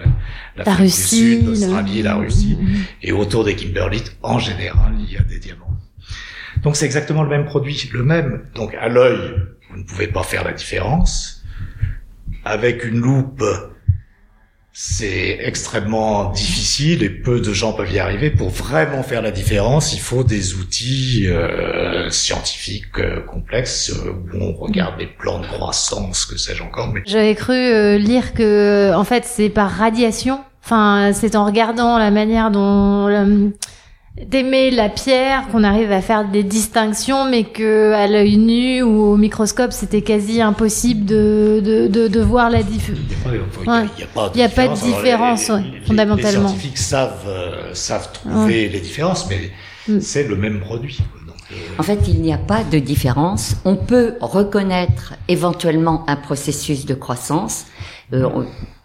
la, 0.56 0.74
Russie, 0.74 1.36
du 1.36 1.36
Sud, 1.40 1.46
l'Australie, 1.46 2.02
la 2.02 2.14
Russie. 2.16 2.56
Mm. 2.60 2.76
Et 3.02 3.12
autour 3.12 3.44
des 3.44 3.56
kimberlites, 3.56 4.16
en 4.22 4.38
général, 4.38 4.94
il 5.00 5.12
y 5.12 5.16
a 5.16 5.22
des 5.22 5.38
diamants. 5.38 5.69
Donc 6.62 6.76
c'est 6.76 6.86
exactement 6.86 7.22
le 7.22 7.28
même 7.28 7.46
produit, 7.46 7.88
le 7.92 8.02
même. 8.02 8.42
Donc 8.54 8.74
à 8.74 8.88
l'œil, 8.88 9.34
vous 9.70 9.78
ne 9.78 9.84
pouvez 9.84 10.08
pas 10.08 10.22
faire 10.22 10.44
la 10.44 10.52
différence. 10.52 11.42
Avec 12.44 12.84
une 12.84 13.00
loupe, 13.00 13.44
c'est 14.72 15.38
extrêmement 15.42 16.30
difficile 16.30 17.02
et 17.02 17.10
peu 17.10 17.40
de 17.40 17.52
gens 17.52 17.72
peuvent 17.72 17.92
y 17.92 17.98
arriver. 17.98 18.30
Pour 18.30 18.50
vraiment 18.50 19.02
faire 19.02 19.20
la 19.20 19.30
différence, 19.30 19.92
il 19.92 20.00
faut 20.00 20.22
des 20.22 20.54
outils 20.54 21.26
euh, 21.26 22.08
scientifiques 22.10 22.98
euh, 22.98 23.20
complexes 23.20 23.90
euh, 23.90 24.12
où 24.12 24.42
on 24.42 24.52
regarde 24.52 24.98
les 24.98 25.06
plans 25.06 25.40
de 25.40 25.46
croissance, 25.46 26.24
que 26.24 26.38
sais-je 26.38 26.62
encore. 26.62 26.94
J'avais 27.04 27.34
cru 27.34 27.54
euh, 27.54 27.98
lire 27.98 28.32
que, 28.32 28.94
en 28.94 29.04
fait, 29.04 29.24
c'est 29.24 29.50
par 29.50 29.70
radiation. 29.70 30.40
Enfin, 30.64 31.12
c'est 31.14 31.36
en 31.36 31.46
regardant 31.46 31.98
la 31.98 32.10
manière 32.10 32.50
dont 32.50 33.08
d'aimer 34.26 34.70
la 34.70 34.88
pierre, 34.88 35.48
qu'on 35.50 35.64
arrive 35.64 35.92
à 35.92 36.00
faire 36.00 36.28
des 36.28 36.42
distinctions, 36.42 37.24
mais 37.28 37.44
que 37.44 37.92
à 37.92 38.06
l'œil 38.06 38.36
nu 38.36 38.82
ou 38.82 39.12
au 39.12 39.16
microscope, 39.16 39.72
c'était 39.72 40.02
quasi 40.02 40.40
impossible 40.42 41.04
de, 41.04 41.60
de, 41.64 41.86
de, 41.86 42.08
de 42.08 42.20
voir 42.20 42.50
la 42.50 42.62
différence. 42.62 43.00
Il 43.26 44.36
n'y 44.36 44.42
a, 44.42 44.48
pas 44.48 44.68
de 44.68 44.74
différence, 44.74 45.50
fondamentalement. 45.86 46.42
Les 46.42 46.48
scientifiques 46.48 46.78
savent, 46.78 47.26
euh, 47.26 47.74
savent 47.74 48.12
trouver 48.12 48.68
les 48.68 48.80
différences, 48.80 49.28
mais 49.28 49.50
mm. 49.88 50.00
c'est 50.00 50.26
le 50.26 50.36
même 50.36 50.60
produit. 50.60 50.98
Euh, 51.52 51.54
en 51.78 51.82
fait, 51.82 52.00
il 52.06 52.20
n'y 52.20 52.32
a 52.32 52.38
pas 52.38 52.62
de 52.62 52.78
différence. 52.78 53.56
On 53.64 53.76
peut 53.76 54.14
reconnaître 54.20 55.14
éventuellement 55.28 56.04
un 56.08 56.16
processus 56.16 56.86
de 56.86 56.94
croissance, 56.94 57.66
euh, 58.12 58.28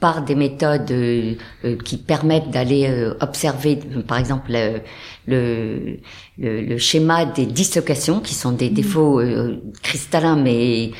par 0.06 0.22
des 0.22 0.36
méthodes 0.36 0.92
euh, 0.92 1.34
euh, 1.64 1.78
qui 1.84 1.98
permettent 1.98 2.52
d'aller 2.52 2.88
observer, 3.22 3.80
par 4.08 4.20
exemple, 4.20 4.52
le, 4.52 4.82
le, 5.26 5.98
le, 6.38 6.78
schéma 6.78 7.26
des 7.26 7.48
dislocations, 7.48 8.20
qui 8.20 8.36
sont 8.36 8.52
des 8.52 8.70
mm. 8.70 8.74
défauts 8.74 9.22
cristallins 9.82 10.36
mais 10.36 10.92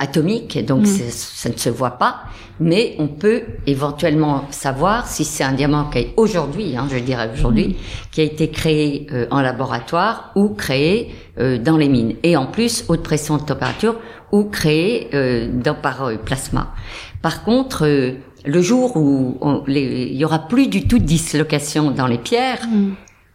atomiques, 0.00 0.64
donc 0.64 0.84
mm. 0.84 1.10
ça 1.10 1.50
ne 1.50 1.58
se 1.58 1.68
voit 1.68 1.98
pas, 1.98 2.22
mais 2.58 2.94
on 2.98 3.08
peut 3.08 3.42
éventuellement 3.66 4.46
savoir 4.50 5.06
si 5.06 5.24
c'est 5.26 5.44
un 5.44 5.52
diamant 5.52 5.90
qui 5.90 5.98
est 5.98 6.14
aujourd'hui, 6.16 6.78
hein, 6.78 6.88
je 6.90 6.96
dirais 6.96 7.28
aujourd'hui, 7.34 7.68
mm. 7.68 7.74
qui 8.10 8.22
a 8.22 8.24
été 8.24 8.48
créé 8.48 9.06
en 9.30 9.42
laboratoire 9.42 10.32
ou 10.34 10.48
créé 10.54 11.10
dans 11.36 11.76
les 11.76 11.90
mines, 11.90 12.14
et 12.22 12.38
en 12.38 12.46
plus 12.46 12.86
haute 12.88 13.02
pression 13.02 13.36
de 13.36 13.42
température 13.42 13.96
ou 14.32 14.44
créé 14.44 15.10
dans, 15.52 15.74
par 15.74 16.10
plasma. 16.24 16.72
Par 17.26 17.42
contre, 17.42 17.86
euh, 17.86 18.12
le 18.46 18.62
jour 18.62 18.96
où 18.96 19.64
il 19.66 20.14
y 20.14 20.24
aura 20.24 20.38
plus 20.38 20.68
du 20.68 20.86
tout 20.86 20.98
de 20.98 21.04
dislocation 21.04 21.90
dans 21.90 22.06
les 22.06 22.18
pierres, 22.18 22.66
mm. 22.68 22.94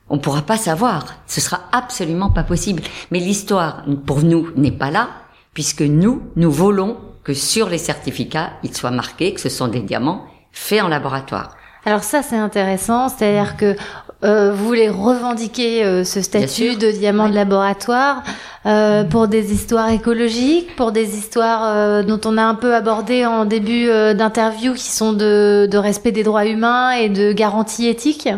on 0.10 0.18
pourra 0.18 0.42
pas 0.42 0.58
savoir. 0.58 1.16
Ce 1.28 1.42
sera 1.42 1.62
absolument 1.72 2.30
pas 2.30 2.44
possible. 2.44 2.82
Mais 3.12 3.20
l'histoire, 3.20 3.84
pour 4.06 4.24
nous, 4.24 4.50
n'est 4.56 4.72
pas 4.72 4.90
là, 4.90 5.10
puisque 5.54 5.82
nous, 5.82 6.24
nous 6.36 6.52
voulons 6.52 6.98
que 7.24 7.34
sur 7.34 7.70
les 7.70 7.78
certificats, 7.78 8.52
il 8.64 8.76
soit 8.76 8.92
marqué 8.92 9.34
que 9.34 9.42
ce 9.42 9.50
sont 9.50 9.68
des 9.68 9.82
diamants 9.82 10.26
faits 10.52 10.82
en 10.82 10.88
laboratoire. 10.88 11.56
Alors 11.86 12.04
ça, 12.04 12.24
c'est 12.24 12.38
intéressant, 12.38 13.10
c'est-à-dire 13.10 13.58
que 13.58 13.76
euh, 14.24 14.52
vous 14.54 14.66
voulez 14.66 14.90
revendiquer 14.90 15.84
euh, 15.84 16.04
ce 16.04 16.22
statut 16.22 16.76
de 16.76 16.92
diamant 16.92 17.28
de 17.28 17.34
laboratoire 17.34 18.24
euh, 18.68 19.04
pour 19.04 19.28
des 19.28 19.52
histoires 19.52 19.90
écologiques, 19.90 20.76
pour 20.76 20.92
des 20.92 21.18
histoires 21.18 22.04
dont 22.04 22.22
on 22.26 22.38
a 22.38 22.44
un 22.44 22.56
peu 22.56 22.76
abordé 22.76 23.26
en 23.26 23.46
début 23.46 23.88
d'interview, 23.88 24.74
qui 24.74 24.90
sont 24.92 25.14
de, 25.14 25.68
de 25.70 25.78
respect 25.78 26.12
des 26.12 26.24
droits 26.24 26.46
humains 26.46 26.92
et 26.92 27.10
de 27.10 27.34
garantie 27.34 27.88
éthique. 27.88 28.30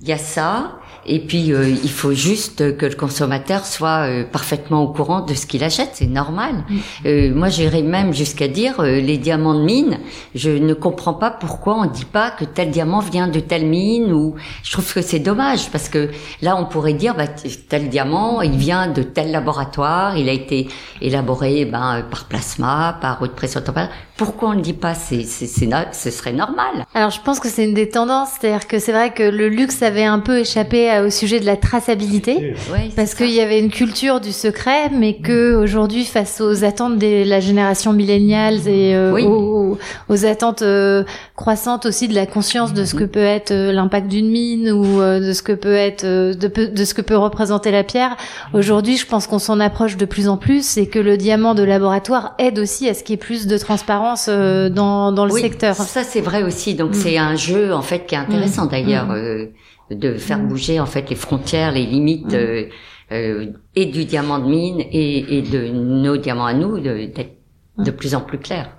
Il 0.00 0.08
y 0.08 0.12
a 0.12 0.18
ça. 0.18 0.78
Et 1.08 1.20
puis 1.20 1.52
euh, 1.52 1.68
il 1.68 1.90
faut 1.90 2.12
juste 2.12 2.76
que 2.76 2.86
le 2.86 2.94
consommateur 2.94 3.64
soit 3.64 4.06
euh, 4.08 4.24
parfaitement 4.24 4.82
au 4.82 4.88
courant 4.88 5.20
de 5.22 5.34
ce 5.34 5.46
qu'il 5.46 5.64
achète, 5.64 5.90
c'est 5.94 6.06
normal. 6.06 6.54
Mm. 6.68 6.76
Euh, 7.06 7.34
moi 7.34 7.48
j'irais 7.48 7.82
même 7.82 8.12
jusqu'à 8.12 8.46
dire 8.46 8.80
euh, 8.80 9.00
les 9.00 9.16
diamants 9.16 9.54
de 9.54 9.64
mine, 9.64 9.98
je 10.34 10.50
ne 10.50 10.74
comprends 10.74 11.14
pas 11.14 11.30
pourquoi 11.30 11.76
on 11.76 11.86
dit 11.86 12.04
pas 12.04 12.30
que 12.30 12.44
tel 12.44 12.70
diamant 12.70 13.00
vient 13.00 13.28
de 13.28 13.40
telle 13.40 13.66
mine 13.66 14.12
ou 14.12 14.34
je 14.62 14.72
trouve 14.72 14.92
que 14.92 15.00
c'est 15.00 15.18
dommage 15.18 15.70
parce 15.70 15.88
que 15.88 16.10
là 16.42 16.56
on 16.56 16.66
pourrait 16.66 16.92
dire 16.92 17.14
bah, 17.14 17.28
tel 17.68 17.88
diamant 17.88 18.42
il 18.42 18.56
vient 18.56 18.88
de 18.88 19.02
tel 19.02 19.30
laboratoire, 19.30 20.16
il 20.18 20.28
a 20.28 20.32
été 20.32 20.68
élaboré 21.00 21.64
ben, 21.64 22.04
par 22.10 22.26
plasma, 22.26 22.98
par 23.00 23.22
haute 23.22 23.32
pression 23.34 23.60
température. 23.60 23.94
Pourquoi 24.16 24.50
on 24.50 24.54
ne 24.54 24.60
dit 24.60 24.72
pas? 24.72 24.94
C'est 24.94 25.22
c'est 25.22 25.46
c'est 25.46 25.68
ce 25.92 26.10
serait 26.10 26.32
normal. 26.32 26.84
Alors 26.94 27.10
je 27.10 27.20
pense 27.20 27.38
que 27.38 27.48
c'est 27.48 27.64
une 27.64 27.74
des 27.74 27.88
tendances, 27.88 28.30
c'est-à-dire 28.38 28.66
que 28.66 28.78
c'est 28.78 28.92
vrai 28.92 29.12
que 29.12 29.22
le 29.22 29.48
luxe 29.48 29.80
avait 29.82 30.04
un 30.04 30.18
peu 30.18 30.40
échappé 30.40 30.90
à- 30.90 30.97
au 31.04 31.10
sujet 31.10 31.40
de 31.40 31.46
la 31.46 31.56
traçabilité, 31.56 32.54
Ouais, 32.72 32.90
parce 32.96 33.14
qu'il 33.14 33.30
y 33.30 33.40
avait 33.40 33.58
une 33.60 33.70
culture 33.70 34.20
du 34.20 34.32
secret, 34.32 34.90
mais 34.92 35.14
que 35.16 35.54
aujourd'hui, 35.54 36.04
face 36.04 36.40
aux 36.40 36.64
attentes 36.64 36.98
de 36.98 37.28
la 37.28 37.40
génération 37.40 37.92
milléniale 37.92 38.66
et 38.68 38.94
euh, 38.94 39.12
Oui. 39.12 39.24
aux, 39.24 39.78
aux 40.08 40.24
attentes 40.26 40.62
euh, 40.62 41.04
croissantes 41.36 41.86
aussi 41.86 42.08
de 42.08 42.14
la 42.14 42.26
conscience 42.26 42.72
de 42.74 42.84
ce 42.84 42.94
que 42.94 43.04
peut 43.04 43.18
être 43.20 43.50
euh, 43.52 43.72
l'impact 43.72 44.08
d'une 44.08 44.28
mine 44.30 44.70
ou 44.70 45.00
euh, 45.00 45.20
de 45.20 45.32
ce 45.32 45.42
que 45.42 45.52
peut 45.52 45.74
être 45.74 46.04
euh, 46.04 46.34
de, 46.34 46.84
ce 46.84 46.94
que 46.94 47.02
peut 47.02 47.16
représenter 47.16 47.70
la 47.70 47.84
pierre, 47.84 48.16
aujourd'hui, 48.54 48.96
je 48.96 49.06
pense 49.06 49.26
qu'on 49.26 49.38
s'en 49.38 49.60
approche 49.60 49.96
de 49.96 50.04
plus 50.04 50.28
en 50.28 50.36
plus 50.36 50.76
et 50.76 50.86
que 50.86 50.98
le 50.98 51.16
diamant 51.16 51.54
de 51.54 51.62
laboratoire 51.62 52.34
aide 52.38 52.58
aussi 52.58 52.88
à 52.88 52.94
ce 52.94 53.02
qu'il 53.02 53.12
y 53.12 53.14
ait 53.14 53.18
plus 53.18 53.46
de 53.46 53.58
transparence 53.58 54.26
euh, 54.28 54.68
dans, 54.68 55.12
dans 55.12 55.26
le 55.26 55.32
Oui, 55.32 55.40
secteur. 55.40 55.74
Ça 55.76 56.02
c'est 56.04 56.20
vrai 56.20 56.42
aussi. 56.42 56.74
Donc 56.74 56.90
Mm. 56.90 56.94
c'est 56.94 57.18
un 57.18 57.36
jeu 57.36 57.72
en 57.72 57.82
fait 57.82 58.06
qui 58.06 58.14
est 58.14 58.18
intéressant 58.18 58.64
Mm. 58.66 58.68
d'ailleurs 58.70 59.06
Mm. 59.06 59.48
De 59.90 60.14
faire 60.14 60.38
Mm. 60.38 60.48
bouger 60.48 60.80
en 60.80 60.86
fait 60.86 61.08
les 61.10 61.16
frontières, 61.16 61.72
les 61.72 61.86
limites 61.86 62.34
euh, 62.34 62.66
euh, 63.12 63.46
et 63.74 63.86
du 63.86 64.04
diamant 64.04 64.38
de 64.38 64.48
mine 64.48 64.80
et, 64.80 65.38
et 65.38 65.42
de 65.42 65.68
nos 65.68 66.16
diamants 66.16 66.46
à 66.46 66.54
nous 66.54 66.78
de- 66.78 67.06
d'être 67.06 67.36
de 67.78 67.90
plus 67.90 68.14
en 68.14 68.20
plus 68.20 68.38
clairs. 68.38 68.76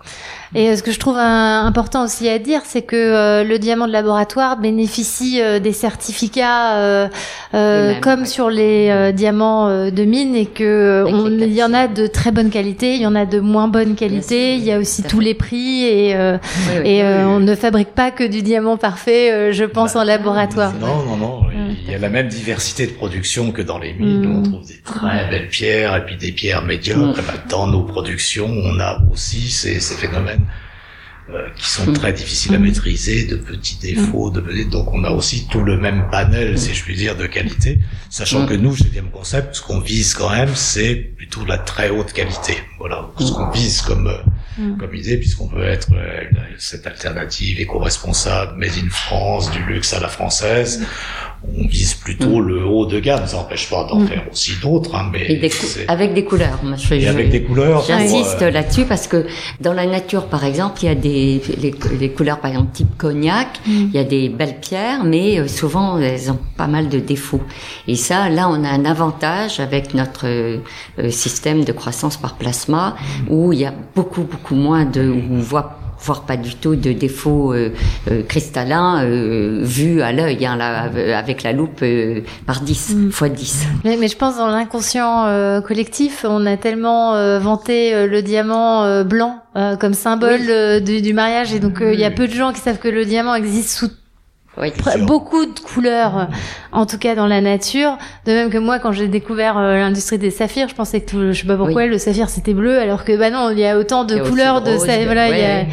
Et 0.56 0.70
euh, 0.70 0.76
ce 0.76 0.82
que 0.82 0.92
je 0.92 1.00
trouve 1.00 1.16
euh, 1.18 1.20
important 1.22 2.04
aussi 2.06 2.28
à 2.28 2.40
dire, 2.40 2.62
c'est 2.66 2.82
que 2.82 2.96
euh, 2.96 3.44
le 3.44 3.60
diamant 3.60 3.86
de 3.86 3.92
laboratoire 3.92 4.58
bénéficie 4.58 5.40
euh, 5.42 5.60
des 5.60 5.74
certificats 5.74 6.76
euh, 6.78 7.08
euh, 7.54 7.94
comme 8.02 8.22
ouais. 8.22 8.26
sur 8.26 8.50
les 8.50 8.90
euh, 8.90 9.12
diamants 9.12 9.68
euh, 9.68 9.92
de 9.92 10.04
mine 10.06 10.36
et 10.36 10.48
que 10.48 10.64
euh, 10.64 11.06
on- 11.08 11.28
il 11.28 11.54
y 11.54 11.64
en 11.64 11.72
a 11.74 11.88
de 11.88 12.08
très 12.08 12.32
bonne 12.32 12.50
qualité, 12.50 12.96
il 12.96 13.02
y 13.02 13.06
en 13.06 13.14
a 13.14 13.26
de 13.28 13.40
moins 13.40 13.68
bonne 13.68 13.94
qualité, 13.94 14.56
il 14.56 14.64
y 14.64 14.72
a 14.72 14.80
aussi 14.80 15.04
tous 15.04 15.18
fait. 15.20 15.24
les 15.24 15.34
prix 15.36 15.84
et, 15.86 16.16
euh, 16.16 16.38
Oui, 16.42 16.74
oui. 16.84 16.90
et 16.90 17.04
euh, 17.04 17.28
on 17.28 17.40
ne 17.40 17.54
fabrique 17.54 17.90
pas 17.94 18.10
que 18.10 18.24
du 18.24 18.42
diamant 18.42 18.78
parfait, 18.78 19.32
euh, 19.32 19.52
je 19.52 19.66
pense 19.66 19.94
Bah, 19.94 20.00
en 20.00 20.04
laboratoire. 20.04 20.74
Non, 20.82 21.04
non, 21.06 21.16
non. 21.18 21.42
Il 21.86 21.92
y 21.92 21.96
a 21.96 21.98
la 21.98 22.10
même 22.10 22.28
diversité 22.28 22.88
de 22.88 22.92
production 22.92 23.52
que 23.52 23.62
dans 23.62 23.80
les 23.80 23.94
mines. 23.94 24.26
Mm. 24.28 24.36
où 24.36 24.40
On 24.40 24.44
trouve 24.44 24.68
des 24.68 24.80
très 24.82 25.30
belles 25.30 25.50
pierres 25.50 25.96
et 25.96 26.06
puis 26.06 26.18
des 26.18 26.32
pierres 26.32 26.64
médiocres. 26.64 27.18
Mm. 27.18 27.22
Et 27.22 27.28
ben, 27.28 27.44
dans 27.50 27.68
nos 27.68 27.84
productions, 27.84 28.48
on 28.50 28.80
a 28.80 29.02
aussi 29.12 29.50
ces, 29.50 29.80
ces 29.80 29.96
phénomènes 29.96 30.46
euh, 31.32 31.48
qui 31.56 31.70
sont 31.70 31.86
Mm. 31.86 31.94
très 31.94 32.12
difficiles 32.14 32.56
à 32.56 32.58
maîtriser, 32.60 33.26
de 33.26 33.36
petits 33.36 33.78
défauts, 33.80 34.32
de 34.32 34.42
donc 34.64 34.92
on 34.94 35.04
a 35.04 35.12
aussi 35.12 35.48
tout 35.48 35.62
le 35.64 35.78
même 35.78 36.08
panel, 36.10 36.58
si 36.58 36.74
je 36.74 36.84
puis 36.84 36.96
dire, 36.96 37.16
de 37.16 37.28
qualité, 37.28 37.78
sachant 38.10 38.42
Mm. 38.44 38.48
que 38.48 38.54
nous, 38.56 38.76
chez 38.76 38.86
DM 38.86 39.10
Concept, 39.12 39.56
ce 39.56 39.62
qu'on 39.62 39.80
vise 39.80 40.16
quand 40.16 40.32
même, 40.32 40.50
c'est 40.56 40.96
plutôt 40.96 41.46
la 41.46 41.60
très 41.60 41.90
haute 41.92 42.14
qualité. 42.14 42.56
Voilà, 42.80 43.08
ce 43.20 43.32
qu'on 43.32 43.50
vise 43.52 43.82
comme 43.84 44.08
euh, 44.08 44.18
Mm. 44.58 44.78
comme 44.78 44.96
idée, 44.96 45.18
puisqu'on 45.18 45.46
veut 45.48 45.64
être 45.66 45.88
euh, 45.94 46.24
cette 46.58 46.86
alternative 46.88 47.62
éco-responsable, 47.62 48.58
made 48.58 48.72
in 48.84 48.90
France, 48.90 49.52
du 49.52 49.64
luxe 49.72 49.94
à 49.94 50.00
la 50.00 50.10
française. 50.10 50.84
On 51.48 51.68
vise 51.68 51.94
plutôt 51.94 52.42
le 52.42 52.66
haut 52.66 52.86
de 52.86 53.00
gamme, 53.00 53.26
ça 53.26 53.38
n'empêche 53.38 53.70
pas 53.70 53.86
d'en 53.86 54.00
Mm. 54.00 54.08
faire 54.08 54.24
aussi 54.32 54.52
d'autres, 54.62 54.94
hein, 54.96 55.10
mais 55.12 55.36
des 55.36 55.50
avec 55.88 56.14
des 56.14 56.26
couleurs. 56.26 56.60
Moi, 56.64 56.76
je, 56.76 56.94
et 56.96 57.00
je- 57.02 57.08
avec 57.08 57.30
des 57.30 57.44
couleurs. 57.44 57.82
J'insiste 57.88 58.42
euh, 58.42 58.52
là-dessus 58.52 58.84
parce 58.86 59.08
que 59.08 59.26
dans 59.62 59.72
la 59.74 59.86
nature, 59.86 60.26
par 60.28 60.44
exemple, 60.44 60.80
il 60.84 60.88
y 60.88 60.90
a 60.90 60.96
des 60.96 61.42
les, 61.62 61.74
les 61.98 62.10
couleurs, 62.12 62.40
par 62.40 62.52
exemple, 62.52 62.72
type 62.74 62.98
cognac. 62.98 63.48
Il 63.66 63.92
y 63.94 64.00
a 64.00 64.04
des 64.04 64.28
belles 64.28 64.60
pierres, 64.60 65.04
mais 65.06 65.40
euh, 65.40 65.48
souvent 65.48 65.98
elles 65.98 66.30
ont 66.30 66.40
pas 66.58 66.68
mal 66.68 66.90
de 66.90 67.00
défauts. 67.00 67.42
Et 67.88 67.96
ça, 67.96 68.30
là, 68.30 68.50
on 68.50 68.64
a 68.66 68.70
un 68.70 68.84
avantage 68.84 69.62
avec 69.62 69.94
notre 69.94 70.28
euh, 70.28 70.58
euh, 71.00 71.10
système 71.10 71.64
de 71.64 71.72
croissance 71.72 72.18
par 72.18 72.36
plasma, 72.36 72.96
où 73.30 73.54
il 73.54 73.60
y 73.60 73.66
a 73.66 73.74
beaucoup 73.96 74.24
beaucoup 74.24 74.56
moins 74.56 74.84
de, 74.84 75.08
où 75.10 75.22
on 75.36 75.40
voit 75.40 75.79
voire 76.02 76.24
pas 76.26 76.38
du 76.38 76.56
tout 76.56 76.76
de 76.76 76.92
défauts 76.94 77.54
euh, 77.54 77.70
euh, 78.10 78.24
cristallins 78.24 79.04
euh, 79.04 79.60
vus 79.64 80.02
à 80.02 80.12
l'œil, 80.12 80.46
hein, 80.46 80.58
avec 81.16 81.44
la 81.44 81.52
loupe 81.54 81.84
par 82.46 82.62
10, 82.62 82.96
Mm. 82.96 83.12
fois 83.12 83.30
10. 83.30 83.66
Mais, 83.84 83.98
mais 83.98 84.08
je 84.08 84.16
pense 84.18 84.38
dans 84.38 84.48
l'inconscient 84.48 85.62
collectif, 85.62 86.26
on 86.28 86.46
a 86.46 86.58
tellement 86.58 87.40
vanté 87.40 88.08
le 88.08 88.22
diamant 88.22 89.04
blanc 89.04 89.42
comme 89.80 89.94
symbole 89.94 90.40
Oui. 90.48 90.82
du, 90.82 91.02
du 91.02 91.14
mariage, 91.14 91.54
et 91.54 91.60
donc 91.60 91.80
il 91.82 92.00
y 92.00 92.06
a 92.06 92.12
peu 92.12 92.28
de 92.28 92.34
gens 92.34 92.54
qui 92.54 92.60
savent 92.62 92.80
que 92.80 92.88
le 92.88 93.06
diamant 93.06 93.36
existe 93.36 93.70
sous 93.78 93.90
Oui. 94.62 94.72
beaucoup 95.06 95.46
de 95.46 95.60
couleurs, 95.60 96.18
euh, 96.18 96.26
en 96.72 96.86
tout 96.86 96.98
cas 96.98 97.16
dans 97.16 97.28
la 97.28 97.42
nature. 97.42 97.98
De 98.26 98.32
même 98.34 98.50
que 98.50 98.58
moi, 98.58 98.80
quand 98.80 98.92
j'ai 98.92 99.08
découvert 99.08 99.58
euh, 99.58 99.78
l'industrie 99.78 100.18
des 100.18 100.32
saphirs, 100.32 100.68
je 100.70 100.76
pensais 100.76 101.02
que 101.02 101.10
tout, 101.10 101.32
je 101.34 101.40
sais 101.42 101.48
pas 101.48 101.56
pourquoi 101.56 101.86
le 101.86 101.98
saphir 101.98 102.30
c'était 102.30 102.54
bleu, 102.54 102.78
alors 102.80 103.06
que 103.06 103.16
bah 103.18 103.30
non, 103.30 103.50
il 103.52 103.60
y 103.60 103.66
a 103.66 103.78
autant 103.78 104.04
de 104.04 104.16
couleurs 104.20 104.60
le 104.60 104.66
de 104.72 104.78
rose, 104.78 104.86
sa- 104.86 105.06
voilà, 105.06 105.30
il 105.30 105.38
y 105.38 105.42
a- 105.44 105.46
ouais. 105.60 105.68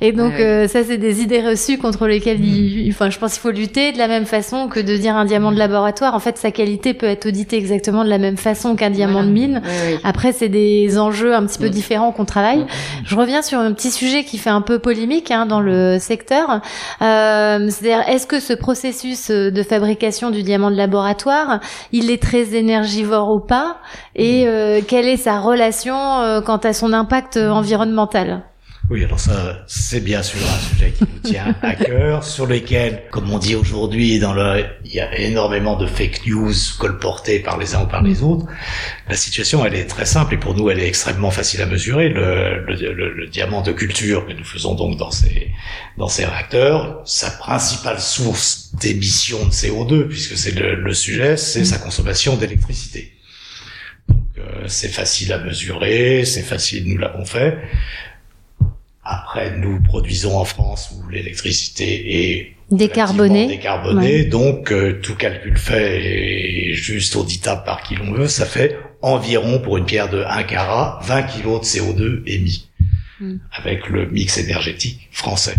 Et 0.00 0.12
donc 0.12 0.32
Ouais, 0.32 0.38
ouais. 0.38 0.44
euh, 0.64 0.68
ça 0.68 0.82
c'est 0.84 0.98
des 0.98 1.22
idées 1.22 1.40
reçues 1.40 1.78
contre 1.78 2.06
lesquelles 2.06 2.44
il, 2.44 2.88
enfin 2.90 3.10
je 3.10 3.18
pense 3.18 3.32
qu'il 3.34 3.40
faut 3.42 3.50
lutter 3.50 3.92
de 3.92 3.98
la 3.98 4.08
même 4.08 4.26
façon 4.26 4.68
que 4.68 4.80
de 4.80 4.96
dire 4.96 5.14
un 5.16 5.24
diamant 5.24 5.52
de 5.52 5.58
laboratoire. 5.58 6.14
En 6.14 6.18
fait, 6.18 6.36
sa 6.38 6.50
qualité 6.50 6.94
peut 6.94 7.06
être 7.06 7.26
auditée 7.26 7.56
exactement 7.56 8.04
de 8.04 8.08
la 8.10 8.18
même 8.18 8.36
façon 8.36 8.76
qu'un 8.76 8.90
diamant 8.90 9.12
Voilà. 9.22 9.28
de 9.28 9.32
mine. 9.32 9.62
Après, 10.04 10.32
c'est 10.32 10.48
des 10.48 10.98
enjeux 10.98 11.34
un 11.34 11.44
petit 11.46 11.58
peu 11.58 11.66
Mm. 11.66 11.70
différents 11.70 12.12
qu'on 12.12 12.24
travaille. 12.24 12.66
Je 13.04 13.16
reviens 13.16 13.42
sur 13.42 13.58
un 13.58 13.72
petit 13.72 13.90
sujet 13.90 14.24
qui 14.24 14.38
fait 14.38 14.50
un 14.50 14.62
peu 14.62 14.78
polémique 14.78 15.30
hein, 15.30 15.46
dans 15.46 15.60
le 15.60 15.98
secteur. 15.98 16.60
Euh, 17.02 17.68
C'est-à-dire, 17.70 18.08
est-ce 18.08 18.26
que 18.26 18.40
ce 18.40 18.52
processus 18.52 19.30
euh, 19.30 19.50
de 19.50 19.62
fabrication 19.62 20.30
du 20.30 20.42
diamant 20.42 20.70
de 20.70 20.76
laboratoire, 20.76 21.60
il 21.92 22.10
est 22.10 22.22
très 22.22 22.54
énergivore 22.54 23.28
ou 23.30 23.40
pas? 23.46 23.78
Et 24.14 24.46
euh, 24.46 24.80
quelle 24.86 25.06
est 25.06 25.16
sa 25.16 25.38
relation 25.40 25.96
euh, 25.96 26.40
quant 26.40 26.56
à 26.58 26.72
son 26.72 26.92
impact 26.92 27.36
environnemental? 27.36 28.42
Oui, 28.88 29.02
alors 29.02 29.18
ça, 29.18 29.64
c'est 29.66 29.98
bien 29.98 30.22
sûr 30.22 30.38
un 30.48 30.58
sujet 30.60 30.92
qui 30.92 31.02
nous 31.02 31.18
tient 31.28 31.56
à 31.60 31.74
cœur, 31.74 32.22
sur 32.34 32.46
lequel, 32.46 33.02
comme 33.10 33.28
on 33.32 33.38
dit 33.40 33.56
aujourd'hui, 33.56 34.20
dans 34.20 34.32
le, 34.32 34.64
il 34.84 34.92
y 34.92 35.00
a 35.00 35.18
énormément 35.18 35.74
de 35.76 35.88
fake 35.88 36.24
news 36.24 36.52
colportées 36.78 37.40
par 37.40 37.58
les 37.58 37.74
uns 37.74 37.82
ou 37.82 37.86
par 37.88 38.02
les 38.04 38.22
autres. 38.22 38.46
La 39.08 39.16
situation, 39.16 39.64
elle 39.66 39.74
est 39.74 39.86
très 39.86 40.04
simple 40.06 40.34
et 40.34 40.36
pour 40.36 40.54
nous, 40.54 40.70
elle 40.70 40.78
est 40.78 40.86
extrêmement 40.86 41.32
facile 41.32 41.62
à 41.62 41.66
mesurer. 41.66 42.10
Le, 42.10 42.64
le, 42.64 42.92
le- 42.92 43.12
le 43.12 43.26
diamant 43.26 43.60
de 43.62 43.72
culture 43.72 44.24
que 44.24 44.32
nous 44.32 44.44
faisons 44.44 44.76
donc 44.76 44.96
dans 44.98 45.10
ces, 45.10 45.50
dans 45.98 46.08
ces 46.08 46.24
réacteurs, 46.24 47.02
sa 47.04 47.32
principale 47.32 47.98
source 47.98 48.72
d'émission 48.76 49.44
de 49.46 49.50
CO2, 49.50 50.06
puisque 50.06 50.36
c'est 50.36 50.52
le, 50.52 50.76
le 50.76 50.94
sujet, 50.94 51.36
c'est 51.36 51.64
sa 51.64 51.78
consommation 51.78 52.36
d'électricité. 52.36 53.14
Donc, 54.08 54.22
euh, 54.38 54.64
c'est 54.68 54.90
facile 54.90 55.32
à 55.32 55.38
mesurer, 55.38 56.24
c'est 56.24 56.42
facile, 56.42 56.84
nous 56.86 56.98
l'avons 56.98 57.24
fait. 57.24 57.58
Après, 59.08 59.56
nous 59.56 59.80
produisons 59.82 60.36
en 60.36 60.44
France 60.44 60.90
où 60.94 61.08
l'électricité 61.08 62.30
est 62.32 62.52
décarbonée, 63.46 64.24
donc 64.24 64.72
euh, 64.72 64.98
tout 65.00 65.14
calcul 65.14 65.56
fait 65.56 66.02
et 66.04 66.74
juste 66.74 67.14
auditable 67.14 67.62
par 67.64 67.82
qui 67.82 67.94
l'on 67.94 68.10
veut, 68.12 68.26
ça 68.26 68.44
fait 68.46 68.76
environ 69.02 69.60
pour 69.60 69.76
une 69.76 69.84
pierre 69.84 70.08
de 70.10 70.24
1 70.26 70.42
carat 70.42 70.98
20 71.04 71.22
kg 71.22 71.60
de 71.60 71.64
CO2 71.64 72.22
émis 72.26 72.68
Mm. 73.18 73.36
avec 73.52 73.88
le 73.88 74.10
mix 74.10 74.36
énergétique 74.36 75.08
français. 75.10 75.54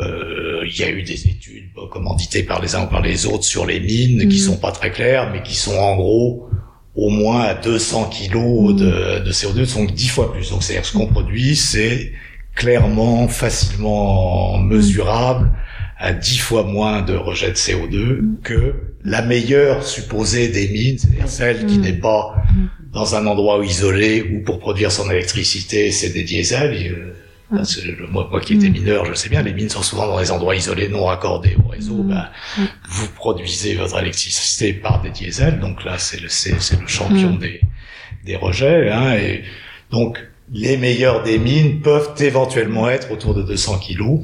Euh, 0.00 0.62
Il 0.66 0.78
y 0.78 0.84
a 0.84 0.90
eu 0.90 1.02
des 1.02 1.26
études 1.28 1.70
commanditées 1.90 2.42
par 2.42 2.60
les 2.62 2.74
uns 2.74 2.84
ou 2.84 2.86
par 2.88 3.00
les 3.02 3.26
autres 3.26 3.44
sur 3.44 3.66
les 3.66 3.80
mines 3.80 4.28
qui 4.28 4.36
Mm. 4.36 4.46
sont 4.46 4.56
pas 4.58 4.70
très 4.72 4.90
claires, 4.92 5.30
mais 5.32 5.42
qui 5.42 5.54
sont 5.56 5.76
en 5.76 5.96
gros 5.96 6.48
au 6.96 7.08
moins 7.10 7.42
à 7.42 7.54
200 7.54 8.04
kilos 8.08 8.72
Mm. 8.72 8.76
de, 8.76 9.18
de 9.24 9.32
CO2, 9.32 9.74
donc 9.74 9.92
10 9.94 10.08
fois 10.08 10.32
plus. 10.32 10.50
Donc 10.50 10.62
c'est-à-dire 10.62 10.86
ce 10.86 10.92
qu'on 10.92 11.06
produit, 11.08 11.56
c'est 11.56 12.12
clairement, 12.54 13.28
facilement 13.28 14.58
mesurable 14.58 15.50
à 15.98 16.12
10 16.12 16.38
fois 16.38 16.64
moins 16.64 17.02
de 17.02 17.14
rejet 17.14 17.50
de 17.50 17.56
CO2 17.56 18.40
que 18.42 18.74
la 19.04 19.22
meilleure 19.22 19.84
supposée 19.84 20.48
des 20.48 20.68
mines, 20.68 20.98
c'est-à-dire 20.98 21.28
celle 21.28 21.66
qui 21.66 21.78
Mm. 21.78 21.82
n'est 21.82 21.92
pas 22.00 22.34
dans 22.92 23.14
un 23.16 23.26
endroit 23.26 23.64
isolé 23.64 24.22
où 24.32 24.42
pour 24.44 24.58
produire 24.58 24.90
son 24.92 25.10
électricité, 25.10 25.90
c'est 25.90 26.10
des 26.10 26.22
diesels. 26.24 26.74
Et, 26.74 26.88
euh, 26.90 27.14
le- 27.52 28.06
moi, 28.08 28.26
moi 28.30 28.40
qui 28.40 28.54
étais 28.54 28.68
Mm. 28.68 28.72
mineur, 28.72 29.04
je 29.06 29.14
sais 29.14 29.28
bien, 29.28 29.42
les 29.42 29.52
mines 29.52 29.68
sont 29.68 29.82
souvent 29.82 30.06
dans 30.06 30.18
des 30.18 30.30
endroits 30.30 30.56
isolés, 30.56 30.88
non 30.88 31.04
raccordés 31.04 31.56
au 31.64 31.68
réseau. 31.68 32.02
Mm. 32.02 32.08
Ben, 32.08 32.28
Mm. 32.58 32.62
vous 32.88 33.08
produisez 33.08 33.74
votre 33.74 33.98
électricité 34.00 34.72
par 34.72 35.00
des 35.02 35.10
diesels, 35.10 35.58
donc 35.60 35.84
là 35.84 35.98
c'est 35.98 36.20
le 36.20 36.28
c'est 36.28 36.60
c'est 36.60 36.80
le 36.80 36.86
champion 36.86 37.32
Mm. 37.32 37.38
des 37.38 37.60
des 38.24 38.36
rejets. 38.36 38.90
Hein, 38.90 39.14
et 39.16 39.42
donc 39.90 40.18
les 40.52 40.76
meilleurs 40.76 41.22
des 41.22 41.38
mines 41.38 41.80
peuvent 41.80 42.14
éventuellement 42.18 42.88
être 42.88 43.10
autour 43.10 43.34
de 43.34 43.42
200 43.42 43.78
kilos, 43.78 44.20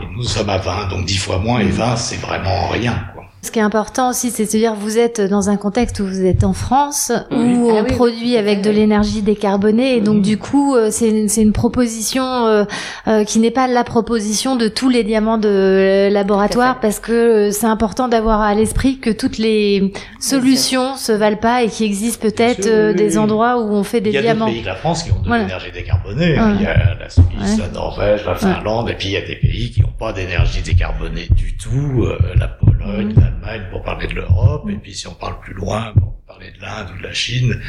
et 0.00 0.06
nous 0.14 0.22
sommes 0.22 0.50
à 0.50 0.58
20, 0.58 0.88
donc 0.88 1.06
10 1.06 1.16
fois 1.16 1.38
moins, 1.38 1.60
et 1.60 1.68
20 1.68 1.96
c'est 1.96 2.20
vraiment 2.20 2.68
rien. 2.68 3.06
Ce 3.42 3.50
qui 3.50 3.58
est 3.58 3.62
important 3.62 4.10
aussi, 4.10 4.30
c'est 4.30 4.44
de 4.44 4.50
se 4.50 4.56
dire 4.58 4.74
vous 4.74 4.98
êtes 4.98 5.18
dans 5.22 5.48
un 5.48 5.56
contexte 5.56 5.98
où 6.00 6.06
vous 6.06 6.26
êtes 6.26 6.44
en 6.44 6.52
France, 6.52 7.10
où 7.30 7.34
on 7.70 7.78
Ah 7.78 7.82
oui, 7.88 7.94
produit 7.94 8.36
avec 8.36 8.60
de 8.60 8.68
l'énergie 8.68 9.22
décarbonée, 9.22 9.96
et 9.96 10.00
donc 10.02 10.20
du 10.20 10.36
coup, 10.36 10.76
euh, 10.76 10.88
c'est 10.90 11.08
une, 11.08 11.28
c'est 11.30 11.40
une 11.40 11.54
proposition 11.54 12.22
euh, 12.46 12.64
euh, 13.08 13.24
qui 13.24 13.38
n'est 13.38 13.50
pas 13.50 13.66
la 13.66 13.82
proposition 13.82 14.56
de 14.56 14.68
tous 14.68 14.90
les 14.90 15.04
diamants 15.04 15.38
de 15.38 15.48
euh, 15.48 16.10
laboratoire, 16.10 16.80
parce 16.80 17.00
que 17.00 17.12
euh, 17.12 17.50
c'est 17.50 17.66
important 17.66 18.08
d'avoir 18.08 18.42
à 18.42 18.54
l'esprit 18.54 18.98
que 18.98 19.08
toutes 19.08 19.38
les 19.38 19.90
solutions 20.20 20.96
se 20.96 21.12
valent 21.12 21.38
pas 21.38 21.62
et 21.62 21.68
qu'il 21.68 21.86
existe 21.86 22.20
peut-être 22.20 22.66
euh, 22.66 22.92
des 22.92 23.16
endroits 23.16 23.58
où 23.62 23.72
on 23.72 23.84
fait 23.84 24.02
des 24.02 24.10
Il 24.10 24.14
y 24.16 24.18
a 24.18 24.22
diamants. 24.22 24.44
d'autres 24.44 24.52
pays 24.52 24.62
que 24.62 24.66
la 24.68 24.74
France 24.74 25.02
qui 25.04 25.12
ont 25.12 25.20
de 25.22 25.26
Voilà. 25.28 25.44
l'énergie 25.44 25.72
décarbonée. 25.72 26.36
Il 26.58 26.62
y 26.62 26.66
a 26.66 26.94
la 26.94 27.08
Suisse, 27.08 27.24
Ouais. 27.40 27.56
la 27.58 27.68
Norvège, 27.68 28.20
la 28.26 28.34
Finlande, 28.34 28.90
et 28.90 28.94
puis 28.94 29.08
il 29.08 29.12
y 29.12 29.16
a 29.16 29.26
des 29.26 29.36
pays 29.36 29.70
qui 29.70 29.80
n'ont 29.80 29.88
pas 29.98 30.12
d'énergie 30.12 30.60
décarbonée 30.60 31.28
du 31.34 31.56
tout. 31.56 32.04
euh, 32.04 32.18
la 32.38 32.46
Pologne, 32.80 33.12
Mm. 33.14 33.20
l'Allemagne, 33.20 33.62
pour 33.70 33.82
parler 33.82 34.06
de 34.06 34.14
l'Europe. 34.14 34.68
Et 34.70 34.74
puis 34.76 34.94
si 34.94 35.06
on 35.06 35.14
parle 35.14 35.38
plus 35.40 35.54
loin, 35.54 35.92
pour 35.98 36.14
parler 36.26 36.50
de 36.52 36.60
l'Inde 36.60 36.88
ou 36.94 36.98
de 36.98 37.02
la 37.02 37.12
Chine. 37.12 37.60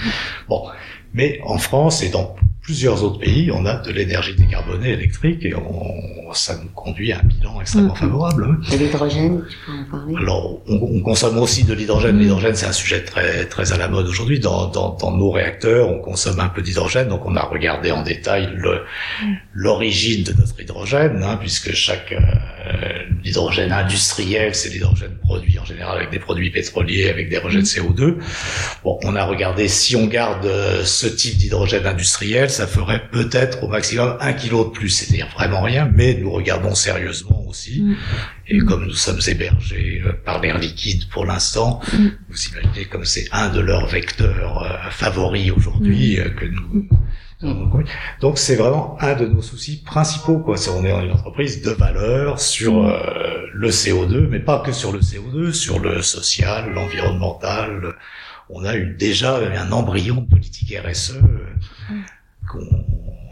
Bon, 0.50 0.69
mais 1.13 1.39
en 1.43 1.58
France 1.58 2.02
et 2.04 2.10
dans 2.10 2.36
plusieurs 2.62 3.04
autres 3.04 3.19
pays, 3.19 3.52
on 3.52 3.65
a 3.65 3.76
de 3.76 3.91
l'énergie 3.91 4.36
décarbonée 4.36 4.89
électrique 4.91 5.43
et 5.43 5.56
on, 5.56 6.32
ça 6.34 6.56
nous 6.62 6.69
conduit 6.69 7.12
à 7.12 7.19
un 7.19 7.24
bilan 7.24 7.60
extrêmement 7.60 7.93
Mm. 7.93 7.97
favorable. 7.97 8.58
Et 8.71 8.78
l'hydrogène, 8.78 9.43
tu 9.50 9.58
peux 9.65 9.71
en 9.71 9.84
parler? 10.00 10.15
Alors, 10.21 10.62
on, 10.67 10.76
on 10.76 11.00
consomme 11.02 11.38
aussi 11.39 11.63
de 11.63 11.74
l'hydrogène. 11.74 12.19
L'hydrogène, 12.19 12.56
c'est 12.56 12.67
un 12.67 12.71
sujet 12.71 13.04
très 13.04 13.45
très 13.45 13.74
à 13.74 13.78
la 13.78 13.88
mode 13.88 14.08
aujourd'hui. 14.08 14.39
Dans, 14.39 14.67
dans, 14.67 14.95
dans 14.95 15.12
nos 15.12 15.32
réacteurs, 15.32 15.89
on 15.89 16.00
consomme 16.00 16.39
un 16.39 16.50
peu 16.50 16.62
d'hydrogène. 16.62 17.08
Donc, 17.10 17.26
on 17.26 17.36
a 17.36 17.41
regardé 17.43 17.91
en 17.91 18.04
détail 18.04 18.50
le- 18.56 18.84
l'origine 19.54 20.24
de 20.24 20.34
notre 20.34 20.60
hydrogène, 20.62 21.24
hein, 21.24 21.38
puisque 21.39 21.74
chaque 21.74 22.13
euh, 22.13 23.04
l'hydrogène 23.24 23.71
industriel, 23.71 24.54
c'est 24.56 24.69
l'hydrogène 24.69 25.15
produit 25.21 25.58
en 25.60 25.65
général 25.65 25.97
avec 25.97 26.12
des 26.12 26.19
produits 26.19 26.52
pétroliers, 26.52 27.10
avec 27.10 27.30
des 27.30 27.38
rejets 27.39 27.60
de 27.62 27.65
CO2. 27.65 28.15
Bon, 28.84 29.00
on 29.04 29.15
a 29.15 29.26
regardé 29.26 29.67
si 29.67 29.95
on 29.95 30.06
garde 30.08 30.47
ce 30.84 31.08
type 31.08 31.38
d'hydrogène 31.38 31.86
industriel, 31.86 32.50
ça 32.51 32.67
ferait 32.67 33.09
peut-être 33.11 33.63
au 33.63 33.67
maximum 33.67 34.17
un 34.19 34.33
kilo 34.33 34.65
de 34.65 34.69
plus, 34.69 34.89
c'est-à-dire 34.89 35.27
vraiment 35.33 35.61
rien. 35.61 35.89
Mais 35.93 36.13
nous 36.13 36.31
regardons 36.31 36.75
sérieusement 36.75 37.43
aussi. 37.47 37.81
Mm. 37.81 37.95
Et 38.49 38.59
comme 38.59 38.85
nous 38.85 38.93
sommes 38.93 39.19
hébergés 39.27 40.03
euh, 40.05 40.13
par 40.23 40.39
l'air 40.41 40.59
liquide 40.59 41.09
pour 41.09 41.25
l'instant, 41.25 41.81
Mm. 41.93 42.07
vous 42.29 42.37
imaginez 42.49 42.85
comme 42.85 43.05
c'est 43.05 43.27
un 43.31 43.49
de 43.49 43.59
leurs 43.59 43.87
vecteurs 43.87 44.63
euh, 44.63 44.89
favoris 44.89 45.51
aujourd'hui 45.51 46.19
euh, 46.19 46.29
que 46.29 46.45
nous. 46.45 46.87
Donc 48.19 48.37
c'est 48.37 48.55
vraiment 48.55 48.97
un 49.01 49.15
de 49.15 49.25
nos 49.25 49.41
soucis 49.41 49.81
principaux. 49.83 50.39
Quoi. 50.39 50.57
C'est 50.57 50.69
on 50.69 50.85
est 50.85 50.91
dans 50.91 51.01
une 51.01 51.11
entreprise 51.11 51.61
de 51.63 51.71
valeur 51.71 52.39
sur 52.39 52.85
euh, 52.85 53.47
le 53.53 53.69
CO2, 53.69 54.27
mais 54.27 54.39
pas 54.39 54.59
que 54.59 54.71
sur 54.71 54.91
le 54.91 54.99
CO2, 54.99 55.51
sur 55.51 55.79
le 55.79 56.01
social, 56.01 56.71
l'environnemental. 56.71 57.95
On 58.49 58.63
a 58.63 58.75
eu 58.75 58.95
déjà 58.95 59.37
un 59.37 59.71
embryon 59.71 60.17
de 60.17 60.29
politique 60.29 60.75
RSE 60.85 61.15
euh, 61.15 61.95
qu'on 62.49 62.60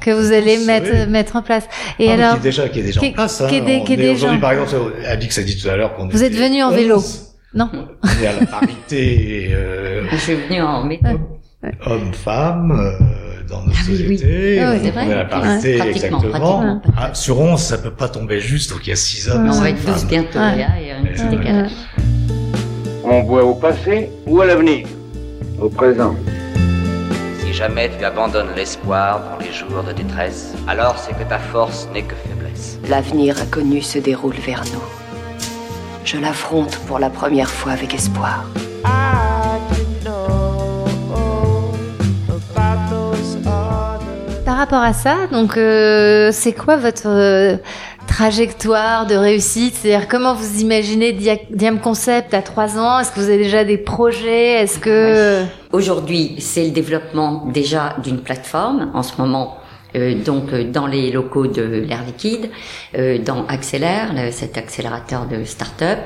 que 0.01 0.11
vous 0.11 0.31
allez 0.31 0.57
mettre 0.65 1.09
mettre 1.09 1.35
en 1.35 1.41
place. 1.41 1.67
Et 1.99 2.09
Ah, 2.09 2.13
alors, 2.13 2.31
qui 2.33 2.39
est 2.39 2.43
déjà, 2.43 2.69
qui 2.69 2.79
est 2.79 2.83
déjà 2.83 2.99
qui- 3.01 3.07
en 3.09 3.11
place. 3.11 3.41
Hein. 3.41 3.47
qui 3.49 3.55
est 3.57 3.83
qui 3.83 3.97
déjà 3.97 4.13
Aujourd'hui, 4.13 4.39
par 4.39 4.51
exemple, 4.53 4.93
Alix 5.05 5.37
a 5.37 5.43
dit 5.43 5.57
tout 5.61 5.67
à 5.69 5.75
l'heure 5.75 5.93
qu'on 5.95 6.07
vous 6.07 6.23
êtes 6.23 6.33
venu 6.35 6.63
en 6.63 6.71
vélo, 6.71 6.95
11. 6.95 7.35
non 7.53 7.69
On 7.73 8.23
est 8.23 8.27
à 8.27 8.39
la 8.39 8.45
parité 8.45 9.49
euh, 9.51 10.05
Je 10.09 10.15
suis 10.15 10.35
venue 10.35 10.61
en 10.61 10.83
méthode. 10.85 11.19
homme-femme 11.85 12.71
euh, 12.71 13.43
dans 13.49 13.61
nos 13.63 13.71
Ah 13.73 13.81
oui, 13.89 14.05
oui. 14.07 14.17
sociétés. 14.17 14.59
Ah 14.61 14.71
oui, 14.71 14.79
c'est 14.83 14.89
on 14.89 14.93
vrai. 14.93 15.07
est 15.09 15.13
à 15.13 15.15
la 15.17 15.25
parité 15.25 15.71
Ouais. 15.73 15.77
Pratiquement, 15.79 16.19
exactement. 16.21 16.59
pratiquement. 16.59 16.81
Ah, 16.97 17.13
sur 17.13 17.39
11, 17.41 17.59
ça 17.61 17.77
peut 17.77 17.91
pas 17.91 18.07
tomber 18.07 18.39
juste, 18.39 18.71
donc 18.71 18.87
il 18.87 18.91
y 18.91 18.93
a 18.93 18.95
6 18.95 19.27
hommes. 19.29 19.49
On 19.49 19.59
va 19.59 19.69
être 19.69 19.83
tous 19.83 19.91
femmes. 19.99 20.07
bientôt, 20.07 20.39
Ouais. 20.39 20.57
là, 20.59 20.67
il 20.81 20.87
y 20.87 20.91
a 20.91 20.97
un 20.97 21.03
petit 21.03 21.23
Ouais. 21.23 21.29
décalage. 21.37 21.71
On 23.03 23.23
voit 23.23 23.43
au 23.43 23.55
passé 23.55 24.09
ou 24.25 24.39
à 24.41 24.45
l'avenir 24.45 24.87
Au 25.59 25.67
présent. 25.67 26.15
Si 27.49 27.55
jamais 27.55 27.89
tu 27.89 28.05
abandonnes 28.05 28.53
l'espoir 28.55 29.21
dans 29.21 29.43
les 29.43 29.51
jours 29.51 29.81
de 29.81 29.91
détresse, 29.91 30.53
alors 30.67 30.99
c'est 30.99 31.17
que 31.17 31.27
ta 31.27 31.39
force 31.39 31.87
n'est 31.91 32.03
que 32.03 32.13
faiblesse. 32.13 32.77
L'avenir 32.87 33.41
inconnu 33.41 33.81
se 33.81 33.97
déroule 33.97 34.35
vers 34.35 34.63
nous. 34.65 34.83
Je 36.05 36.19
l'affronte 36.19 36.77
pour 36.85 36.99
la 36.99 37.09
première 37.09 37.49
fois 37.49 37.71
avec 37.71 37.95
espoir. 37.95 38.45
Par 44.45 44.57
rapport 44.57 44.83
à 44.83 44.93
ça, 44.93 45.15
donc 45.31 45.57
euh, 45.57 46.29
c'est 46.31 46.53
quoi 46.53 46.77
votre 46.77 47.07
euh, 47.07 47.57
trajectoire 48.09 49.05
de 49.05 49.15
réussite 49.15 49.75
C'est-à-dire 49.75 50.07
comment 50.07 50.33
vous 50.33 50.61
imaginez 50.61 51.13
Dia- 51.13 51.37
Diam 51.51 51.79
Concept 51.79 52.33
à 52.33 52.41
trois 52.41 52.77
ans? 52.77 52.99
Est-ce 52.99 53.11
que 53.11 53.19
vous 53.19 53.29
avez 53.29 53.37
déjà 53.43 53.63
des 53.63 53.77
projets? 53.77 54.53
Est-ce 54.63 54.79
que 54.79 55.43
Aujourd'hui, 55.71 56.35
c'est 56.39 56.65
le 56.65 56.71
développement 56.71 57.45
déjà 57.53 57.95
d'une 58.03 58.19
plateforme. 58.21 58.89
En 58.95 59.03
ce 59.03 59.13
moment, 59.21 59.57
euh, 59.95 60.15
donc 60.15 60.51
euh, 60.51 60.63
dans 60.63 60.87
les 60.87 61.11
locaux 61.11 61.45
de 61.47 61.61
l'air 61.61 62.03
liquide, 62.05 62.49
euh, 62.97 63.19
dans 63.19 63.45
Accélère, 63.47 64.07
cet 64.31 64.57
accélérateur 64.57 65.27
de 65.27 65.43
start-up, 65.43 65.99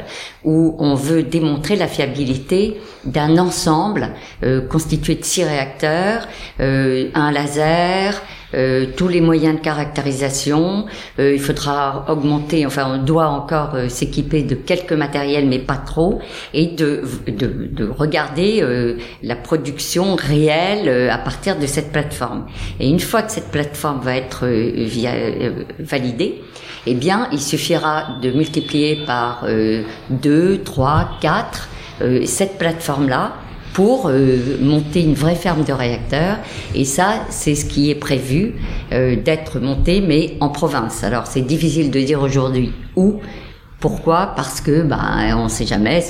où 0.44 0.76
on 0.80 0.96
veut 0.96 1.24
démontrer 1.24 1.78
la 1.78 1.88
fiabilité 1.88 2.80
d'un 3.06 3.38
ensemble 3.38 4.10
euh, 4.44 4.60
constitué 4.68 5.16
de 5.16 5.24
six 5.24 5.44
réacteurs, 5.46 6.28
euh, 6.60 7.10
un 7.16 7.32
laser, 7.32 8.22
euh, 8.54 8.86
tous 8.96 9.08
les 9.08 9.22
moyens 9.22 9.56
de 9.56 9.62
caractérisation. 9.62 10.86
Euh, 11.20 11.34
il 11.34 11.39
faudra 11.39 12.06
augmenter, 12.10 12.66
enfin 12.66 13.00
on 13.00 13.04
doit 13.04 13.28
encore 13.28 13.76
euh, 13.76 13.89
s'équiper 13.89 14.44
de 14.44 14.56
quelques 14.56 14.94
matériels, 14.94 15.48
mais 15.48 15.60
pas 15.60 15.78
trop, 15.78 16.20
et 16.54 16.68
de, 16.68 17.04
de, 17.28 17.70
de 17.72 17.88
regarder 17.88 18.62
euh, 18.62 18.98
la 19.22 19.36
production 19.36 20.16
réelle 20.16 21.10
à 21.10 21.18
partir 21.18 21.58
de 21.58 21.66
cette 21.66 21.92
plateforme. 21.92 22.46
Et 22.80 22.89
une 22.89 23.00
fois 23.00 23.22
que 23.22 23.32
cette 23.32 23.52
plateforme 23.52 24.02
va 24.02 24.16
être 24.16 24.48
via, 24.48 25.12
validée, 25.80 26.42
eh 26.86 26.94
bien 26.94 27.28
il 27.32 27.39
suffira 27.39 28.20
de 28.22 28.32
multiplier 28.32 29.06
par 29.06 29.44
euh, 29.46 29.84
2, 30.10 30.62
3, 30.63 31.18
4 31.22 31.70
euh, 32.02 32.26
cette 32.26 32.58
plateforme-là 32.58 33.34
pour 33.74 34.08
euh, 34.08 34.58
monter 34.62 35.02
une 35.02 35.16
vraie 35.16 35.36
ferme 35.36 35.64
de 35.64 35.74
réacteurs. 35.74 36.38
Et 36.76 36.86
ça, 36.86 37.26
c'est 37.30 37.56
ce 37.56 37.66
qui 37.66 37.90
est 37.90 37.96
prévu 37.96 38.54
euh, 38.92 39.16
d'être 39.16 39.60
monté, 39.60 40.02
mais 40.02 40.36
en 40.40 40.50
province. 40.50 41.04
Alors, 41.04 41.28
c'est 41.28 41.42
difficile 41.42 41.92
de 41.92 42.00
dire 42.00 42.22
aujourd'hui 42.22 42.72
où. 42.96 43.20
Pourquoi? 43.84 44.32
Parce 44.38 44.62
que 44.62 44.82
ben 44.82 45.36
on 45.38 45.50
sait 45.50 45.65
jamais. 45.65 46.02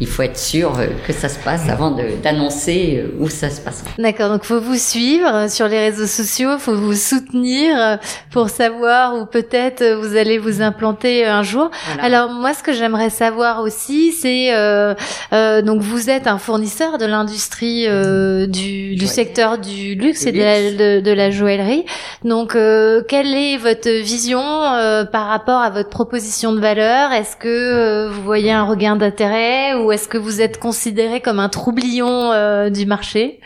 Il 0.00 0.08
faut 0.08 0.22
être 0.22 0.36
sûr 0.36 0.76
euh, 0.76 0.88
que 1.06 1.12
ça 1.12 1.28
se 1.28 1.38
passe 1.38 1.68
avant 1.68 1.92
de- 1.92 2.20
d'annoncer 2.20 3.00
euh, 3.00 3.22
où 3.22 3.28
ça 3.28 3.48
se 3.48 3.60
passe. 3.60 3.84
D'accord, 3.96 4.28
donc 4.28 4.42
faut 4.42 4.58
vous 4.60 4.74
suivre 4.92 5.48
sur 5.48 5.68
les 5.68 5.78
réseaux 5.78 6.08
sociaux, 6.08 6.58
faut 6.58 6.74
vous 6.74 6.94
soutenir 6.94 7.76
euh, 7.78 7.96
pour 8.32 8.48
savoir 8.48 9.14
où 9.14 9.24
peut-être 9.24 9.82
euh, 9.82 10.00
vous 10.00 10.16
allez 10.16 10.38
vous 10.38 10.62
implanter 10.62 11.24
euh, 11.24 11.32
un 11.32 11.44
jour. 11.44 11.70
Voilà. 11.86 12.02
Alors 12.02 12.30
moi, 12.32 12.54
ce 12.54 12.64
que 12.64 12.72
j'aimerais 12.72 13.10
savoir 13.10 13.60
aussi, 13.60 14.10
c'est 14.10 14.52
euh, 14.52 14.94
euh, 15.32 15.62
donc 15.62 15.82
vous 15.82 16.10
êtes 16.10 16.26
un 16.26 16.38
fournisseur 16.38 16.98
de 16.98 17.06
l'industrie 17.06 17.84
euh, 17.86 18.48
du, 18.48 18.96
du 18.96 19.06
secteur 19.06 19.58
du 19.58 19.94
luxe 19.94 20.26
et 20.26 20.32
de 20.32 20.40
la, 20.40 20.56
de, 20.72 21.00
de 21.08 21.12
la 21.12 21.30
joaillerie. 21.30 21.84
Donc 22.24 22.56
euh, 22.56 23.02
quelle 23.08 23.32
est 23.32 23.58
votre 23.58 23.88
vision 24.02 24.42
euh, 24.42 25.04
par 25.04 25.28
rapport 25.28 25.60
à 25.60 25.70
votre 25.70 25.90
proposition 25.90 26.52
de 26.52 26.58
valeur? 26.58 26.79
Est-ce 26.84 27.36
que 27.36 27.48
euh, 27.48 28.10
vous 28.10 28.22
voyez 28.22 28.52
un 28.52 28.64
regain 28.64 28.96
d'intérêt 28.96 29.74
ou 29.74 29.92
est-ce 29.92 30.08
que 30.08 30.18
vous 30.18 30.40
êtes 30.40 30.58
considéré 30.58 31.20
comme 31.20 31.38
un 31.38 31.48
troublion 31.48 32.32
euh, 32.32 32.70
du 32.70 32.86
marché? 32.86 33.40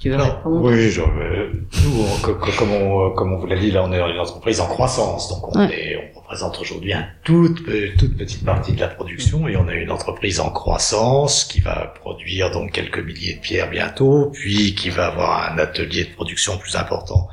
Tu 0.00 0.08
veux 0.08 0.14
Alors, 0.14 0.36
répondre? 0.38 0.62
oui, 0.70 0.88
je, 0.88 1.02
euh, 1.02 1.52
nous, 1.84 2.02
on- 2.02 2.32
comme 2.56 2.72
on, 2.72 3.10
comme 3.10 3.34
on 3.34 3.36
vous 3.38 3.46
l'a 3.46 3.56
dit, 3.58 3.70
là, 3.70 3.82
on 3.84 3.92
est 3.92 3.98
dans 3.98 4.08
une 4.08 4.18
entreprise 4.18 4.58
en 4.60 4.66
croissance, 4.66 5.28
donc 5.28 5.54
on, 5.54 5.58
Ouais. 5.60 5.74
est, 5.74 6.12
on 6.16 6.20
représente 6.20 6.58
aujourd'hui 6.58 6.94
une 6.94 7.06
toute 7.22 7.64
petite 7.66 8.42
partie 8.46 8.72
de 8.72 8.80
la 8.80 8.88
production, 8.88 9.46
et 9.46 9.56
on 9.58 9.68
a 9.68 9.74
une 9.74 9.90
entreprise 9.90 10.40
en 10.40 10.48
croissance 10.50 11.44
qui 11.44 11.60
va 11.60 11.92
produire 12.00 12.50
donc 12.50 12.72
quelques 12.72 12.98
milliers 13.04 13.34
de 13.34 13.40
pierres 13.40 13.68
bientôt, 13.68 14.30
puis 14.32 14.74
qui 14.74 14.88
va 14.88 15.08
avoir 15.08 15.52
un 15.52 15.58
atelier 15.58 16.04
de 16.04 16.14
production 16.14 16.56
plus 16.56 16.76
important 16.76 17.28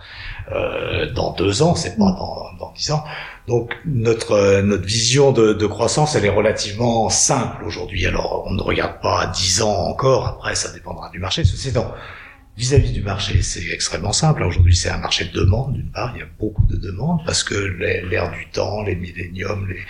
euh, 0.52 1.12
dans 1.12 1.34
deux 1.34 1.62
ans, 1.62 1.76
c'est 1.76 1.98
pas 1.98 2.06
dans, 2.06 2.54
dans 2.60 2.72
dix 2.74 2.92
ans. 2.92 3.04
Donc 3.48 3.76
notre 3.86 4.34
euh, 4.34 4.62
notre 4.62 4.86
vision 4.86 5.32
de, 5.32 5.54
de 5.54 5.66
croissance, 5.66 6.16
elle 6.16 6.26
est 6.26 6.30
relativement 6.30 7.10
simple 7.10 7.64
aujourd'hui. 7.66 8.06
Alors 8.06 8.44
on 8.48 8.54
ne 8.54 8.62
regarde 8.62 9.02
pas 9.02 9.28
dix 9.28 9.62
ans 9.62 9.88
encore. 9.88 10.28
Après, 10.28 10.56
ça 10.56 10.72
dépendra 10.72 11.10
du 11.10 11.20
marché. 11.20 11.44
Ceci 11.44 11.70
étant, 11.70 11.92
vis-à-vis 12.58 12.92
du 12.92 13.02
marché, 13.02 13.42
c'est 13.42 13.70
extrêmement 13.72 14.14
simple. 14.14 14.44
Aujourd'hui, 14.44 14.76
c'est 14.76 14.90
un 14.90 14.98
marché 14.98 15.26
de 15.26 15.32
demande. 15.32 15.74
D'une 15.74 15.92
part, 15.92 16.12
il 16.16 16.20
y 16.20 16.24
a 16.24 16.28
beaucoup 16.40 16.66
de 16.66 16.76
demandes 16.76 17.20
parce 17.26 17.44
que 17.44 17.56
l'ère 17.56 18.32
du 18.32 18.48
temps, 18.50 18.84
les 18.84 18.96
milléniums, 18.96 19.68
les 19.68 19.82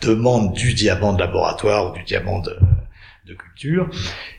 demandes 0.00 0.52
du 0.54 0.74
diamant 0.74 1.12
de 1.12 1.20
laboratoire 1.20 1.90
ou 1.90 1.94
du 1.96 2.02
diamant 2.04 2.40
de, 2.40 2.56
de 3.26 3.32
culture. 3.32 3.88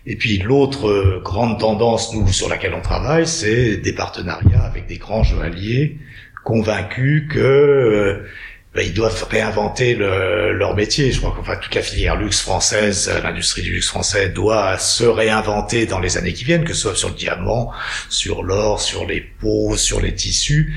Et 0.05 0.15
puis 0.15 0.37
l'autre 0.37 0.87
euh, 0.87 1.21
grande 1.23 1.59
tendance, 1.59 2.13
nous, 2.13 2.27
sur 2.27 2.47
laquelle 2.49 2.75
on 2.75 2.81
travaille, 2.81 3.25
c'est 3.25 3.77
des 3.77 3.93
partenariats 3.93 4.61
avec 4.61 4.85
des 4.85 4.97
grands 4.97 5.23
joailliers 5.23 5.97
convaincus 6.43 7.27
que 7.27 7.39
euh, 7.39 8.27
ben, 8.75 8.85
ils 8.85 8.93
doivent 8.93 9.25
réinventer 9.27 9.95
le, 9.95 10.53
leur 10.53 10.75
métier. 10.75 11.11
Je 11.11 11.19
crois 11.19 11.33
qu'enfin 11.35 11.55
toute 11.55 11.73
la 11.73 11.81
filière 11.81 12.15
luxe 12.15 12.41
française, 12.41 13.11
l'industrie 13.23 13.63
du 13.63 13.71
luxe 13.71 13.87
français 13.87 14.29
doit 14.29 14.77
se 14.77 15.05
réinventer 15.05 15.87
dans 15.87 15.99
les 15.99 16.17
années 16.17 16.33
qui 16.33 16.43
viennent, 16.43 16.63
que 16.63 16.73
ce 16.73 16.81
soit 16.81 16.95
sur 16.95 17.09
le 17.09 17.15
diamant, 17.15 17.71
sur 18.09 18.43
l'or, 18.43 18.79
sur 18.79 19.07
les 19.07 19.21
peaux, 19.21 19.77
sur 19.77 19.99
les 19.99 20.13
tissus. 20.13 20.75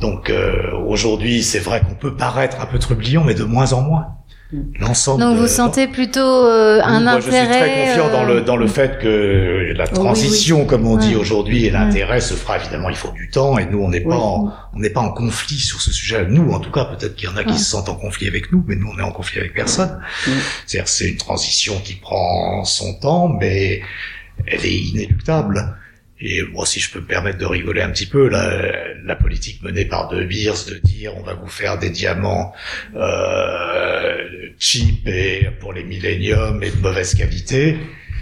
Donc 0.00 0.30
euh, 0.30 0.72
aujourd'hui, 0.86 1.42
c'est 1.42 1.58
vrai 1.58 1.82
qu'on 1.82 1.96
peut 1.96 2.16
paraître 2.16 2.62
un 2.62 2.66
peu 2.66 2.78
trublion, 2.78 3.24
mais 3.24 3.34
de 3.34 3.44
moins 3.44 3.74
en 3.74 3.82
moins. 3.82 4.06
L'ensemble. 4.78 5.22
Donc 5.22 5.38
vous 5.38 5.48
sentez 5.48 5.88
plutôt 5.88 6.20
euh, 6.20 6.80
un 6.82 7.00
moi, 7.00 7.12
intérêt. 7.14 7.20
Je 7.20 7.52
suis 7.52 7.58
très 7.58 7.86
confiant 7.86 8.12
dans 8.12 8.24
le 8.24 8.40
dans 8.42 8.56
le 8.56 8.68
fait 8.68 8.98
que 9.00 9.72
la 9.76 9.88
transition, 9.88 10.58
oui, 10.58 10.62
oui. 10.62 10.68
comme 10.68 10.86
on 10.86 10.96
dit 10.96 11.14
Ouais. 11.14 11.20
aujourd'hui, 11.20 11.64
et 11.66 11.70
l'intérêt 11.70 12.20
se 12.20 12.34
fera 12.34 12.56
évidemment. 12.58 12.88
Il 12.88 12.96
faut 12.96 13.10
du 13.10 13.28
temps, 13.28 13.58
et 13.58 13.66
nous 13.66 13.80
on 13.80 13.88
n'est 13.88 14.00
pas 14.00 14.16
en, 14.16 14.52
on 14.72 14.78
n'est 14.78 14.90
pas 14.90 15.00
en 15.00 15.10
conflit 15.10 15.58
sur 15.58 15.80
ce 15.80 15.92
sujet. 15.92 16.26
Nous, 16.28 16.52
en 16.52 16.60
tout 16.60 16.70
cas, 16.70 16.84
peut-être 16.84 17.16
qu'il 17.16 17.28
y 17.28 17.32
en 17.32 17.36
a 17.36 17.42
qui 17.44 17.58
se 17.58 17.64
sentent 17.64 17.88
en 17.88 17.96
conflit 17.96 18.28
avec 18.28 18.52
nous, 18.52 18.64
mais 18.68 18.76
nous 18.76 18.88
on 18.94 18.98
est 18.98 19.02
en 19.02 19.10
conflit 19.12 19.40
avec 19.40 19.52
personne. 19.54 19.98
C'est-à-dire 20.66 20.88
c'est 20.88 21.08
une 21.08 21.16
transition 21.16 21.74
qui 21.82 21.94
prend 21.94 22.64
son 22.64 22.94
temps, 22.94 23.28
mais 23.28 23.82
elle 24.46 24.64
est 24.64 24.78
inéluctable. 24.78 25.76
Et 26.20 26.40
moi, 26.50 26.64
si 26.64 26.80
je 26.80 26.90
peux 26.90 27.00
me 27.00 27.04
permettre 27.06 27.36
de 27.38 27.44
rigoler 27.44 27.82
un 27.82 27.90
petit 27.90 28.06
peu, 28.06 28.28
la, 28.28 28.62
la 29.04 29.16
politique 29.16 29.62
menée 29.62 29.84
par 29.84 30.08
De 30.08 30.24
Beers 30.24 30.64
de 30.70 30.78
dire 30.82 31.12
on 31.16 31.22
va 31.22 31.34
vous 31.34 31.46
faire 31.48 31.78
des 31.78 31.90
diamants 31.90 32.52
euh, 32.96 34.16
cheap 34.58 35.06
et 35.06 35.48
pour 35.60 35.72
les 35.72 35.84
milléniums 35.84 36.62
et 36.62 36.70
de 36.70 36.76
mauvaise 36.80 37.14
qualité, 37.14 37.76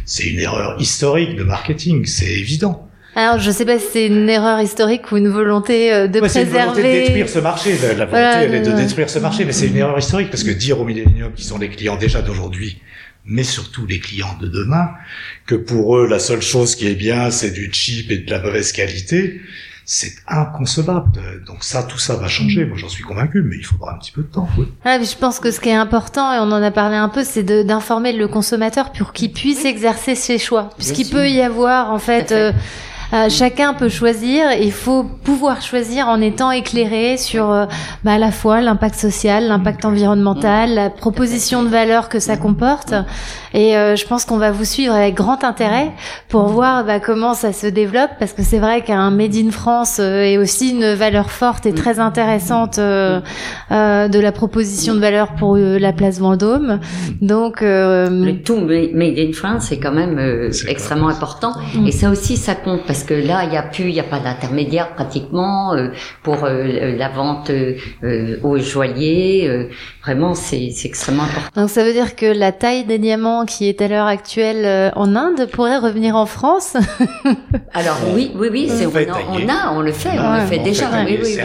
c'est 0.05 0.25
une 0.27 0.41
erreur 0.41 0.77
historique 0.81 1.37
de 1.37 1.45
marketing, 1.45 2.05
c'est 2.07 2.27
évident. 2.33 2.89
Alors 3.17 3.39
je 3.39 3.51
sais 3.53 3.65
pas 3.65 3.79
si 3.79 3.87
c'est 3.93 4.07
une 4.07 4.29
erreur 4.29 4.61
historique 4.61 5.13
ou 5.13 5.17
une 5.17 5.29
volonté 5.29 5.93
euh, 5.93 6.09
de 6.09 6.19
Ouais, 6.21 6.29
c'est 6.29 6.43
une 6.43 6.49
préserver. 6.49 6.83
volonté 6.83 7.01
de 7.01 7.05
détruire 7.07 7.29
ce 7.29 7.39
marché. 7.39 7.71
La, 7.81 7.89
la 7.89 7.95
volonté, 7.95 8.09
Voilà, 8.11 8.43
elle 8.43 8.55
est 8.57 8.61
de 8.63 8.73
de- 8.73 8.77
détruire 8.77 9.09
ce 9.09 9.19
marché, 9.21 9.45
mais 9.45 9.53
c'est 9.53 9.69
une 9.69 9.77
erreur 9.77 9.97
historique 9.99 10.31
parce 10.31 10.43
que 10.43 10.51
dire 10.51 10.81
aux 10.81 10.85
milléniums 10.85 11.33
qui 11.33 11.45
sont 11.45 11.59
les 11.59 11.69
clients 11.69 11.97
déjà 11.97 12.23
d'aujourd'hui, 12.23 12.81
mais 13.25 13.45
surtout 13.45 13.87
les 13.87 14.01
clients 14.01 14.37
de 14.41 14.49
demain, 14.49 14.91
que 15.47 15.55
pour 15.55 15.97
eux 15.97 16.07
la 16.07 16.19
seule 16.19 16.43
chose 16.43 16.77
qui 16.77 16.87
est 16.87 16.95
bien, 16.95 17.31
c'est 17.31 17.51
du 17.51 17.71
cheap 17.73 18.11
et 18.11 18.19
de 18.19 18.31
la 18.31 18.41
mauvaise 18.41 18.73
qualité, 18.73 19.41
c'est 19.87 20.13
inconcevable. 20.29 21.43
Donc 21.47 21.63
ça, 21.63 21.83
tout 21.83 21.99
ça 21.99 22.17
va 22.17 22.29
changer. 22.29 22.65
Moi, 22.65 22.77
j'en 22.79 22.89
suis 22.89 23.05
convaincu, 23.05 23.43
mais 23.43 23.57
il 23.57 23.65
faudra 23.65 23.95
un 23.95 23.99
petit 23.99 24.13
peu 24.13 24.23
de 24.23 24.29
temps. 24.29 24.49
oui. 24.57 24.67
Ah, 24.85 24.99
je 25.03 25.17
pense 25.17 25.41
que 25.41 25.51
ce 25.51 25.61
qui 25.61 25.69
est 25.69 25.75
important, 25.75 26.33
et 26.33 26.39
on 26.39 26.53
en 26.53 26.63
a 26.63 26.71
parlé 26.71 26.97
un 26.97 27.09
peu, 27.09 27.23
c'est 27.25 27.43
d'informer 27.65 28.13
le 28.13 28.29
consommateur 28.29 28.93
pour 28.93 29.13
qu'il 29.13 29.33
puisse 29.33 29.65
exercer 29.65 30.15
ses 30.15 30.39
choix. 30.39 30.71
Puisqu'il 30.77 31.11
peut 31.11 31.29
y 31.29 31.43
avoir, 31.43 31.93
en 31.93 31.99
fait, 31.99 32.33
euh, 32.33 32.53
euh, 33.15 33.29
chacun 33.29 33.75
peut 33.75 33.89
choisir. 33.89 34.53
Il 34.61 34.73
faut 34.73 35.05
pouvoir 35.05 35.63
choisir 35.63 36.09
en 36.09 36.21
étant 36.21 36.51
éclairé 36.51 37.17
sur 37.17 37.51
euh, 37.53 37.67
bah, 38.03 38.13
à 38.15 38.19
la 38.19 38.33
fois 38.33 38.61
l'impact 38.61 38.97
social, 38.97 39.47
l'impact 39.47 39.85
environnemental, 39.85 40.75
la 40.75 40.91
proposition 40.91 41.63
de 41.63 41.69
valeur 41.69 42.09
que 42.09 42.19
ça 42.19 42.37
comporte. 42.37 42.93
Et 43.53 43.77
euh, 43.77 43.95
je 43.95 44.05
pense 44.07 44.25
qu'on 44.25 44.37
va 44.39 44.51
vous 44.51 44.65
suivre 44.65 44.93
avec 44.95 45.15
grand 45.15 45.45
intérêt 45.45 45.93
pour 46.29 46.47
voir 46.49 46.85
bah, 46.85 46.99
comment 46.99 47.35
ça 47.35 47.53
se 47.53 47.69
développe, 47.69 48.11
parce 48.19 48.33
que 48.33 48.43
c'est 48.43 48.59
vrai 48.59 48.83
qu'un 48.83 49.13
Made 49.13 49.37
in 49.37 49.51
France 49.53 49.99
euh, 50.01 50.23
est 50.23 50.39
aussi 50.39 50.71
une 50.71 50.95
valeur 50.95 51.31
forte 51.31 51.65
et 51.67 51.73
très 51.73 52.01
intéressante 52.01 52.79
euh, 52.81 53.21
euh, 53.71 54.09
de 54.09 54.19
la 54.19 54.33
proposition 54.33 54.95
de 54.95 54.99
valeur 55.01 55.35
pour 55.35 55.55
euh, 55.55 55.79
la 55.79 55.93
place 55.93 56.19
Vendôme. 56.19 56.81
Donc, 57.21 57.63
euh, 57.63 58.09
Le 58.11 58.43
tout 58.43 58.57
ma- 58.57 58.89
made 58.93 59.19
in 59.19 59.33
France 59.33 59.67
c'est 59.69 59.79
quand 59.79 59.93
même 59.93 60.19
euh, 60.19 60.51
extrêmement 60.67 61.09
important 61.09 61.53
Mm. 61.75 61.87
et 61.87 61.93
ça 61.93 62.11
aussi 62.11 62.37
ça 62.37 62.55
compte 62.55 62.81
parce 62.87 63.04
que 63.05 63.15
là 63.15 63.45
il 63.45 63.53
y 63.53 63.57
a 63.57 63.63
plus 63.63 63.85
il 63.85 63.95
y 63.95 64.01
a 64.01 64.05
pas 64.05 64.21
d'intermédiaire 64.21 64.95
pratiquement 64.95 65.75
euh, 65.75 65.89
pour 66.23 66.45
euh, 66.45 66.97
la 66.97 67.09
vente 67.09 67.51
euh, 67.51 67.75
euh, 68.03 68.39
aux 68.43 68.59
joailliers 68.59 69.47
euh, 69.49 69.69
vraiment 70.03 70.35
c'est 70.35 70.73
extrêmement 70.85 71.25
important. 71.25 71.61
donc 71.61 71.71
ça 71.71 71.85
veut 71.85 71.93
dire 71.93 72.17
que 72.17 72.27
la 72.27 72.53
taille 72.53 72.85
des 72.85 72.99
diamants 72.99 73.45
qui 73.47 73.69
est 73.69 73.81
à 73.83 73.89
l'heure 73.89 74.07
actuelle 74.07 74.65
euh, 74.65 74.91
en 74.97 75.15
Inde 75.17 75.49
pourrait 75.53 75.79
revenir 75.79 76.17
en 76.17 76.27
France. 76.27 76.77
Alors 77.75 77.99
oui 78.15 78.31
oui 78.37 78.49
oui 78.51 78.69
c'est 78.69 78.87
On 78.87 78.91
on, 78.91 79.45
on 79.45 79.49
a 79.49 79.73
on 79.73 79.81
le 79.81 79.93
fait 79.93 80.11
on 80.19 80.35
le 80.41 80.47
fait 80.47 80.61
on 80.61 80.65
déjà. 80.65 80.89
fait 80.89 81.19
oui 81.21 81.37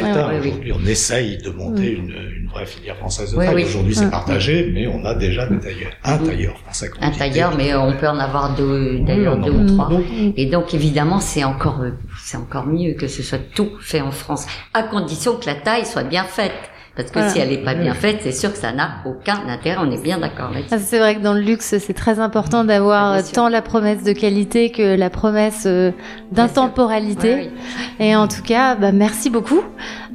oui, 0.44 0.54
oui, 0.64 0.72
on 0.74 0.86
essaye 0.88 1.38
de 1.38 1.50
monter 1.50 1.92
une, 1.94 2.10
une 2.38 2.39
vraie 2.60 2.66
filière 2.68 2.96
française 2.98 3.32
de 3.34 3.38
Oui, 3.38 3.46
taille. 3.46 3.56
oui. 3.56 3.64
Aujourd'hui, 3.66 3.96
c'est 3.96 4.10
partagé, 4.10 4.72
mais 4.74 4.88
on 4.88 5.04
a 5.06 5.14
déjà 5.16 5.46
des 5.48 5.60
tailleurs. 5.60 5.92
Un 6.04 6.18
tailleur 6.18 6.58
français. 6.60 6.90
un 7.02 7.12
tailleur, 7.12 7.56
mais 7.58 7.74
on 7.76 7.94
peut 7.94 8.08
en 8.08 8.20
avoir 8.20 8.56
deux, 8.56 9.00
d'ailleurs 9.00 9.38
Oui, 9.38 9.46
deux 9.46 9.52
ou 9.52 9.66
trois. 9.66 9.90
Et 10.38 10.46
donc 10.46 10.74
évidemment, 10.74 11.20
c'est 11.20 11.44
encore, 11.44 11.82
euh, 11.82 11.92
c'est 12.24 12.38
encore 12.38 12.66
mieux 12.68 12.94
que 12.94 13.08
ce 13.08 13.24
soit 13.24 13.40
tout 13.56 13.70
fait 13.82 14.02
en 14.02 14.12
France, 14.12 14.46
à 14.74 14.84
condition 14.84 15.36
que 15.38 15.46
la 15.46 15.56
taille 15.56 15.86
soit 15.86 16.04
bien 16.04 16.24
faite. 16.24 16.54
Parce 16.96 17.12
que 17.12 17.20
Voilà. 17.20 17.30
si 17.32 17.40
elle 17.40 17.50
n'est 17.50 17.64
pas 17.64 17.76
bien 17.76 17.94
faite, 17.94 18.20
c'est 18.24 18.34
sûr 18.34 18.52
que 18.52 18.58
ça 18.58 18.74
n'a 18.74 18.96
aucun 19.06 19.40
intérêt. 19.48 19.78
On 19.82 19.90
est 19.90 20.02
bien 20.04 20.18
d'accord 20.18 20.50
là-dessus. 20.52 20.68
Ah, 20.72 20.80
C'est 20.80 21.00
vrai 21.00 21.16
que 21.16 21.22
dans 21.22 21.34
le 21.34 21.40
luxe, 21.40 21.78
c'est 21.78 21.94
très 21.94 22.20
important 22.20 22.66
d'avoir 22.66 23.14
euh, 23.14 23.22
tant 23.34 23.48
la 23.48 23.62
promesse 23.62 24.04
de 24.04 24.12
qualité 24.12 24.70
que 24.72 24.98
la 24.98 25.10
promesse 25.10 25.64
euh, 25.66 25.92
d'intemporalité. 26.34 27.34
Ouais, 27.34 27.52
Et 28.00 28.16
en 28.16 28.28
tout 28.28 28.42
cas, 28.42 28.76
bah, 28.76 28.92
merci 28.92 29.30
beaucoup. 29.30 29.62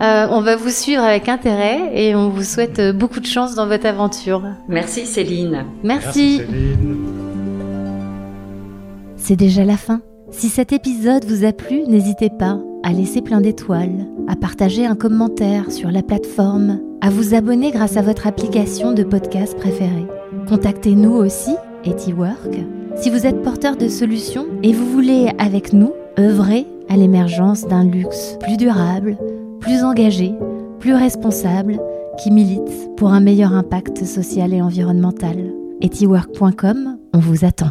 Euh, 0.03 0.27
on 0.31 0.41
va 0.43 0.57
vous 0.57 0.69
suivre 0.71 1.03
avec 1.03 1.29
intérêt 1.29 1.91
et 1.95 2.15
on 2.15 2.29
vous 2.29 2.43
souhaite 2.45 2.81
beaucoup 2.95 3.21
de 3.21 3.27
chance 3.27 3.55
dans 3.55 3.67
votre 3.67 3.87
aventure. 3.87 4.43
Merci 4.69 5.07
Céline. 5.07 5.65
Merci. 5.83 6.43
C'est 9.17 9.37
déjà 9.37 9.65
la 9.65 9.79
fin. 9.79 10.01
Si 10.37 10.49
cet 10.49 10.73
épisode 10.73 11.25
vous 11.27 11.45
a 11.45 11.53
plu, 11.53 11.85
n'hésitez 11.87 12.29
pas 12.29 12.59
à 12.83 12.93
laisser 12.93 13.23
plein 13.23 13.41
d'étoiles, 13.41 14.07
à 14.27 14.35
partager 14.35 14.85
un 14.85 14.97
commentaire 14.97 15.71
sur 15.71 15.93
la 15.93 16.03
plateforme, 16.03 16.81
à 17.01 17.09
vous 17.09 17.35
abonner 17.35 17.71
grâce 17.71 17.97
à 17.97 18.03
votre 18.03 18.27
application 18.27 18.93
de 18.93 19.05
podcast 19.05 19.57
préférée. 19.57 20.07
Contactez-nous 20.49 21.13
aussi, 21.13 21.55
Etiwork, 21.87 22.59
si 22.97 23.11
vous 23.11 23.27
êtes 23.27 23.43
porteur 23.43 23.77
de 23.77 23.89
solutions 23.89 24.47
et 24.65 24.73
vous 24.73 24.87
voulez, 24.91 25.31
avec 25.39 25.73
nous, 25.73 25.93
œuvrer 26.19 26.67
à 26.89 26.97
l'émergence 26.97 27.67
d'un 27.67 27.85
luxe 27.85 28.37
plus 28.41 28.57
durable, 28.57 29.17
plus 29.61 29.85
engagé, 29.85 30.35
plus 30.81 30.95
responsable, 30.95 31.79
qui 32.19 32.33
milite 32.33 32.95
pour 32.97 33.13
un 33.13 33.21
meilleur 33.21 33.53
impact 33.53 34.05
social 34.05 34.53
et 34.53 34.61
environnemental. 34.61 35.53
Etiwork.com, 35.81 36.99
on 37.13 37.19
vous 37.19 37.45
attend. 37.45 37.71